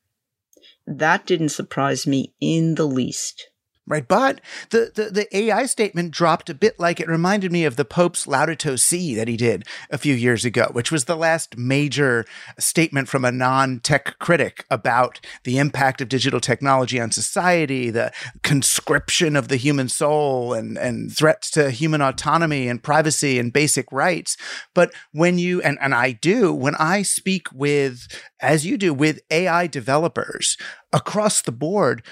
that 0.86 1.26
didn't 1.26 1.50
surprise 1.50 2.06
me 2.06 2.34
in 2.40 2.74
the 2.74 2.86
least 2.86 3.48
right? 3.88 4.06
But 4.06 4.40
the, 4.70 4.92
the, 4.94 5.10
the, 5.10 5.36
AI 5.36 5.66
statement 5.66 6.10
dropped 6.10 6.50
a 6.50 6.54
bit 6.54 6.78
like 6.78 7.00
it 7.00 7.08
reminded 7.08 7.50
me 7.50 7.64
of 7.64 7.76
the 7.76 7.84
Pope's 7.84 8.26
Laudato 8.26 8.78
Si 8.78 9.14
that 9.14 9.28
he 9.28 9.36
did 9.36 9.64
a 9.90 9.98
few 9.98 10.14
years 10.14 10.44
ago, 10.44 10.68
which 10.72 10.92
was 10.92 11.04
the 11.04 11.16
last 11.16 11.56
major 11.56 12.24
statement 12.58 13.08
from 13.08 13.24
a 13.24 13.32
non 13.32 13.80
tech 13.80 14.18
critic 14.18 14.64
about 14.70 15.20
the 15.44 15.58
impact 15.58 16.00
of 16.00 16.08
digital 16.08 16.40
technology 16.40 17.00
on 17.00 17.10
society, 17.10 17.90
the 17.90 18.12
conscription 18.42 19.36
of 19.36 19.48
the 19.48 19.56
human 19.56 19.88
soul, 19.88 20.52
and, 20.52 20.76
and 20.76 21.16
threats 21.16 21.50
to 21.50 21.70
human 21.70 22.00
autonomy 22.00 22.68
and 22.68 22.82
privacy 22.82 23.38
and 23.38 23.52
basic 23.52 23.90
rights. 23.90 24.36
But 24.74 24.92
when 25.12 25.38
you, 25.38 25.62
and, 25.62 25.78
and 25.80 25.94
I 25.94 26.12
do, 26.12 26.52
when 26.52 26.74
I 26.76 27.02
speak 27.02 27.48
with, 27.52 28.06
as 28.40 28.66
you 28.66 28.76
do, 28.76 28.92
with 28.92 29.20
AI 29.30 29.66
developers 29.66 30.56
across 30.92 31.42
the 31.42 31.52
board, 31.52 32.02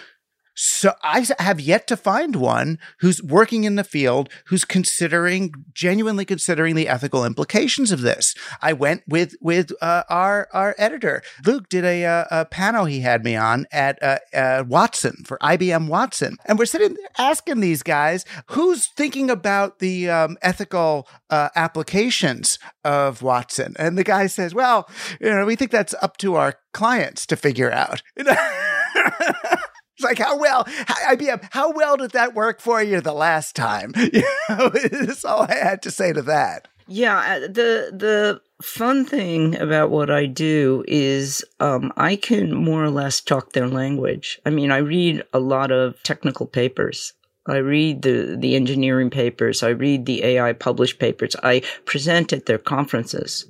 so 0.56 0.94
I 1.02 1.26
have 1.38 1.60
yet 1.60 1.86
to 1.88 1.96
find 1.96 2.34
one 2.34 2.78
who's 3.00 3.22
working 3.22 3.64
in 3.64 3.76
the 3.76 3.84
field 3.84 4.30
who's 4.46 4.64
considering 4.64 5.52
genuinely 5.74 6.24
considering 6.24 6.74
the 6.74 6.88
ethical 6.88 7.26
implications 7.26 7.92
of 7.92 8.00
this. 8.00 8.34
I 8.62 8.72
went 8.72 9.02
with 9.06 9.36
with 9.40 9.70
uh, 9.82 10.04
our 10.08 10.48
our 10.52 10.74
editor 10.78 11.22
Luke 11.44 11.68
did 11.68 11.84
a, 11.84 12.04
uh, 12.04 12.24
a, 12.30 12.44
panel 12.46 12.86
he 12.86 13.00
had 13.00 13.22
me 13.22 13.36
on 13.36 13.66
at 13.70 14.02
uh, 14.02 14.18
uh 14.32 14.64
Watson 14.66 15.24
for 15.26 15.38
IBM 15.38 15.88
Watson, 15.88 16.36
and 16.46 16.58
we're 16.58 16.64
sitting 16.64 16.96
asking 17.18 17.60
these 17.60 17.82
guys 17.82 18.24
who's 18.50 18.86
thinking 18.86 19.30
about 19.30 19.78
the 19.78 20.08
um, 20.08 20.38
ethical 20.40 21.06
uh, 21.28 21.50
applications 21.54 22.58
of 22.82 23.20
Watson, 23.20 23.74
and 23.78 23.98
the 23.98 24.04
guy 24.04 24.26
says, 24.26 24.54
"Well, 24.54 24.88
you 25.20 25.28
know, 25.28 25.44
we 25.44 25.56
think 25.56 25.70
that's 25.70 25.94
up 26.00 26.16
to 26.18 26.36
our 26.36 26.54
clients 26.72 27.26
to 27.26 27.36
figure 27.36 27.70
out." 27.70 28.02
It's 29.96 30.04
like 30.04 30.18
how 30.18 30.38
well 30.38 30.64
IBM, 30.64 31.48
how 31.52 31.72
well 31.72 31.96
did 31.96 32.10
that 32.12 32.34
work 32.34 32.60
for 32.60 32.82
you 32.82 33.00
the 33.00 33.14
last 33.14 33.56
time? 33.56 33.92
You 34.12 34.22
know, 34.48 34.68
that's 34.68 35.24
all 35.24 35.42
I 35.42 35.54
had 35.54 35.82
to 35.82 35.90
say 35.90 36.12
to 36.12 36.22
that. 36.22 36.68
Yeah, 36.86 37.18
uh, 37.18 37.40
the 37.40 37.90
the 37.92 38.40
fun 38.62 39.04
thing 39.04 39.56
about 39.56 39.90
what 39.90 40.10
I 40.10 40.26
do 40.26 40.84
is 40.86 41.44
um, 41.58 41.92
I 41.96 42.16
can 42.16 42.54
more 42.54 42.84
or 42.84 42.90
less 42.90 43.20
talk 43.20 43.52
their 43.52 43.66
language. 43.68 44.40
I 44.46 44.50
mean, 44.50 44.70
I 44.70 44.78
read 44.78 45.24
a 45.32 45.40
lot 45.40 45.72
of 45.72 46.00
technical 46.04 46.46
papers. 46.46 47.12
I 47.48 47.58
read 47.58 48.02
the, 48.02 48.36
the 48.38 48.56
engineering 48.56 49.10
papers. 49.10 49.62
I 49.62 49.68
read 49.68 50.06
the 50.06 50.24
AI 50.24 50.52
published 50.52 50.98
papers. 50.98 51.36
I 51.42 51.62
present 51.84 52.32
at 52.32 52.46
their 52.46 52.58
conferences, 52.58 53.46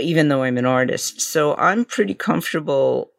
even 0.00 0.28
though 0.28 0.42
I'm 0.42 0.58
an 0.58 0.66
artist. 0.66 1.20
So 1.20 1.54
I'm 1.56 1.84
pretty 1.84 2.14
comfortable, 2.14 3.12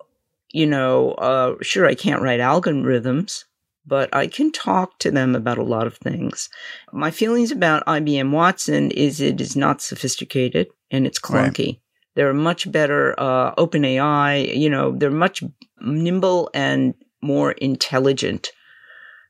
you 0.56 0.66
know, 0.66 1.12
uh, 1.12 1.56
sure, 1.62 1.86
I 1.86 1.96
can't 1.96 2.22
write 2.22 2.40
algorithms, 2.40 3.44
but 3.86 4.08
I 4.16 4.28
can 4.28 4.54
talk 4.54 5.00
to 5.00 5.12
them 5.12 5.36
about 5.36 5.58
a 5.58 5.64
lot 5.64 5.86
of 5.86 5.98
things. 5.98 6.48
My 6.94 7.12
feelings 7.12 7.52
about 7.52 7.86
IBM 7.86 8.32
Watson 8.32 8.90
is 8.92 9.20
it 9.20 9.42
is 9.42 9.58
not 9.58 9.82
sophisticated 9.82 10.68
and 10.90 11.06
it's 11.06 11.20
clunky. 11.20 11.68
Right. 11.68 11.80
They're 12.16 12.34
much 12.34 12.72
better, 12.72 13.14
uh, 13.18 13.54
OpenAI, 13.56 14.56
you 14.56 14.70
know, 14.70 14.96
they're 14.98 15.12
much 15.12 15.44
nimble 15.82 16.50
and 16.54 16.94
more 17.22 17.52
intelligent 17.52 18.54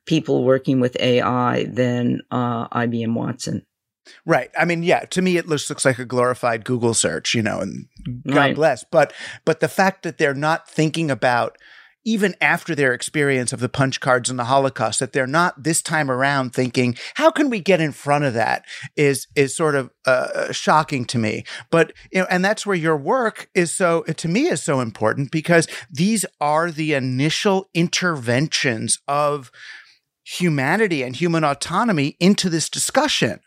people 0.06 0.44
working 0.44 0.80
with 0.80 0.96
AI 1.00 1.64
than 1.64 2.22
uh, 2.30 2.68
IBM 2.68 3.16
Watson. 3.16 3.66
Right. 4.26 4.50
I 4.58 4.66
mean, 4.66 4.84
yeah, 4.84 5.02
to 5.02 5.22
me 5.22 5.38
it 5.38 5.48
looks 5.48 5.70
looks 5.70 5.86
like 5.86 6.00
a 6.00 6.06
glorified 6.06 6.66
Google 6.66 6.94
search, 6.94 7.34
you 7.34 7.42
know, 7.42 7.60
and 7.60 7.88
God 8.28 8.36
right. 8.36 8.56
bless. 8.56 8.84
But 8.84 9.14
but 9.46 9.60
the 9.60 9.68
fact 9.68 10.04
that 10.04 10.18
they're 10.18 10.34
not 10.34 10.70
thinking 10.70 11.10
about 11.10 11.58
even 12.06 12.36
after 12.40 12.76
their 12.76 12.94
experience 12.94 13.52
of 13.52 13.60
the 13.60 13.68
punch 13.68 14.00
cards 14.00 14.30
and 14.30 14.38
the 14.38 14.46
Holocaust, 14.46 15.00
that 15.00 15.12
they're 15.12 15.26
not 15.26 15.64
this 15.64 15.82
time 15.82 16.12
around 16.12 16.54
thinking, 16.54 16.96
how 17.16 17.32
can 17.32 17.50
we 17.50 17.60
get 17.60 17.82
in 17.82 17.92
front 17.92 18.24
of 18.24 18.36
that 18.36 18.64
is, 18.96 19.28
is 19.36 19.56
sort 19.56 19.74
of 19.74 19.90
uh, 20.06 20.52
shocking 20.52 21.04
to 21.06 21.18
me. 21.18 21.44
But, 21.72 21.94
you 22.12 22.22
know, 22.22 22.28
and 22.30 22.46
that's 22.46 22.66
where 22.66 22.76
your 22.76 22.96
work 22.96 23.50
is 23.56 23.76
so, 23.76 24.04
to 24.04 24.28
me, 24.28 24.46
is 24.46 24.62
so 24.62 24.82
important 24.82 25.32
because 25.32 25.68
these 25.90 26.26
are 26.40 26.70
the 26.70 26.94
initial 26.94 27.70
interventions 27.74 29.00
of 29.08 29.52
humanity 30.24 31.02
and 31.02 31.16
human 31.16 31.44
autonomy 31.44 32.16
into 32.20 32.50
this 32.50 32.70
discussion 32.70 33.40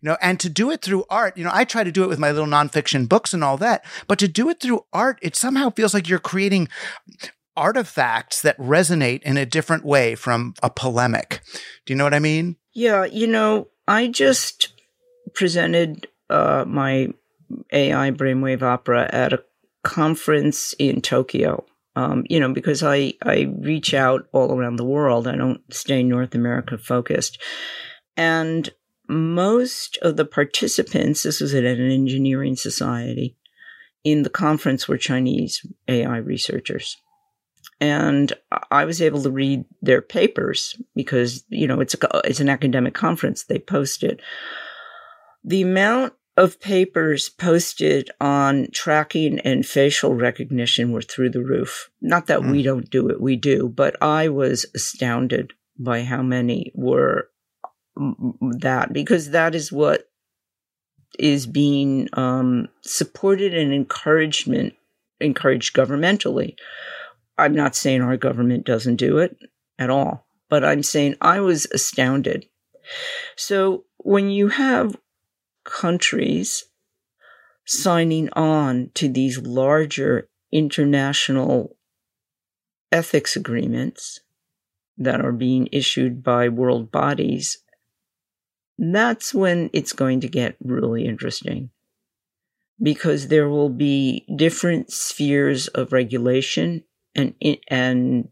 you 0.00 0.08
know, 0.08 0.16
and 0.20 0.38
to 0.40 0.48
do 0.48 0.70
it 0.70 0.82
through 0.82 1.04
art, 1.10 1.36
you 1.36 1.44
know, 1.44 1.50
I 1.52 1.64
try 1.64 1.84
to 1.84 1.92
do 1.92 2.04
it 2.04 2.08
with 2.08 2.18
my 2.18 2.30
little 2.30 2.48
nonfiction 2.48 3.08
books 3.08 3.34
and 3.34 3.42
all 3.42 3.56
that, 3.58 3.84
but 4.06 4.18
to 4.20 4.28
do 4.28 4.48
it 4.48 4.60
through 4.60 4.84
art, 4.92 5.18
it 5.22 5.36
somehow 5.36 5.70
feels 5.70 5.94
like 5.94 6.08
you're 6.08 6.18
creating 6.18 6.68
artifacts 7.56 8.40
that 8.42 8.56
resonate 8.58 9.22
in 9.22 9.36
a 9.36 9.44
different 9.44 9.84
way 9.84 10.14
from 10.14 10.54
a 10.62 10.70
polemic. 10.70 11.40
Do 11.84 11.92
you 11.92 11.96
know 11.96 12.04
what 12.04 12.14
I 12.14 12.20
mean? 12.20 12.56
Yeah, 12.72 13.04
you 13.04 13.26
know, 13.26 13.68
I 13.88 14.06
just 14.06 14.68
presented 15.34 16.06
uh, 16.30 16.64
my 16.66 17.08
AI 17.72 18.10
brainwave 18.12 18.62
opera 18.62 19.08
at 19.12 19.32
a 19.32 19.42
conference 19.82 20.74
in 20.78 21.00
Tokyo. 21.00 21.64
Um, 21.96 22.24
you 22.30 22.38
know, 22.38 22.52
because 22.52 22.84
I, 22.84 23.14
I 23.24 23.52
reach 23.58 23.92
out 23.92 24.28
all 24.32 24.56
around 24.56 24.76
the 24.76 24.84
world. 24.84 25.26
I 25.26 25.34
don't 25.34 25.60
stay 25.74 26.04
North 26.04 26.36
America 26.36 26.78
focused. 26.78 27.42
And 28.16 28.70
most 29.08 29.98
of 30.02 30.16
the 30.16 30.24
participants, 30.24 31.22
this 31.22 31.40
was 31.40 31.54
at 31.54 31.64
an 31.64 31.90
engineering 31.90 32.56
society, 32.56 33.36
in 34.04 34.22
the 34.22 34.30
conference 34.30 34.86
were 34.86 34.96
Chinese 34.96 35.64
AI 35.88 36.18
researchers 36.18 36.96
and 37.80 38.32
I 38.70 38.84
was 38.84 39.00
able 39.00 39.22
to 39.22 39.30
read 39.30 39.64
their 39.82 40.02
papers 40.02 40.80
because 40.94 41.44
you 41.48 41.66
know 41.66 41.80
it's 41.80 41.94
a, 41.94 42.20
it's 42.24 42.40
an 42.40 42.48
academic 42.48 42.94
conference. 42.94 43.44
They 43.44 43.58
posted 43.58 44.20
the 45.44 45.62
amount 45.62 46.14
of 46.36 46.60
papers 46.60 47.28
posted 47.28 48.10
on 48.20 48.68
tracking 48.72 49.40
and 49.40 49.66
facial 49.66 50.14
recognition 50.14 50.92
were 50.92 51.02
through 51.02 51.30
the 51.30 51.42
roof. 51.42 51.90
Not 52.00 52.26
that 52.26 52.40
mm. 52.40 52.52
we 52.52 52.62
don't 52.62 52.88
do 52.90 53.08
it, 53.08 53.20
we 53.20 53.36
do, 53.36 53.68
but 53.68 54.00
I 54.02 54.28
was 54.28 54.66
astounded 54.74 55.52
by 55.78 56.02
how 56.02 56.22
many 56.22 56.72
were 56.74 57.30
that 58.60 58.92
because 58.92 59.30
that 59.30 59.54
is 59.54 59.72
what 59.72 60.04
is 61.18 61.46
being 61.46 62.08
um, 62.12 62.68
supported 62.82 63.54
and 63.54 63.72
encouragement 63.72 64.74
encouraged 65.20 65.74
governmentally 65.74 66.54
I'm 67.38 67.54
not 67.54 67.76
saying 67.76 68.02
our 68.02 68.16
government 68.16 68.66
doesn't 68.66 68.96
do 68.96 69.18
it 69.18 69.38
at 69.78 69.90
all, 69.90 70.26
but 70.50 70.64
I'm 70.64 70.82
saying 70.82 71.14
I 71.20 71.38
was 71.40 71.66
astounded. 71.72 72.46
So 73.36 73.84
when 73.98 74.28
you 74.28 74.48
have 74.48 74.96
countries 75.64 76.64
signing 77.64 78.28
on 78.32 78.90
to 78.94 79.08
these 79.08 79.38
larger 79.38 80.28
international 80.50 81.76
ethics 82.90 83.36
agreements 83.36 84.20
that 84.96 85.24
are 85.24 85.32
being 85.32 85.68
issued 85.70 86.24
by 86.24 86.48
world 86.48 86.90
bodies, 86.90 87.58
that's 88.78 89.34
when 89.34 89.70
it's 89.72 89.92
going 89.92 90.20
to 90.20 90.28
get 90.28 90.56
really 90.62 91.04
interesting 91.04 91.70
because 92.80 93.28
there 93.28 93.48
will 93.48 93.70
be 93.70 94.24
different 94.36 94.92
spheres 94.92 95.68
of 95.68 95.92
regulation 95.92 96.84
and 97.14 97.34
and 97.68 98.28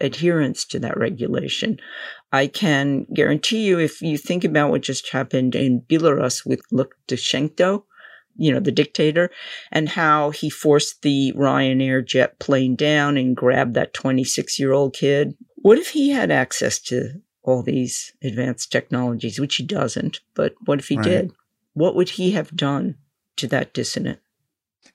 adherence 0.00 0.64
to 0.64 0.78
that 0.80 0.98
regulation. 0.98 1.78
I 2.32 2.48
can 2.48 3.06
guarantee 3.14 3.64
you, 3.64 3.78
if 3.78 4.02
you 4.02 4.18
think 4.18 4.44
about 4.44 4.70
what 4.70 4.82
just 4.82 5.10
happened 5.10 5.54
in 5.54 5.82
Belarus 5.82 6.44
with 6.44 6.60
Lukashenko, 6.72 7.84
you 8.36 8.52
know, 8.52 8.60
the 8.60 8.72
dictator, 8.72 9.30
and 9.70 9.88
how 9.90 10.30
he 10.30 10.50
forced 10.50 11.02
the 11.02 11.32
Ryanair 11.36 12.04
jet 12.04 12.38
plane 12.40 12.74
down 12.74 13.16
and 13.16 13.36
grabbed 13.36 13.74
that 13.74 13.94
26 13.94 14.58
year 14.58 14.72
old 14.72 14.94
kid. 14.94 15.34
What 15.56 15.78
if 15.78 15.90
he 15.90 16.10
had 16.10 16.30
access 16.30 16.80
to 16.80 17.20
all 17.42 17.62
these 17.62 18.12
advanced 18.22 18.70
technologies, 18.70 19.40
which 19.40 19.56
he 19.56 19.64
doesn't, 19.64 20.20
but 20.34 20.54
what 20.64 20.78
if 20.78 20.88
he 20.88 20.96
right. 20.96 21.04
did? 21.04 21.32
What 21.74 21.94
would 21.94 22.10
he 22.10 22.32
have 22.32 22.54
done 22.56 22.96
to 23.36 23.46
that 23.48 23.74
dissident? 23.74 24.20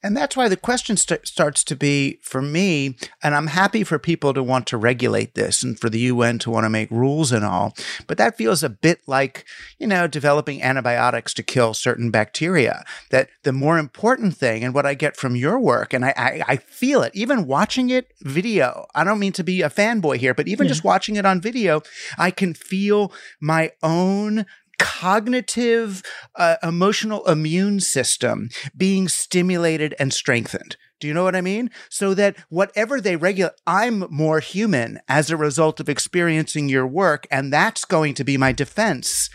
And 0.04 0.16
that's 0.16 0.38
why 0.38 0.48
the 0.48 0.58
question 0.58 0.96
st- 0.96 1.28
starts 1.28 1.64
to 1.64 1.76
be 1.76 2.20
for 2.22 2.42
me, 2.42 2.98
and 3.24 3.34
I'm 3.34 3.48
happy 3.48 3.84
for 3.84 3.98
people 3.98 4.34
to 4.34 4.44
want 4.44 4.68
to 4.68 4.78
regulate 4.78 5.34
this 5.34 5.64
and 5.64 5.80
for 5.80 5.90
the 5.90 6.00
UN 6.00 6.38
to 6.40 6.52
want 6.52 6.66
to 6.66 6.70
make 6.70 6.92
rules 6.92 7.32
and 7.32 7.44
all, 7.44 7.76
but 8.06 8.18
that 8.18 8.38
feels 8.38 8.64
a 8.64 8.70
bit 8.70 9.02
like, 9.08 9.46
you 9.80 9.88
know, 9.88 10.08
developing 10.08 10.62
antibiotics 10.62 11.34
to 11.36 11.44
kill 11.44 11.74
certain 11.74 12.12
bacteria. 12.12 12.84
That 13.10 13.30
the 13.44 13.52
more 13.52 13.80
important 13.80 14.38
thing, 14.38 14.64
and 14.64 14.74
what 14.74 14.86
I 14.86 14.94
get 14.94 15.18
from 15.18 15.36
your 15.36 15.60
work, 15.60 15.94
and 15.94 16.06
I, 16.06 16.14
I, 16.16 16.44
I 16.48 16.56
feel 16.58 17.02
it, 17.02 17.16
even 17.16 17.48
watching 17.48 17.90
it 17.90 18.14
video, 18.22 18.86
I 18.94 19.04
don't 19.04 19.20
mean 19.20 19.34
to 19.34 19.44
be 19.44 19.62
a 19.62 19.70
fanboy 19.70 20.18
here, 20.18 20.34
but 20.34 20.48
even 20.48 20.68
yeah. 20.68 20.74
just 20.74 20.84
watching 20.84 21.16
it 21.16 21.26
on 21.26 21.42
video, 21.42 21.82
I 22.18 22.30
can 22.30 22.54
feel 22.54 23.12
my 23.42 23.72
own 23.82 24.46
cognitive, 24.80 26.04
uh, 26.36 26.56
emotional 26.64 27.26
immune 27.28 27.80
system 27.80 28.50
being 28.76 29.08
stimulated 29.08 29.96
and 30.00 30.14
strengthened. 30.14 30.78
Do 31.00 31.08
you 31.08 31.14
know 31.14 31.24
what 31.24 31.36
I 31.36 31.42
mean? 31.42 31.70
So 31.90 32.14
that 32.16 32.36
whatever 32.50 33.00
they 33.00 33.16
regulate, 33.16 33.54
I'm 33.68 34.06
more 34.10 34.40
human 34.40 35.00
as 35.08 35.30
a 35.30 35.38
result 35.38 35.80
of 35.80 35.90
experiencing 35.90 36.70
your 36.70 36.88
work. 36.88 37.28
And 37.30 37.54
that's 37.54 37.86
going 37.86 38.16
to 38.16 38.24
be 38.24 38.38
my 38.38 38.52
defense 38.52 39.30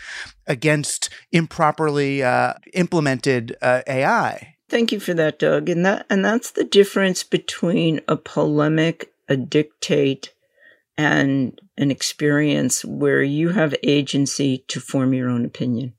against 0.45 1.09
improperly 1.31 2.21
uh, 2.21 2.55
implemented 2.73 3.55
uh, 3.61 3.81
AI. 3.87 4.55
Thank 4.69 4.91
you 4.91 4.99
for 4.99 5.13
that, 5.13 5.39
Doug. 5.39 5.69
And 5.69 5.85
that, 5.85 6.05
and 6.09 6.25
that's 6.25 6.51
the 6.51 6.65
difference 6.65 7.23
between 7.23 8.01
a 8.07 8.17
polemic, 8.17 9.13
a 9.29 9.37
dictate, 9.37 10.33
and 10.97 11.59
an 11.77 11.91
experience 11.91 12.85
where 12.85 13.23
you 13.23 13.49
have 13.49 13.75
agency 13.83 14.63
to 14.67 14.79
form 14.79 15.13
your 15.13 15.29
own 15.29 15.45
opinion, 15.45 15.93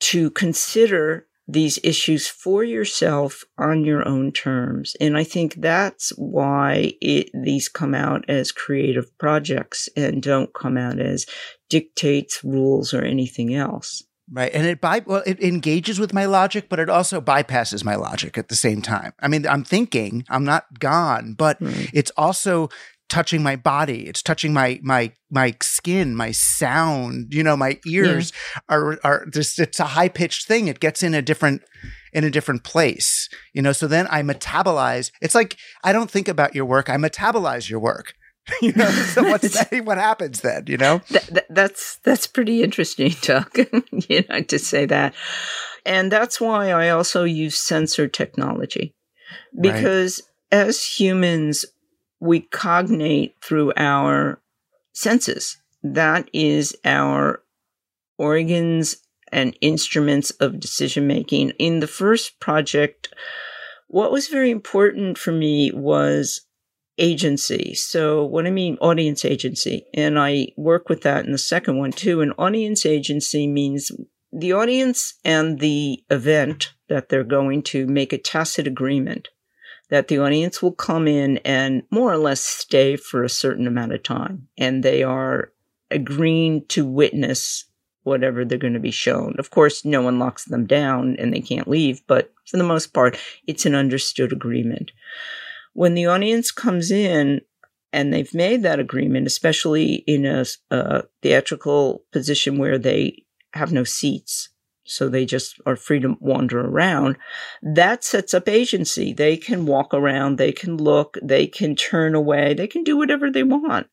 to 0.00 0.30
consider 0.30 1.26
these 1.46 1.78
issues 1.84 2.26
for 2.26 2.64
yourself 2.64 3.44
on 3.58 3.84
your 3.84 4.06
own 4.08 4.32
terms. 4.32 4.96
And 5.00 5.16
I 5.16 5.24
think 5.24 5.56
that's 5.56 6.10
why 6.16 6.94
it, 7.00 7.28
these 7.34 7.68
come 7.68 7.94
out 7.94 8.24
as 8.28 8.50
creative 8.50 9.16
projects 9.18 9.88
and 9.96 10.22
don't 10.22 10.54
come 10.54 10.78
out 10.78 10.98
as 10.98 11.26
dictates, 11.68 12.42
rules, 12.42 12.94
or 12.94 13.02
anything 13.02 13.54
else. 13.54 14.02
Right. 14.32 14.52
And 14.54 14.66
it 14.66 14.80
by 14.80 15.02
well, 15.04 15.22
it 15.26 15.38
engages 15.42 16.00
with 16.00 16.14
my 16.14 16.24
logic, 16.24 16.70
but 16.70 16.78
it 16.78 16.88
also 16.88 17.20
bypasses 17.20 17.84
my 17.84 17.94
logic 17.94 18.38
at 18.38 18.48
the 18.48 18.54
same 18.54 18.80
time. 18.80 19.12
I 19.20 19.28
mean, 19.28 19.46
I'm 19.46 19.64
thinking, 19.64 20.24
I'm 20.30 20.44
not 20.44 20.78
gone, 20.80 21.34
but 21.34 21.60
mm. 21.60 21.90
it's 21.92 22.10
also 22.16 22.70
touching 23.08 23.42
my 23.42 23.56
body. 23.56 24.06
It's 24.06 24.22
touching 24.22 24.52
my 24.52 24.80
my 24.82 25.12
my 25.30 25.54
skin 25.60 26.14
my 26.14 26.30
sound 26.30 27.32
you 27.34 27.42
know 27.42 27.56
my 27.56 27.78
ears 27.86 28.32
yeah. 28.54 28.76
are 28.76 28.98
are 29.04 29.26
just 29.26 29.58
it's 29.58 29.80
a 29.80 29.84
high 29.84 30.08
pitched 30.08 30.46
thing. 30.46 30.68
It 30.68 30.80
gets 30.80 31.02
in 31.02 31.14
a 31.14 31.22
different 31.22 31.62
in 32.12 32.24
a 32.24 32.30
different 32.30 32.64
place 32.64 33.28
you 33.52 33.62
know? 33.62 33.72
So 33.72 33.86
then 33.86 34.06
i 34.10 34.22
metabolize. 34.22 35.10
It's 35.20 35.34
like 35.34 35.56
i 35.82 35.92
don't 35.92 36.10
think 36.10 36.28
about 36.28 36.54
your 36.54 36.64
work. 36.64 36.88
I 36.88 36.96
metabolize 36.96 37.68
your 37.68 37.80
work. 37.80 38.14
You 38.60 38.74
know 38.74 38.90
so 38.90 39.22
what's 39.22 39.54
that, 39.70 39.84
what 39.86 39.96
happens 39.96 40.42
then 40.42 40.64
you 40.66 40.76
know? 40.76 41.00
That, 41.10 41.26
that, 41.28 41.46
that's 41.48 41.98
that's 42.04 42.26
pretty 42.26 42.62
interesting 42.62 43.14
Doug. 43.22 43.56
you 44.08 44.24
know 44.28 44.42
to 44.42 44.58
say 44.58 44.86
that. 44.86 45.14
And 45.86 46.10
that's 46.10 46.40
why 46.40 46.70
I 46.70 46.90
also 46.90 47.24
use 47.24 47.56
sensor 47.56 48.08
technology. 48.08 48.94
Because 49.58 50.22
right. 50.52 50.58
as 50.66 50.84
humans, 50.84 51.64
we 52.24 52.40
cognate 52.40 53.34
through 53.42 53.70
our 53.76 54.40
senses. 54.94 55.58
That 55.82 56.30
is 56.32 56.74
our 56.82 57.42
organs 58.16 58.96
and 59.30 59.54
instruments 59.60 60.30
of 60.32 60.58
decision 60.58 61.06
making. 61.06 61.50
In 61.58 61.80
the 61.80 61.86
first 61.86 62.40
project, 62.40 63.12
what 63.88 64.10
was 64.10 64.28
very 64.28 64.50
important 64.50 65.18
for 65.18 65.32
me 65.32 65.70
was 65.74 66.40
agency. 66.96 67.74
So, 67.74 68.24
what 68.24 68.46
I 68.46 68.50
mean, 68.50 68.78
audience 68.80 69.26
agency. 69.26 69.84
And 69.92 70.18
I 70.18 70.48
work 70.56 70.88
with 70.88 71.02
that 71.02 71.26
in 71.26 71.32
the 71.32 71.38
second 71.38 71.78
one 71.78 71.92
too. 71.92 72.22
An 72.22 72.32
audience 72.38 72.86
agency 72.86 73.46
means 73.46 73.90
the 74.32 74.54
audience 74.54 75.14
and 75.26 75.58
the 75.58 76.02
event 76.08 76.72
that 76.88 77.10
they're 77.10 77.22
going 77.22 77.62
to 77.64 77.86
make 77.86 78.14
a 78.14 78.18
tacit 78.18 78.66
agreement 78.66 79.28
that 79.94 80.08
the 80.08 80.18
audience 80.18 80.60
will 80.60 80.72
come 80.72 81.06
in 81.06 81.38
and 81.44 81.84
more 81.88 82.12
or 82.12 82.16
less 82.16 82.40
stay 82.40 82.96
for 82.96 83.22
a 83.22 83.28
certain 83.28 83.68
amount 83.68 83.92
of 83.92 84.02
time. 84.02 84.48
And 84.58 84.82
they 84.82 85.04
are 85.04 85.52
agreeing 85.88 86.66
to 86.66 86.84
witness 86.84 87.66
whatever 88.02 88.44
they're 88.44 88.58
going 88.58 88.74
to 88.74 88.80
be 88.80 88.90
shown. 88.90 89.36
Of 89.38 89.50
course, 89.50 89.84
no 89.84 90.02
one 90.02 90.18
locks 90.18 90.46
them 90.46 90.66
down 90.66 91.14
and 91.20 91.32
they 91.32 91.40
can't 91.40 91.68
leave, 91.68 92.04
but 92.08 92.32
for 92.44 92.56
the 92.56 92.64
most 92.64 92.92
part, 92.92 93.16
it's 93.46 93.66
an 93.66 93.76
understood 93.76 94.32
agreement. 94.32 94.90
When 95.74 95.94
the 95.94 96.06
audience 96.06 96.50
comes 96.50 96.90
in 96.90 97.42
and 97.92 98.12
they've 98.12 98.34
made 98.34 98.64
that 98.64 98.80
agreement, 98.80 99.28
especially 99.28 100.02
in 100.08 100.26
a, 100.26 100.44
a 100.72 100.74
uh, 100.74 101.02
theatrical 101.22 102.02
position 102.10 102.58
where 102.58 102.78
they 102.78 103.22
have 103.52 103.72
no 103.72 103.84
seats, 103.84 104.48
so 104.84 105.08
they 105.08 105.24
just 105.24 105.60
are 105.66 105.76
free 105.76 106.00
to 106.00 106.16
wander 106.20 106.60
around. 106.60 107.16
That 107.62 108.04
sets 108.04 108.34
up 108.34 108.48
agency. 108.48 109.12
They 109.12 109.36
can 109.36 109.66
walk 109.66 109.94
around, 109.94 110.36
they 110.36 110.52
can 110.52 110.76
look, 110.76 111.18
they 111.22 111.46
can 111.46 111.74
turn 111.74 112.14
away, 112.14 112.54
they 112.54 112.66
can 112.66 112.84
do 112.84 112.96
whatever 112.96 113.30
they 113.30 113.42
want. 113.42 113.88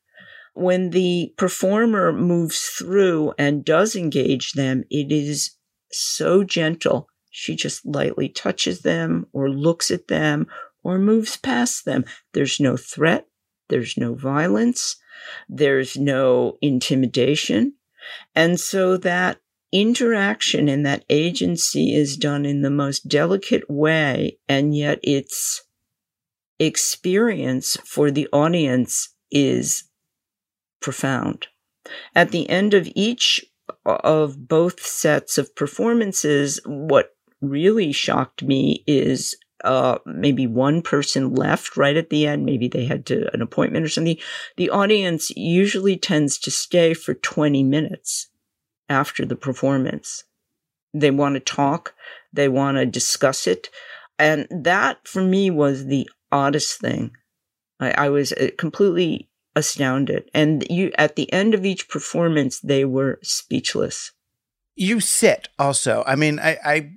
When 0.54 0.90
the 0.90 1.32
performer 1.38 2.12
moves 2.12 2.60
through 2.60 3.32
and 3.38 3.64
does 3.64 3.96
engage 3.96 4.52
them, 4.52 4.84
it 4.90 5.10
is 5.10 5.52
so 5.90 6.44
gentle. 6.44 7.08
She 7.30 7.56
just 7.56 7.86
lightly 7.86 8.28
touches 8.28 8.80
them 8.80 9.26
or 9.32 9.48
looks 9.48 9.90
at 9.90 10.08
them 10.08 10.46
or 10.82 10.98
moves 10.98 11.38
past 11.38 11.86
them. 11.86 12.04
There's 12.34 12.60
no 12.60 12.76
threat. 12.76 13.26
There's 13.68 13.96
no 13.96 14.14
violence. 14.14 14.96
There's 15.48 15.96
no 15.96 16.58
intimidation. 16.60 17.74
And 18.34 18.60
so 18.60 18.98
that 18.98 19.38
interaction 19.72 20.68
and 20.68 20.84
that 20.84 21.04
agency 21.08 21.94
is 21.94 22.16
done 22.16 22.44
in 22.44 22.62
the 22.62 22.70
most 22.70 23.08
delicate 23.08 23.68
way. 23.68 24.38
And 24.48 24.76
yet 24.76 25.00
its 25.02 25.62
experience 26.58 27.76
for 27.84 28.10
the 28.10 28.28
audience 28.32 29.14
is 29.30 29.84
profound. 30.80 31.48
At 32.14 32.30
the 32.30 32.48
end 32.48 32.74
of 32.74 32.88
each 32.94 33.44
of 33.86 34.48
both 34.48 34.84
sets 34.84 35.38
of 35.38 35.54
performances, 35.56 36.60
what 36.66 37.16
really 37.40 37.92
shocked 37.92 38.42
me 38.42 38.84
is 38.86 39.34
uh, 39.64 39.98
maybe 40.06 40.46
one 40.46 40.82
person 40.82 41.34
left 41.34 41.76
right 41.76 41.96
at 41.96 42.10
the 42.10 42.26
end. 42.26 42.44
Maybe 42.44 42.68
they 42.68 42.84
had 42.84 43.06
to, 43.06 43.32
an 43.32 43.42
appointment 43.42 43.84
or 43.84 43.88
something. 43.88 44.18
The 44.56 44.70
audience 44.70 45.30
usually 45.30 45.96
tends 45.96 46.38
to 46.38 46.50
stay 46.50 46.94
for 46.94 47.14
20 47.14 47.62
minutes 47.64 48.28
after 48.92 49.24
the 49.26 49.36
performance. 49.36 50.24
They 50.94 51.10
want 51.10 51.34
to 51.34 51.40
talk. 51.40 51.94
They 52.32 52.48
want 52.48 52.76
to 52.76 52.86
discuss 52.86 53.46
it. 53.46 53.70
And 54.18 54.46
that 54.50 55.08
for 55.08 55.22
me 55.22 55.50
was 55.50 55.86
the 55.86 56.08
oddest 56.30 56.78
thing. 56.80 57.16
I, 57.80 57.92
I 57.92 58.08
was 58.10 58.32
uh, 58.32 58.50
completely 58.58 59.28
astounded. 59.56 60.30
And 60.34 60.64
you, 60.70 60.92
at 60.96 61.16
the 61.16 61.32
end 61.32 61.54
of 61.54 61.64
each 61.64 61.88
performance, 61.88 62.60
they 62.60 62.84
were 62.84 63.18
speechless. 63.22 64.12
You 64.76 65.00
sit 65.00 65.48
also. 65.58 66.04
I 66.06 66.14
mean, 66.14 66.38
I, 66.38 66.58
I 66.64 66.92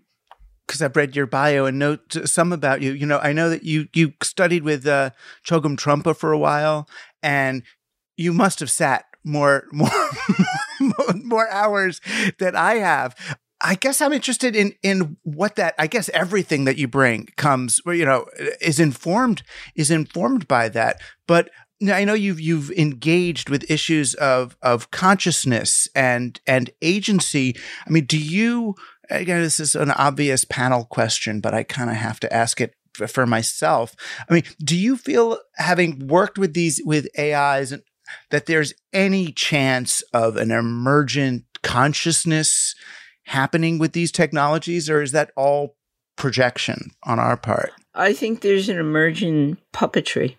because 0.66 0.82
I've 0.82 0.96
read 0.96 1.16
your 1.16 1.28
bio 1.28 1.66
and 1.66 1.78
know 1.78 1.98
some 2.10 2.52
about 2.54 2.82
you. 2.82 2.94
You 2.94 3.06
know, 3.06 3.20
I 3.20 3.34
know 3.34 3.50
that 3.50 3.64
you 3.64 3.88
you 3.94 4.14
studied 4.24 4.64
with 4.64 4.88
uh, 4.88 5.12
Chogyam 5.46 5.78
Trungpa 5.78 6.16
for 6.16 6.32
a 6.32 6.38
while, 6.38 6.88
and 7.22 7.64
you 8.18 8.34
must 8.34 8.60
have 8.60 8.72
sat 8.72 9.06
more 9.24 9.66
more 9.72 9.90
more 11.30 11.50
hours 11.50 12.02
than 12.40 12.56
I 12.56 12.76
have. 12.76 13.16
I 13.62 13.76
guess 13.76 14.02
I'm 14.02 14.14
interested 14.14 14.56
in 14.56 14.76
in 14.84 15.18
what 15.24 15.56
that 15.56 15.76
I 15.80 15.88
guess 15.88 16.10
everything 16.10 16.66
that 16.66 16.78
you 16.78 16.88
bring 16.88 17.30
comes 17.38 17.82
you 17.86 18.06
know 18.06 18.28
is 18.62 18.80
informed 18.80 19.44
is 19.76 19.90
informed 19.90 20.48
by 20.48 20.70
that. 20.70 21.02
But 21.28 21.50
I 21.92 22.06
know 22.06 22.14
you've 22.14 22.40
you've 22.40 22.72
engaged 22.72 23.50
with 23.50 23.70
issues 23.70 24.14
of 24.16 24.56
of 24.62 24.92
consciousness 24.92 25.88
and 25.96 26.40
and 26.46 26.70
agency. 26.82 27.56
I 27.86 27.90
mean, 27.90 28.06
do 28.06 28.20
you 28.20 28.76
again 29.10 29.42
this 29.42 29.60
is 29.60 29.76
an 29.76 29.92
obvious 29.92 30.46
panel 30.46 30.86
question, 30.86 31.40
but 31.40 31.54
I 31.54 31.64
kind 31.64 31.90
of 31.90 31.96
have 31.96 32.20
to 32.22 32.34
ask 32.34 32.62
it 32.62 32.76
for 33.08 33.26
myself. 33.26 33.96
I 34.30 34.34
mean, 34.34 34.44
do 34.64 34.76
you 34.76 34.96
feel 34.96 35.40
having 35.58 36.08
worked 36.08 36.38
with 36.38 36.54
these 36.54 36.82
with 36.86 37.08
AIs 37.20 37.74
that 38.32 38.46
there's 38.46 38.74
any 38.94 39.32
chance 39.32 40.02
of 40.14 40.38
an 40.38 40.52
emergent 40.52 41.44
consciousness 41.64 42.76
happening 43.26 43.80
with 43.80 43.94
these 43.94 44.12
technologies 44.12 44.90
or 44.90 45.02
is 45.02 45.12
that 45.12 45.32
all 45.36 45.76
projection 46.16 46.92
on 47.04 47.20
our 47.20 47.38
part? 47.38 47.72
I 47.94 48.14
think 48.14 48.42
there's 48.42 48.70
an 48.70 48.78
emergent 48.78 49.60
puppetry 49.74 50.38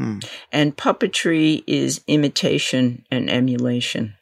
Mm. 0.00 0.26
And 0.50 0.76
puppetry 0.76 1.62
is 1.66 2.02
imitation 2.06 3.04
and 3.10 3.28
emulation. 3.28 4.14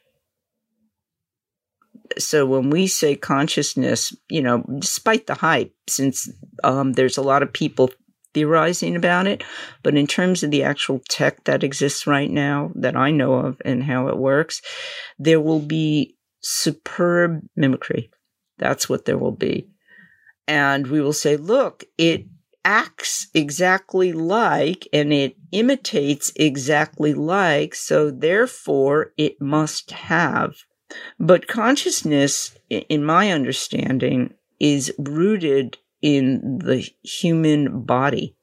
So 2.17 2.45
when 2.45 2.69
we 2.69 2.87
say 2.87 3.15
consciousness, 3.15 4.13
you 4.29 4.41
know, 4.41 4.63
despite 4.79 5.27
the 5.27 5.35
hype, 5.35 5.73
since 5.87 6.29
um, 6.63 6.93
there's 6.93 7.17
a 7.17 7.21
lot 7.21 7.43
of 7.43 7.53
people 7.53 7.91
theorizing 8.33 8.95
about 8.95 9.27
it, 9.27 9.43
but 9.83 9.95
in 9.95 10.07
terms 10.07 10.43
of 10.43 10.51
the 10.51 10.63
actual 10.63 11.01
tech 11.09 11.43
that 11.45 11.63
exists 11.63 12.05
right 12.05 12.29
now 12.29 12.71
that 12.75 12.95
I 12.95 13.11
know 13.11 13.33
of 13.33 13.61
and 13.65 13.83
how 13.83 14.07
it 14.07 14.17
works, 14.17 14.61
there 15.17 15.41
will 15.41 15.59
be 15.59 16.15
superb 16.41 17.41
mimicry. 17.55 18.09
That's 18.57 18.87
what 18.87 19.05
there 19.05 19.17
will 19.17 19.35
be. 19.35 19.69
And 20.47 20.87
we 20.87 21.01
will 21.01 21.13
say, 21.13 21.37
look, 21.37 21.83
it 21.97 22.25
acts 22.65 23.27
exactly 23.33 24.11
like 24.11 24.87
and 24.91 25.13
it 25.13 25.35
imitates 25.51 26.31
exactly 26.35 27.13
like, 27.13 27.73
so 27.73 28.11
therefore 28.11 29.13
it 29.17 29.41
must 29.41 29.91
have. 29.91 30.55
But 31.19 31.47
consciousness, 31.47 32.57
in 32.69 33.03
my 33.03 33.31
understanding, 33.31 34.33
is 34.59 34.93
rooted 34.97 35.77
in 36.01 36.59
the 36.59 36.87
human 37.03 37.83
body. 37.83 38.35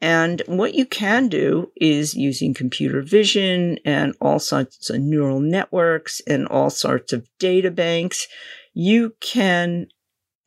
And 0.00 0.42
what 0.46 0.74
you 0.74 0.86
can 0.86 1.28
do 1.28 1.70
is 1.76 2.14
using 2.14 2.54
computer 2.54 3.02
vision 3.02 3.78
and 3.84 4.14
all 4.20 4.38
sorts 4.38 4.88
of 4.88 5.00
neural 5.00 5.40
networks 5.40 6.20
and 6.26 6.46
all 6.48 6.70
sorts 6.70 7.12
of 7.12 7.28
data 7.38 7.70
banks, 7.70 8.26
you 8.72 9.14
can 9.20 9.88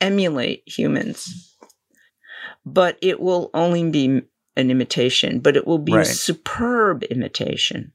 emulate 0.02 0.64
humans 0.66 1.54
but 2.66 2.98
it 3.02 3.20
will 3.20 3.50
only 3.54 3.90
be 3.90 4.22
an 4.56 4.72
imitation, 4.72 5.40
but 5.40 5.58
it 5.58 5.66
will 5.68 5.80
be 5.80 5.94
right. 5.94 6.06
a 6.06 6.10
superb 6.10 7.04
imitation. 7.04 7.92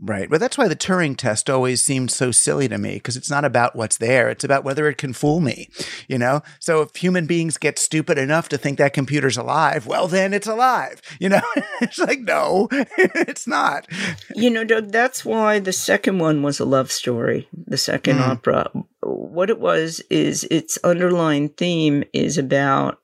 Right. 0.00 0.28
Well, 0.28 0.40
that's 0.40 0.58
why 0.58 0.68
the 0.68 0.74
Turing 0.74 1.16
test 1.16 1.50
always 1.50 1.82
seemed 1.82 2.10
so 2.10 2.30
silly 2.30 2.66
to 2.68 2.78
me 2.78 2.94
because 2.94 3.16
it's 3.16 3.30
not 3.30 3.44
about 3.44 3.76
what's 3.76 3.98
there. 3.98 4.30
It's 4.30 4.42
about 4.42 4.64
whether 4.64 4.88
it 4.88 4.98
can 4.98 5.12
fool 5.12 5.40
me, 5.40 5.68
you 6.08 6.18
know? 6.18 6.42
So 6.58 6.80
if 6.80 6.96
human 6.96 7.26
beings 7.26 7.58
get 7.58 7.78
stupid 7.78 8.18
enough 8.18 8.48
to 8.48 8.58
think 8.58 8.78
that 8.78 8.94
computer's 8.94 9.36
alive, 9.36 9.86
well, 9.86 10.08
then 10.08 10.32
it's 10.32 10.46
alive, 10.46 11.00
you 11.20 11.28
know? 11.28 11.42
it's 11.80 11.98
like, 11.98 12.20
no, 12.20 12.68
it's 12.72 13.46
not. 13.46 13.86
You 14.34 14.50
know, 14.50 14.64
Doug, 14.64 14.90
that's 14.90 15.24
why 15.24 15.58
the 15.58 15.72
second 15.72 16.18
one 16.18 16.42
was 16.42 16.58
a 16.58 16.64
love 16.64 16.90
story, 16.90 17.48
the 17.52 17.78
second 17.78 18.16
mm. 18.16 18.28
opera. 18.28 18.70
What 19.02 19.50
it 19.50 19.60
was 19.60 20.00
is 20.10 20.44
its 20.44 20.78
underlying 20.82 21.50
theme 21.50 22.02
is 22.12 22.38
about 22.38 22.98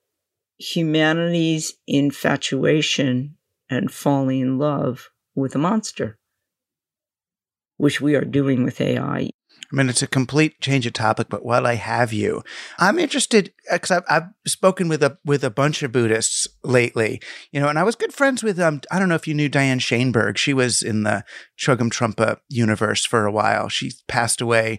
humanity's 0.58 1.74
infatuation 1.86 3.36
and 3.70 3.92
falling 3.92 4.40
in 4.40 4.58
love 4.58 5.10
with 5.34 5.54
a 5.54 5.58
monster, 5.58 6.17
which 7.78 8.00
we 8.00 8.14
are 8.14 8.24
doing 8.24 8.62
with 8.62 8.80
AI. 8.80 9.30
I 9.70 9.76
mean, 9.76 9.90
it's 9.90 10.02
a 10.02 10.06
complete 10.06 10.60
change 10.60 10.86
of 10.86 10.94
topic, 10.94 11.28
but 11.28 11.44
while 11.44 11.66
I 11.66 11.74
have 11.74 12.10
you, 12.10 12.42
I'm 12.78 12.98
interested 12.98 13.52
because 13.70 13.90
I've, 13.90 14.04
I've 14.08 14.28
spoken 14.46 14.88
with 14.88 15.02
a 15.02 15.18
with 15.26 15.44
a 15.44 15.50
bunch 15.50 15.82
of 15.82 15.92
Buddhists 15.92 16.48
lately, 16.64 17.20
you 17.52 17.60
know, 17.60 17.68
and 17.68 17.78
I 17.78 17.82
was 17.82 17.94
good 17.94 18.14
friends 18.14 18.42
with 18.42 18.58
um. 18.58 18.80
I 18.90 18.98
don't 18.98 19.10
know 19.10 19.14
if 19.14 19.28
you 19.28 19.34
knew 19.34 19.50
Diane 19.50 19.78
Shainberg. 19.78 20.38
She 20.38 20.54
was 20.54 20.82
in 20.82 21.02
the 21.02 21.22
Chogyam 21.58 21.90
Trungpa 21.90 22.38
universe 22.48 23.04
for 23.04 23.26
a 23.26 23.32
while. 23.32 23.68
She 23.68 23.92
passed 24.06 24.40
away, 24.40 24.78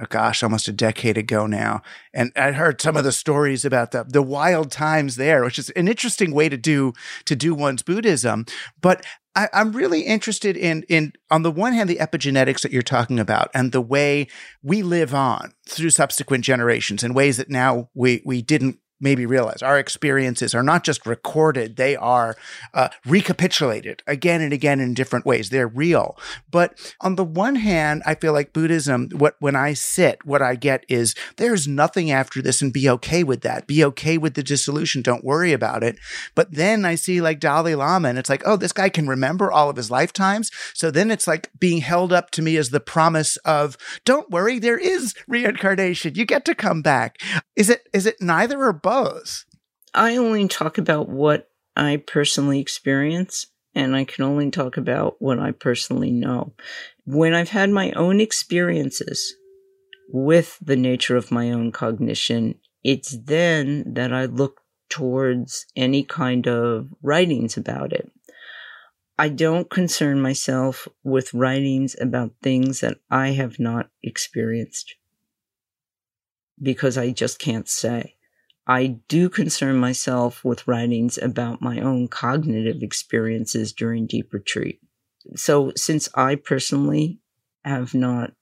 oh 0.00 0.06
gosh, 0.08 0.42
almost 0.42 0.68
a 0.68 0.72
decade 0.72 1.18
ago 1.18 1.46
now. 1.46 1.82
And 2.12 2.32
I 2.34 2.52
heard 2.52 2.80
some 2.80 2.96
of 2.96 3.04
the 3.04 3.12
stories 3.12 3.64
about 3.64 3.90
the 3.90 4.04
the 4.04 4.22
wild 4.22 4.70
times 4.70 5.16
there, 5.16 5.44
which 5.44 5.58
is 5.58 5.70
an 5.70 5.86
interesting 5.86 6.32
way 6.32 6.48
to 6.48 6.56
do 6.56 6.94
to 7.26 7.36
do 7.36 7.54
one's 7.54 7.82
Buddhism. 7.82 8.46
But 8.80 9.04
I, 9.36 9.48
am 9.52 9.72
really 9.72 10.02
interested 10.02 10.56
in 10.56 10.84
in 10.88 11.12
on 11.30 11.42
the 11.42 11.50
one 11.50 11.72
hand 11.72 11.90
the 11.90 11.96
epigenetics 11.96 12.62
that 12.62 12.72
you're 12.72 12.82
talking 12.82 13.18
about 13.18 13.50
and 13.52 13.72
the 13.72 13.80
way 13.80 14.28
we 14.62 14.82
live 14.82 15.14
on 15.14 15.52
through 15.68 15.90
subsequent 15.90 16.44
generations 16.44 17.02
in 17.02 17.14
ways 17.14 17.36
that 17.36 17.50
now 17.50 17.90
we 17.94 18.22
we 18.24 18.42
didn't 18.42 18.78
maybe 19.04 19.26
realize 19.26 19.62
our 19.62 19.78
experiences 19.78 20.54
are 20.54 20.62
not 20.62 20.82
just 20.82 21.06
recorded, 21.06 21.76
they 21.76 21.94
are 21.94 22.34
uh, 22.72 22.88
recapitulated 23.06 24.02
again 24.06 24.40
and 24.40 24.52
again 24.52 24.80
in 24.80 24.94
different 24.94 25.26
ways. 25.26 25.50
They're 25.50 25.68
real. 25.68 26.18
But 26.50 26.94
on 27.02 27.16
the 27.16 27.24
one 27.24 27.56
hand, 27.56 28.02
I 28.06 28.14
feel 28.14 28.32
like 28.32 28.54
Buddhism, 28.54 29.10
what 29.14 29.36
when 29.38 29.54
I 29.54 29.74
sit, 29.74 30.24
what 30.24 30.40
I 30.40 30.56
get 30.56 30.84
is 30.88 31.14
there's 31.36 31.68
nothing 31.68 32.10
after 32.10 32.40
this 32.40 32.62
and 32.62 32.72
be 32.72 32.88
okay 32.88 33.22
with 33.22 33.42
that. 33.42 33.66
Be 33.66 33.84
okay 33.84 34.16
with 34.16 34.34
the 34.34 34.42
dissolution. 34.42 35.02
Don't 35.02 35.22
worry 35.22 35.52
about 35.52 35.84
it. 35.84 35.98
But 36.34 36.52
then 36.52 36.86
I 36.86 36.94
see 36.94 37.20
like 37.20 37.40
Dalai 37.40 37.74
Lama 37.74 38.08
and 38.08 38.18
it's 38.18 38.30
like, 38.30 38.42
oh, 38.46 38.56
this 38.56 38.72
guy 38.72 38.88
can 38.88 39.06
remember 39.06 39.52
all 39.52 39.68
of 39.68 39.76
his 39.76 39.90
lifetimes. 39.90 40.50
So 40.72 40.90
then 40.90 41.10
it's 41.10 41.28
like 41.28 41.50
being 41.60 41.82
held 41.82 42.10
up 42.10 42.30
to 42.32 42.42
me 42.42 42.56
as 42.56 42.70
the 42.70 42.80
promise 42.80 43.36
of, 43.38 43.76
don't 44.06 44.30
worry, 44.30 44.58
there 44.58 44.78
is 44.78 45.14
reincarnation. 45.28 46.14
You 46.14 46.24
get 46.24 46.46
to 46.46 46.54
come 46.54 46.80
back. 46.80 47.20
Is 47.54 47.68
it 47.68 47.86
is 47.92 48.06
it 48.06 48.16
neither 48.22 48.62
or 48.62 48.72
both? 48.72 48.93
I 49.92 50.16
only 50.16 50.48
talk 50.48 50.78
about 50.78 51.08
what 51.08 51.50
I 51.76 51.96
personally 51.96 52.60
experience, 52.60 53.46
and 53.74 53.96
I 53.96 54.04
can 54.04 54.24
only 54.24 54.50
talk 54.50 54.76
about 54.76 55.16
what 55.20 55.38
I 55.38 55.50
personally 55.50 56.10
know. 56.10 56.52
When 57.04 57.34
I've 57.34 57.48
had 57.48 57.70
my 57.70 57.90
own 57.92 58.20
experiences 58.20 59.34
with 60.08 60.58
the 60.60 60.76
nature 60.76 61.16
of 61.16 61.30
my 61.30 61.50
own 61.50 61.72
cognition, 61.72 62.56
it's 62.82 63.16
then 63.24 63.94
that 63.94 64.12
I 64.12 64.26
look 64.26 64.60
towards 64.88 65.66
any 65.74 66.04
kind 66.04 66.46
of 66.46 66.88
writings 67.02 67.56
about 67.56 67.92
it. 67.92 68.12
I 69.18 69.28
don't 69.28 69.70
concern 69.70 70.20
myself 70.20 70.86
with 71.02 71.34
writings 71.34 71.96
about 72.00 72.32
things 72.42 72.80
that 72.80 72.98
I 73.10 73.28
have 73.30 73.58
not 73.58 73.90
experienced 74.02 74.96
because 76.60 76.98
I 76.98 77.10
just 77.10 77.38
can't 77.38 77.68
say. 77.68 78.13
I 78.66 78.98
do 79.08 79.28
concern 79.28 79.76
myself 79.76 80.44
with 80.44 80.66
writings 80.66 81.18
about 81.18 81.60
my 81.60 81.80
own 81.80 82.08
cognitive 82.08 82.82
experiences 82.82 83.72
during 83.72 84.06
deep 84.06 84.32
retreat. 84.32 84.80
So, 85.36 85.72
since 85.76 86.08
I 86.14 86.36
personally 86.36 87.20
have 87.64 87.94
not 87.94 88.32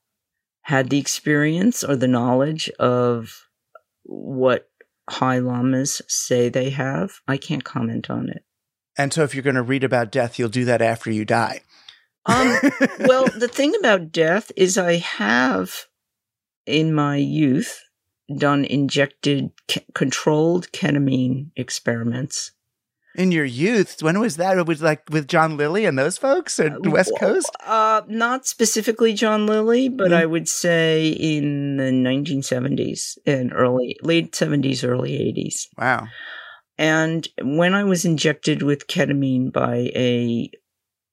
had 0.62 0.90
the 0.90 0.98
experience 0.98 1.82
or 1.82 1.96
the 1.96 2.08
knowledge 2.08 2.68
of 2.78 3.48
what 4.04 4.68
high 5.10 5.38
lamas 5.38 6.02
say 6.08 6.48
they 6.48 6.70
have, 6.70 7.14
I 7.26 7.36
can't 7.36 7.64
comment 7.64 8.08
on 8.10 8.28
it. 8.28 8.44
And 8.96 9.12
so, 9.12 9.24
if 9.24 9.34
you're 9.34 9.42
going 9.42 9.56
to 9.56 9.62
read 9.62 9.84
about 9.84 10.12
death, 10.12 10.38
you'll 10.38 10.48
do 10.48 10.64
that 10.66 10.82
after 10.82 11.10
you 11.10 11.24
die. 11.24 11.62
Um, 12.26 12.58
well, 13.00 13.26
the 13.26 13.50
thing 13.52 13.74
about 13.78 14.12
death 14.12 14.52
is, 14.56 14.78
I 14.78 14.96
have 14.96 15.86
in 16.64 16.94
my 16.94 17.16
youth 17.16 17.80
done 18.38 18.64
injected 18.64 19.50
controlled 19.94 20.70
ketamine 20.72 21.50
experiments. 21.56 22.52
In 23.14 23.30
your 23.30 23.44
youth, 23.44 24.02
when 24.02 24.20
was 24.20 24.38
that? 24.38 24.56
It 24.56 24.66
was 24.66 24.80
like 24.80 25.02
with 25.10 25.28
John 25.28 25.58
Lilly 25.58 25.84
and 25.84 25.98
those 25.98 26.16
folks, 26.16 26.58
or 26.58 26.68
uh, 26.68 26.78
West 26.90 27.12
Coast? 27.18 27.50
Uh, 27.64 28.00
not 28.08 28.46
specifically 28.46 29.12
John 29.12 29.46
Lilly, 29.46 29.90
but 29.90 30.12
mm. 30.12 30.14
I 30.14 30.24
would 30.24 30.48
say 30.48 31.08
in 31.08 31.76
the 31.76 31.90
1970s 31.90 33.18
and 33.26 33.52
early, 33.52 33.98
late 34.02 34.32
70s, 34.32 34.88
early 34.88 35.12
80s. 35.12 35.66
Wow. 35.76 36.08
And 36.78 37.28
when 37.42 37.74
I 37.74 37.84
was 37.84 38.06
injected 38.06 38.62
with 38.62 38.86
ketamine 38.86 39.52
by 39.52 39.90
a 39.94 40.50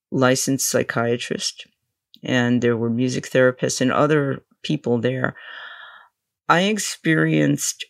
licensed 0.09 0.69
psychiatrist, 0.69 1.67
and 2.23 2.61
there 2.61 2.77
were 2.77 2.89
music 2.89 3.25
therapists 3.25 3.81
and 3.81 3.91
other 3.91 4.43
people 4.63 4.99
there, 4.99 5.35
I 6.49 6.61
experienced 6.61 7.85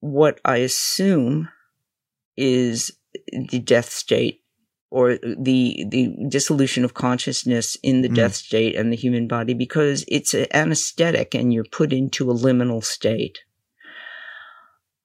what 0.00 0.40
I 0.44 0.56
assume 0.56 1.48
is 2.36 2.90
the 3.32 3.60
death 3.60 3.90
state 3.90 4.40
or 4.90 5.16
the 5.16 5.86
the 5.88 6.26
dissolution 6.28 6.84
of 6.84 6.94
consciousness 6.94 7.76
in 7.84 8.02
the 8.02 8.08
mm. 8.08 8.16
death 8.16 8.34
state 8.34 8.74
and 8.74 8.92
the 8.92 8.96
human 8.96 9.28
body 9.28 9.54
because 9.54 10.04
it's 10.08 10.34
an 10.34 10.46
anesthetic 10.52 11.34
and 11.34 11.54
you're 11.54 11.64
put 11.64 11.92
into 11.92 12.30
a 12.30 12.34
liminal 12.34 12.82
state. 12.82 13.38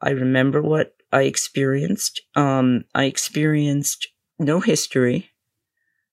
I 0.01 0.09
remember 0.09 0.61
what 0.61 0.95
I 1.11 1.23
experienced. 1.23 2.21
Um, 2.35 2.85
I 2.95 3.03
experienced 3.05 4.07
no 4.39 4.59
history, 4.59 5.29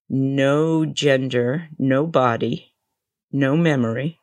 no 0.09 0.85
gender, 0.85 1.69
no 1.79 2.05
body, 2.05 2.73
no 3.31 3.57
memory 3.57 4.19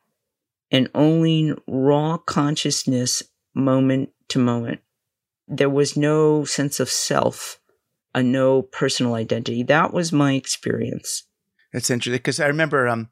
and 0.71 0.89
only 0.95 1.53
raw 1.67 2.17
consciousness 2.17 3.23
moment 3.53 4.09
to 4.29 4.39
moment. 4.39 4.79
There 5.47 5.69
was 5.69 5.97
no 5.97 6.45
sense 6.45 6.79
of 6.79 6.89
self, 6.89 7.59
a 8.15 8.23
no 8.23 8.61
personal 8.61 9.15
identity. 9.15 9.63
That 9.63 9.93
was 9.93 10.13
my 10.13 10.33
experience. 10.33 11.27
That's 11.73 11.89
interesting 11.89 12.17
because 12.17 12.39
I 12.39 12.47
remember 12.47 12.87
um, 12.87 13.09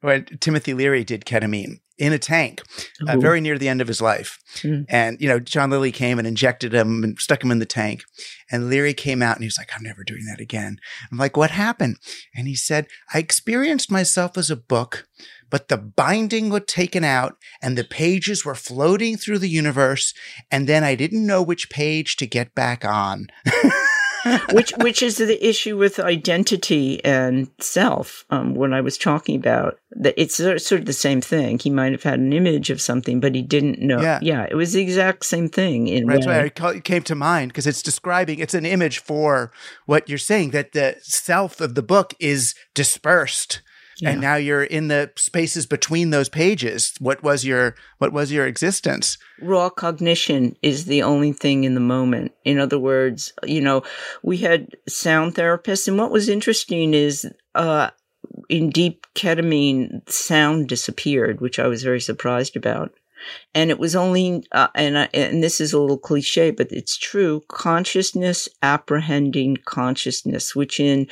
when 0.00 0.24
Timothy 0.40 0.74
Leary 0.74 1.04
did 1.04 1.24
ketamine 1.24 1.80
in 1.98 2.14
a 2.14 2.18
tank, 2.18 2.62
uh, 3.06 3.18
very 3.18 3.42
near 3.42 3.58
the 3.58 3.68
end 3.68 3.82
of 3.82 3.88
his 3.88 4.00
life. 4.00 4.38
Mm. 4.62 4.86
And, 4.88 5.20
you 5.20 5.28
know, 5.28 5.38
John 5.38 5.68
Lilly 5.68 5.92
came 5.92 6.18
and 6.18 6.26
injected 6.26 6.72
him 6.72 7.04
and 7.04 7.20
stuck 7.20 7.44
him 7.44 7.50
in 7.50 7.58
the 7.58 7.66
tank. 7.66 8.04
And 8.50 8.70
Leary 8.70 8.94
came 8.94 9.20
out 9.20 9.36
and 9.36 9.42
he 9.42 9.46
was 9.46 9.58
like, 9.58 9.70
I'm 9.76 9.82
never 9.82 10.02
doing 10.02 10.24
that 10.24 10.40
again. 10.40 10.78
I'm 11.12 11.18
like, 11.18 11.36
what 11.36 11.50
happened? 11.50 11.98
And 12.34 12.48
he 12.48 12.54
said, 12.54 12.86
I 13.12 13.18
experienced 13.18 13.90
myself 13.90 14.38
as 14.38 14.50
a 14.50 14.56
book 14.56 15.06
but 15.50 15.68
the 15.68 15.76
binding 15.76 16.48
was 16.48 16.62
taken 16.66 17.04
out 17.04 17.36
and 17.60 17.76
the 17.76 17.84
pages 17.84 18.44
were 18.44 18.54
floating 18.54 19.16
through 19.16 19.38
the 19.38 19.48
universe. 19.48 20.14
And 20.50 20.68
then 20.68 20.84
I 20.84 20.94
didn't 20.94 21.26
know 21.26 21.42
which 21.42 21.70
page 21.70 22.16
to 22.16 22.26
get 22.26 22.54
back 22.54 22.84
on. 22.84 23.28
which 24.52 24.72
which 24.78 25.02
is 25.02 25.16
the 25.16 25.46
issue 25.46 25.76
with 25.76 25.98
identity 25.98 27.02
and 27.04 27.50
self. 27.58 28.24
Um, 28.30 28.54
when 28.54 28.72
I 28.72 28.80
was 28.80 28.98
talking 28.98 29.36
about 29.36 29.78
that, 29.92 30.14
it's 30.20 30.36
sort 30.36 30.72
of 30.72 30.84
the 30.84 30.92
same 30.92 31.20
thing. 31.20 31.58
He 31.58 31.70
might 31.70 31.92
have 31.92 32.02
had 32.02 32.18
an 32.18 32.32
image 32.32 32.70
of 32.70 32.80
something, 32.80 33.20
but 33.20 33.34
he 33.34 33.42
didn't 33.42 33.80
know. 33.80 34.00
Yeah, 34.00 34.18
yeah 34.22 34.46
it 34.50 34.54
was 34.54 34.72
the 34.72 34.82
exact 34.82 35.24
same 35.24 35.48
thing. 35.48 35.88
In 35.88 36.06
right, 36.06 36.14
that's 36.14 36.26
why 36.26 36.72
it 36.76 36.84
came 36.84 37.02
to 37.04 37.14
mind 37.14 37.50
because 37.50 37.66
it's 37.66 37.82
describing. 37.82 38.38
It's 38.38 38.54
an 38.54 38.66
image 38.66 38.98
for 38.98 39.52
what 39.86 40.08
you're 40.08 40.18
saying 40.18 40.50
that 40.50 40.72
the 40.72 40.96
self 41.00 41.60
of 41.60 41.74
the 41.74 41.82
book 41.82 42.14
is 42.20 42.54
dispersed 42.74 43.62
yeah. 44.00 44.10
and 44.10 44.20
now 44.20 44.36
you're 44.36 44.64
in 44.64 44.88
the 44.88 45.10
spaces 45.16 45.66
between 45.66 46.10
those 46.10 46.28
pages. 46.28 46.94
What 47.00 47.22
was 47.22 47.44
your 47.44 47.74
what 47.98 48.12
was 48.12 48.32
your 48.32 48.46
existence? 48.46 49.18
Raw 49.40 49.70
cognition 49.70 50.56
is 50.62 50.84
the 50.84 51.02
only 51.02 51.32
thing 51.32 51.64
in 51.64 51.74
the 51.74 51.80
moment. 51.80 52.32
In 52.44 52.58
other 52.58 52.78
words 52.78 53.32
you 53.44 53.60
know 53.60 53.82
we 54.22 54.38
had 54.38 54.76
sound 54.88 55.34
therapists 55.34 55.88
and 55.88 55.98
what 55.98 56.10
was 56.10 56.28
interesting 56.28 56.94
is 56.94 57.26
uh 57.54 57.90
in 58.48 58.70
deep 58.70 59.06
ketamine 59.14 60.08
sound 60.08 60.68
disappeared 60.68 61.40
which 61.40 61.58
i 61.58 61.66
was 61.66 61.82
very 61.82 62.00
surprised 62.00 62.56
about 62.56 62.92
and 63.54 63.70
it 63.70 63.78
was 63.78 63.96
only, 63.96 64.44
uh, 64.52 64.68
and, 64.74 64.98
I, 64.98 65.08
and 65.14 65.42
this 65.42 65.60
is 65.60 65.72
a 65.72 65.80
little 65.80 65.98
cliche, 65.98 66.50
but 66.50 66.70
it's 66.70 66.96
true, 66.96 67.42
consciousness 67.48 68.48
apprehending 68.62 69.58
consciousness, 69.64 70.54
which 70.54 70.80
in 70.80 71.08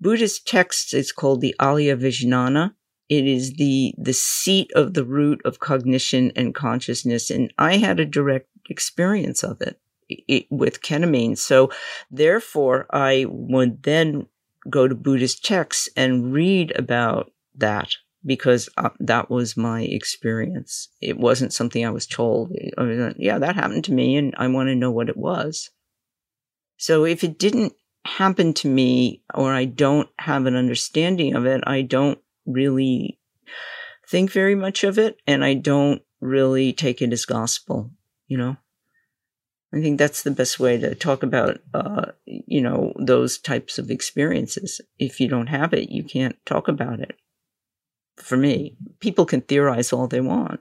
Buddhist 0.00 0.46
texts 0.46 0.92
is 0.94 1.12
called 1.12 1.40
the 1.40 1.54
Alaya 1.60 1.96
Vijnana. 1.96 2.74
It 3.08 3.26
is 3.26 3.54
the, 3.54 3.94
the 3.96 4.12
seat 4.12 4.70
of 4.74 4.94
the 4.94 5.04
root 5.04 5.40
of 5.44 5.60
cognition 5.60 6.30
and 6.36 6.54
consciousness. 6.54 7.30
And 7.30 7.52
I 7.58 7.78
had 7.78 8.00
a 8.00 8.04
direct 8.04 8.48
experience 8.68 9.42
of 9.42 9.60
it, 9.62 9.80
it 10.08 10.46
with 10.50 10.82
ketamine. 10.82 11.38
So 11.38 11.70
therefore, 12.10 12.86
I 12.90 13.24
would 13.28 13.82
then 13.82 14.26
go 14.68 14.86
to 14.86 14.94
Buddhist 14.94 15.44
texts 15.44 15.88
and 15.96 16.32
read 16.32 16.78
about 16.78 17.32
that 17.54 17.96
because 18.28 18.68
uh, 18.76 18.90
that 19.00 19.30
was 19.30 19.56
my 19.56 19.82
experience. 19.82 20.88
It 21.00 21.18
wasn't 21.18 21.52
something 21.52 21.84
I 21.84 21.90
was 21.90 22.06
told. 22.06 22.52
I 22.76 22.82
mean, 22.84 23.14
yeah, 23.18 23.38
that 23.38 23.56
happened 23.56 23.84
to 23.84 23.92
me, 23.92 24.16
and 24.16 24.34
I 24.36 24.46
want 24.48 24.68
to 24.68 24.76
know 24.76 24.90
what 24.90 25.08
it 25.08 25.16
was. 25.16 25.70
So 26.76 27.04
if 27.04 27.24
it 27.24 27.38
didn't 27.38 27.72
happen 28.04 28.52
to 28.54 28.68
me, 28.68 29.22
or 29.34 29.52
I 29.52 29.64
don't 29.64 30.08
have 30.18 30.46
an 30.46 30.54
understanding 30.54 31.34
of 31.34 31.46
it, 31.46 31.62
I 31.66 31.82
don't 31.82 32.18
really 32.46 33.18
think 34.08 34.30
very 34.30 34.54
much 34.54 34.84
of 34.84 34.98
it 34.98 35.18
and 35.26 35.44
I 35.44 35.54
don't 35.54 36.02
really 36.20 36.72
take 36.72 37.02
it 37.02 37.12
as 37.12 37.24
gospel, 37.24 37.90
you 38.26 38.38
know? 38.38 38.56
I 39.72 39.82
think 39.82 39.98
that's 39.98 40.22
the 40.22 40.30
best 40.30 40.58
way 40.58 40.78
to 40.78 40.94
talk 40.94 41.22
about, 41.22 41.58
uh, 41.74 42.12
you 42.24 42.62
know, 42.62 42.94
those 42.98 43.36
types 43.38 43.78
of 43.78 43.90
experiences. 43.90 44.80
If 44.98 45.20
you 45.20 45.28
don't 45.28 45.48
have 45.48 45.74
it, 45.74 45.90
you 45.90 46.04
can't 46.04 46.36
talk 46.46 46.68
about 46.68 47.00
it. 47.00 47.16
For 48.18 48.36
me, 48.36 48.76
people 49.00 49.24
can 49.24 49.40
theorize 49.40 49.92
all 49.92 50.06
they 50.06 50.20
want. 50.20 50.60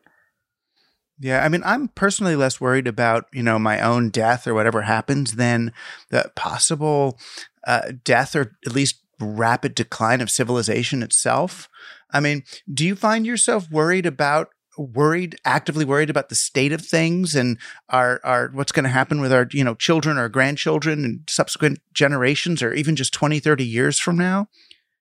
Yeah, 1.19 1.43
I 1.43 1.49
mean, 1.49 1.63
I'm 1.65 1.87
personally 1.89 2.35
less 2.35 2.61
worried 2.61 2.87
about 2.87 3.25
you 3.33 3.43
know 3.43 3.57
my 3.57 3.81
own 3.81 4.09
death 4.09 4.47
or 4.47 4.53
whatever 4.53 4.83
happens 4.83 5.33
than 5.33 5.73
the 6.09 6.31
possible 6.35 7.17
uh, 7.65 7.91
death 8.03 8.35
or 8.35 8.55
at 8.65 8.73
least 8.73 9.01
rapid 9.19 9.73
decline 9.73 10.21
of 10.21 10.29
civilization 10.29 11.01
itself. 11.01 11.69
I 12.11 12.19
mean, 12.19 12.43
do 12.71 12.85
you 12.85 12.95
find 12.95 13.25
yourself 13.25 13.69
worried 13.71 14.05
about 14.05 14.49
worried 14.77 15.35
actively 15.43 15.83
worried 15.83 16.09
about 16.09 16.29
the 16.29 16.35
state 16.35 16.71
of 16.71 16.81
things 16.81 17.35
and 17.35 17.57
our 17.89 18.21
our 18.23 18.49
what's 18.53 18.71
going 18.71 18.83
to 18.83 18.89
happen 18.89 19.19
with 19.19 19.33
our 19.33 19.47
you 19.51 19.63
know 19.63 19.73
children 19.73 20.17
or 20.17 20.29
grandchildren 20.29 21.03
and 21.03 21.21
subsequent 21.27 21.79
generations 21.93 22.61
or 22.61 22.73
even 22.73 22.95
just 22.95 23.13
20 23.13 23.39
30 23.39 23.65
years 23.65 23.99
from 23.99 24.17
now 24.17 24.47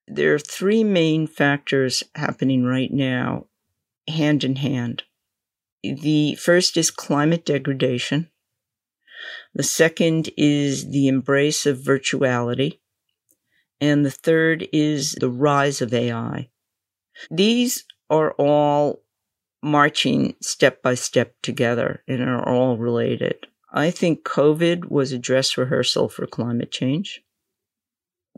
there 0.08 0.34
are 0.34 0.38
three 0.38 0.84
main 0.84 1.26
factors 1.26 2.02
happening 2.14 2.64
right 2.64 2.92
now 2.92 3.46
hand 4.08 4.44
in 4.44 4.56
hand 4.56 5.04
the 5.82 6.34
first 6.36 6.76
is 6.76 6.90
climate 6.90 7.44
degradation 7.44 8.30
the 9.54 9.62
second 9.62 10.30
is 10.36 10.90
the 10.90 11.08
embrace 11.08 11.66
of 11.66 11.78
virtuality 11.78 12.78
and 13.80 14.04
the 14.04 14.10
third 14.10 14.68
is 14.72 15.12
the 15.20 15.30
rise 15.30 15.80
of 15.80 15.92
ai 15.92 16.48
these 17.30 17.84
are 18.10 18.32
all 18.32 19.02
marching 19.62 20.34
step 20.40 20.82
by 20.82 20.94
step 20.94 21.34
together 21.42 22.02
and 22.06 22.22
are 22.22 22.48
all 22.48 22.76
related. 22.76 23.46
I 23.72 23.90
think 23.90 24.22
COVID 24.24 24.90
was 24.90 25.12
a 25.12 25.18
dress 25.18 25.58
rehearsal 25.58 26.08
for 26.08 26.26
climate 26.26 26.70
change. 26.70 27.22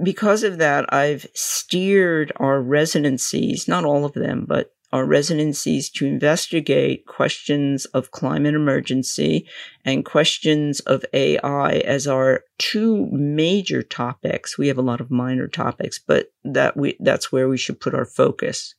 Because 0.02 0.42
of 0.44 0.58
that, 0.58 0.92
I've 0.92 1.26
steered 1.34 2.32
our 2.36 2.60
residencies, 2.60 3.66
not 3.66 3.84
all 3.84 4.04
of 4.04 4.12
them, 4.12 4.44
but 4.46 4.72
our 4.92 5.04
residencies 5.04 5.90
to 5.90 6.06
investigate 6.06 7.06
questions 7.06 7.84
of 7.86 8.10
climate 8.10 8.54
emergency 8.54 9.46
and 9.84 10.04
questions 10.04 10.80
of 10.80 11.04
AI 11.12 11.72
as 11.72 12.06
our 12.06 12.44
two 12.58 13.06
major 13.10 13.82
topics. 13.82 14.56
We 14.56 14.68
have 14.68 14.78
a 14.78 14.82
lot 14.82 15.00
of 15.00 15.10
minor 15.10 15.46
topics, 15.46 15.98
but 15.98 16.32
that 16.44 16.76
we, 16.76 16.96
that's 17.00 17.30
where 17.30 17.48
we 17.48 17.58
should 17.58 17.80
put 17.80 17.94
our 17.94 18.06
focus 18.06 18.74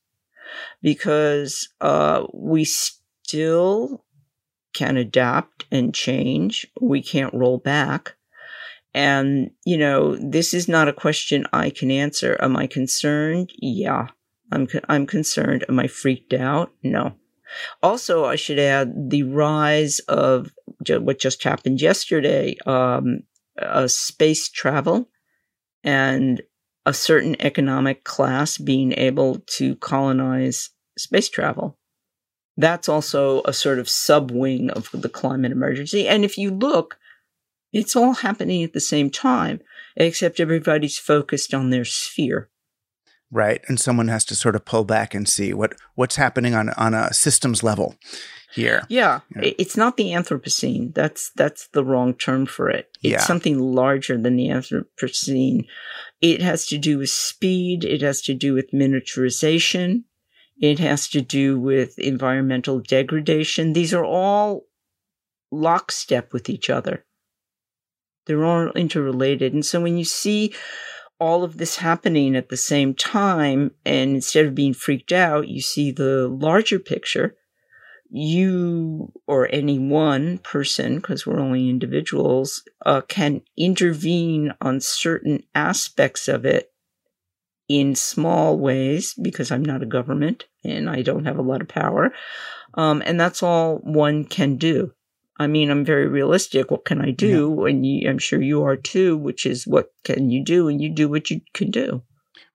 because 0.81 1.69
uh, 1.79 2.25
we 2.33 2.65
still 2.65 4.03
can 4.73 4.97
adapt 4.97 5.65
and 5.71 5.93
change. 5.93 6.65
We 6.81 7.03
can't 7.03 7.33
roll 7.33 7.57
back. 7.57 8.15
And, 8.93 9.51
you 9.65 9.77
know, 9.77 10.15
this 10.15 10.53
is 10.53 10.67
not 10.67 10.87
a 10.87 10.93
question 10.93 11.45
I 11.53 11.69
can 11.69 11.91
answer. 11.91 12.37
Am 12.41 12.57
I 12.57 12.67
concerned? 12.67 13.51
Yeah, 13.59 14.07
I'm, 14.51 14.67
I'm 14.87 15.05
concerned. 15.05 15.63
Am 15.69 15.79
I 15.79 15.87
freaked 15.87 16.33
out? 16.33 16.71
No. 16.83 17.13
Also, 17.81 18.25
I 18.25 18.35
should 18.35 18.59
add 18.59 19.09
the 19.09 19.23
rise 19.23 19.99
of 20.07 20.51
what 20.87 21.19
just 21.19 21.43
happened 21.43 21.81
yesterday, 21.81 22.55
um, 22.65 23.23
uh, 23.61 23.87
space 23.87 24.49
travel 24.49 25.09
and 25.83 26.41
a 26.85 26.93
certain 26.93 27.35
economic 27.39 28.03
class 28.03 28.57
being 28.57 28.93
able 28.93 29.39
to 29.47 29.75
colonize 29.75 30.69
space 30.97 31.29
travel. 31.29 31.77
That's 32.57 32.89
also 32.89 33.41
a 33.45 33.53
sort 33.53 33.79
of 33.79 33.87
subwing 33.87 34.69
of 34.71 34.89
the 34.93 35.09
climate 35.09 35.51
emergency. 35.51 36.07
And 36.07 36.25
if 36.25 36.37
you 36.37 36.51
look, 36.51 36.97
it's 37.71 37.95
all 37.95 38.13
happening 38.13 38.63
at 38.63 38.73
the 38.73 38.79
same 38.79 39.09
time, 39.09 39.59
except 39.95 40.39
everybody's 40.39 40.97
focused 40.97 41.53
on 41.53 41.69
their 41.69 41.85
sphere. 41.85 42.49
Right. 43.31 43.61
And 43.67 43.79
someone 43.79 44.07
has 44.07 44.25
to 44.25 44.35
sort 44.35 44.55
of 44.55 44.65
pull 44.65 44.85
back 44.85 45.13
and 45.13 45.29
see 45.29 45.53
what, 45.53 45.75
what's 45.93 46.15
happening 46.15 46.55
on, 46.55 46.69
on 46.69 46.95
a 46.95 47.13
systems 47.13 47.61
level 47.61 47.95
here. 48.53 48.85
Yeah. 48.89 49.19
It's 49.35 49.77
not 49.77 49.97
the 49.97 50.09
Anthropocene. 50.09 50.93
That's 50.95 51.31
that's 51.35 51.67
the 51.67 51.83
wrong 51.83 52.15
term 52.15 52.47
for 52.47 52.69
it. 52.69 52.89
It's 53.03 53.11
yeah. 53.11 53.19
something 53.19 53.59
larger 53.59 54.17
than 54.17 54.35
the 54.35 54.47
Anthropocene. 54.47 55.67
It 56.21 56.41
has 56.41 56.65
to 56.67 56.77
do 56.77 56.97
with 56.97 57.11
speed, 57.11 57.83
it 57.83 58.01
has 58.01 58.21
to 58.23 58.33
do 58.33 58.53
with 58.53 58.71
miniaturization, 58.73 60.03
it 60.59 60.79
has 60.79 61.07
to 61.09 61.21
do 61.21 61.59
with 61.59 61.97
environmental 61.99 62.79
degradation. 62.79 63.73
These 63.73 63.93
are 63.93 64.03
all 64.03 64.63
lockstep 65.51 66.33
with 66.33 66.49
each 66.49 66.69
other. 66.69 67.05
They're 68.29 68.45
all 68.45 68.71
interrelated. 68.73 69.53
And 69.53 69.65
so 69.65 69.81
when 69.81 69.97
you 69.97 70.05
see 70.05 70.53
all 71.19 71.43
of 71.43 71.57
this 71.57 71.77
happening 71.77 72.35
at 72.35 72.49
the 72.49 72.57
same 72.57 72.93
time, 72.93 73.71
and 73.83 74.11
instead 74.11 74.45
of 74.45 74.53
being 74.53 74.75
freaked 74.75 75.11
out, 75.11 75.47
you 75.47 75.61
see 75.61 75.89
the 75.89 76.27
larger 76.27 76.77
picture, 76.77 77.35
you 78.11 79.11
or 79.25 79.49
any 79.51 79.79
one 79.79 80.37
person, 80.37 80.97
because 80.97 81.25
we're 81.25 81.39
only 81.39 81.69
individuals, 81.69 82.61
uh, 82.85 83.01
can 83.01 83.41
intervene 83.57 84.53
on 84.61 84.79
certain 84.79 85.41
aspects 85.55 86.27
of 86.27 86.45
it 86.45 86.71
in 87.67 87.95
small 87.95 88.59
ways 88.59 89.15
because 89.19 89.51
I'm 89.51 89.65
not 89.65 89.81
a 89.81 89.87
government 89.87 90.45
and 90.63 90.87
I 90.87 91.01
don't 91.01 91.25
have 91.25 91.39
a 91.39 91.43
lot 91.43 91.61
of 91.61 91.67
power. 91.67 92.13
Um, 92.75 93.01
and 93.07 93.19
that's 93.19 93.41
all 93.41 93.77
one 93.77 94.23
can 94.23 94.57
do. 94.57 94.93
I 95.39 95.47
mean, 95.47 95.71
I'm 95.71 95.85
very 95.85 96.07
realistic. 96.07 96.69
What 96.69 96.85
can 96.85 97.01
I 97.01 97.11
do? 97.11 97.55
Yeah. 97.59 97.69
And 97.69 97.85
you, 97.85 98.09
I'm 98.09 98.17
sure 98.17 98.41
you 98.41 98.63
are 98.63 98.75
too, 98.75 99.17
which 99.17 99.45
is 99.45 99.65
what 99.65 99.91
can 100.03 100.29
you 100.29 100.43
do? 100.43 100.67
And 100.67 100.81
you 100.81 100.89
do 100.89 101.07
what 101.07 101.29
you 101.29 101.41
can 101.53 101.71
do. 101.71 102.03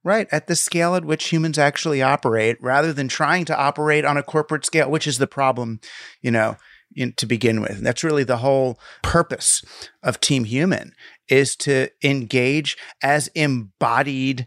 Right, 0.05 0.29
at 0.31 0.49
the 0.49 0.57
scale 0.57 0.95
at 0.95 1.07
which 1.07 1.29
humans 1.29 1.57
actually 1.57 2.03
operate, 2.03 2.59
rather 2.61 2.93
than 2.93 3.09
trying 3.09 3.47
to 3.47 3.59
operate 3.59 4.05
on 4.05 4.19
a 4.19 4.23
corporate 4.23 4.67
scale, 4.67 4.91
which 4.91 5.07
is 5.07 5.17
the 5.17 5.27
problem, 5.27 5.81
you 6.21 6.31
know, 6.31 6.59
in, 6.95 7.15
to 7.15 7.25
begin 7.25 7.63
with. 7.63 7.81
That's 7.81 8.05
really 8.05 8.25
the 8.25 8.37
whole 8.37 8.79
purpose 9.03 9.65
of 10.03 10.21
Team 10.21 10.45
Human 10.45 10.93
is 11.31 11.57
to 11.57 11.89
engage 12.03 12.77
as 13.03 13.29
embodied 13.29 14.47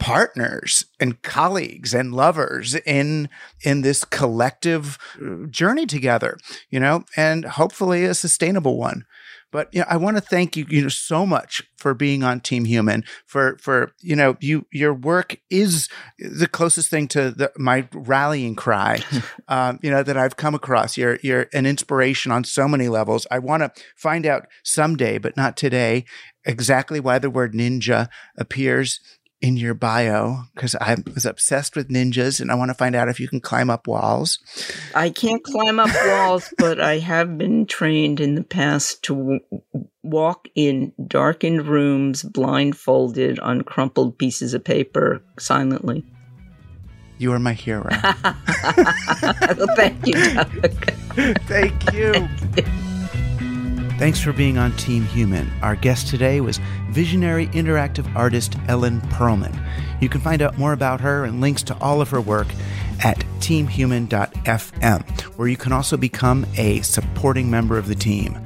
partners 0.00 0.86
and 0.98 1.22
colleagues 1.22 1.94
and 1.94 2.14
lovers 2.14 2.74
in 2.74 3.28
in 3.62 3.82
this 3.82 4.02
collective 4.04 4.98
uh, 5.22 5.46
journey 5.48 5.86
together 5.86 6.38
you 6.70 6.80
know 6.80 7.04
and 7.16 7.44
hopefully 7.44 8.04
a 8.04 8.14
sustainable 8.14 8.76
one 8.78 9.04
but 9.52 9.68
you 9.74 9.80
know, 9.80 9.86
I 9.88 9.96
want 9.96 10.16
to 10.16 10.20
thank 10.20 10.56
you, 10.56 10.64
you 10.68 10.82
know, 10.82 10.88
so 10.88 11.26
much 11.26 11.62
for 11.76 11.92
being 11.94 12.22
on 12.22 12.40
Team 12.40 12.64
Human. 12.64 13.04
For 13.26 13.58
for 13.60 13.92
you 14.00 14.14
know, 14.14 14.36
you 14.40 14.66
your 14.72 14.94
work 14.94 15.36
is 15.50 15.88
the 16.18 16.46
closest 16.46 16.88
thing 16.88 17.08
to 17.08 17.30
the, 17.30 17.52
my 17.56 17.88
rallying 17.92 18.54
cry, 18.54 19.02
um, 19.48 19.78
you 19.82 19.90
know, 19.90 20.02
that 20.02 20.16
I've 20.16 20.36
come 20.36 20.54
across. 20.54 20.96
You're 20.96 21.18
you're 21.22 21.46
an 21.52 21.66
inspiration 21.66 22.30
on 22.30 22.44
so 22.44 22.68
many 22.68 22.88
levels. 22.88 23.26
I 23.30 23.38
want 23.40 23.62
to 23.62 23.82
find 23.96 24.24
out 24.24 24.46
someday, 24.62 25.18
but 25.18 25.36
not 25.36 25.56
today, 25.56 26.04
exactly 26.44 27.00
why 27.00 27.18
the 27.18 27.30
word 27.30 27.52
ninja 27.52 28.08
appears 28.38 29.00
in 29.42 29.56
your 29.56 29.74
bio 29.74 30.42
because 30.54 30.74
I 30.74 30.96
was 31.14 31.24
obsessed 31.24 31.74
with 31.74 31.88
ninjas 31.88 32.40
and 32.40 32.50
I 32.50 32.54
want 32.54 32.70
to 32.70 32.74
find 32.74 32.94
out 32.94 33.08
if 33.08 33.18
you 33.18 33.28
can 33.28 33.40
climb 33.40 33.70
up 33.70 33.86
walls. 33.86 34.38
I 34.94 35.10
can't 35.10 35.42
climb 35.42 35.80
up 35.80 35.90
walls, 36.06 36.52
but 36.58 36.80
I 36.80 36.98
have 36.98 37.38
been 37.38 37.66
trained 37.66 38.20
in 38.20 38.34
the 38.34 38.44
past 38.44 39.02
to 39.04 39.14
w- 39.14 39.62
walk 40.02 40.48
in 40.54 40.92
darkened 41.06 41.66
rooms 41.66 42.22
blindfolded 42.22 43.38
on 43.40 43.62
crumpled 43.62 44.18
pieces 44.18 44.52
of 44.54 44.64
paper 44.64 45.22
silently. 45.38 46.04
You 47.18 47.32
are 47.32 47.38
my 47.38 47.52
hero. 47.52 47.88
well, 48.02 49.68
thank 49.76 50.06
you, 50.06 50.14
Doug. 50.14 50.92
thank 51.46 51.92
you. 51.92 52.12
Thank 52.12 52.66
you. 52.66 52.89
Thanks 54.00 54.18
for 54.18 54.32
being 54.32 54.56
on 54.56 54.74
Team 54.78 55.04
Human. 55.04 55.52
Our 55.60 55.76
guest 55.76 56.08
today 56.08 56.40
was 56.40 56.58
visionary 56.88 57.48
interactive 57.48 58.10
artist 58.16 58.56
Ellen 58.66 59.02
Pearlman. 59.02 59.54
You 60.00 60.08
can 60.08 60.22
find 60.22 60.40
out 60.40 60.56
more 60.56 60.72
about 60.72 61.02
her 61.02 61.26
and 61.26 61.42
links 61.42 61.62
to 61.64 61.76
all 61.82 62.00
of 62.00 62.08
her 62.08 62.20
work 62.22 62.46
at 63.04 63.18
teamhuman.fm, 63.40 65.20
where 65.36 65.48
you 65.48 65.56
can 65.58 65.72
also 65.72 65.98
become 65.98 66.46
a 66.56 66.80
supporting 66.80 67.50
member 67.50 67.76
of 67.76 67.88
the 67.88 67.94
team. 67.94 68.38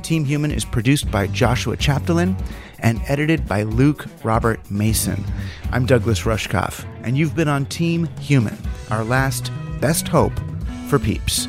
Team 0.00 0.24
Human 0.24 0.50
is 0.50 0.64
produced 0.64 1.10
by 1.10 1.26
Joshua 1.26 1.76
Chapdelaine 1.76 2.34
and 2.78 3.02
edited 3.06 3.46
by 3.46 3.64
Luke 3.64 4.06
Robert 4.24 4.70
Mason. 4.70 5.22
I'm 5.72 5.84
Douglas 5.84 6.22
Rushkoff, 6.22 6.86
and 7.02 7.18
you've 7.18 7.36
been 7.36 7.48
on 7.48 7.66
Team 7.66 8.06
Human, 8.18 8.56
our 8.90 9.04
last 9.04 9.52
best 9.78 10.08
hope 10.08 10.40
for 10.88 10.98
peeps. 10.98 11.48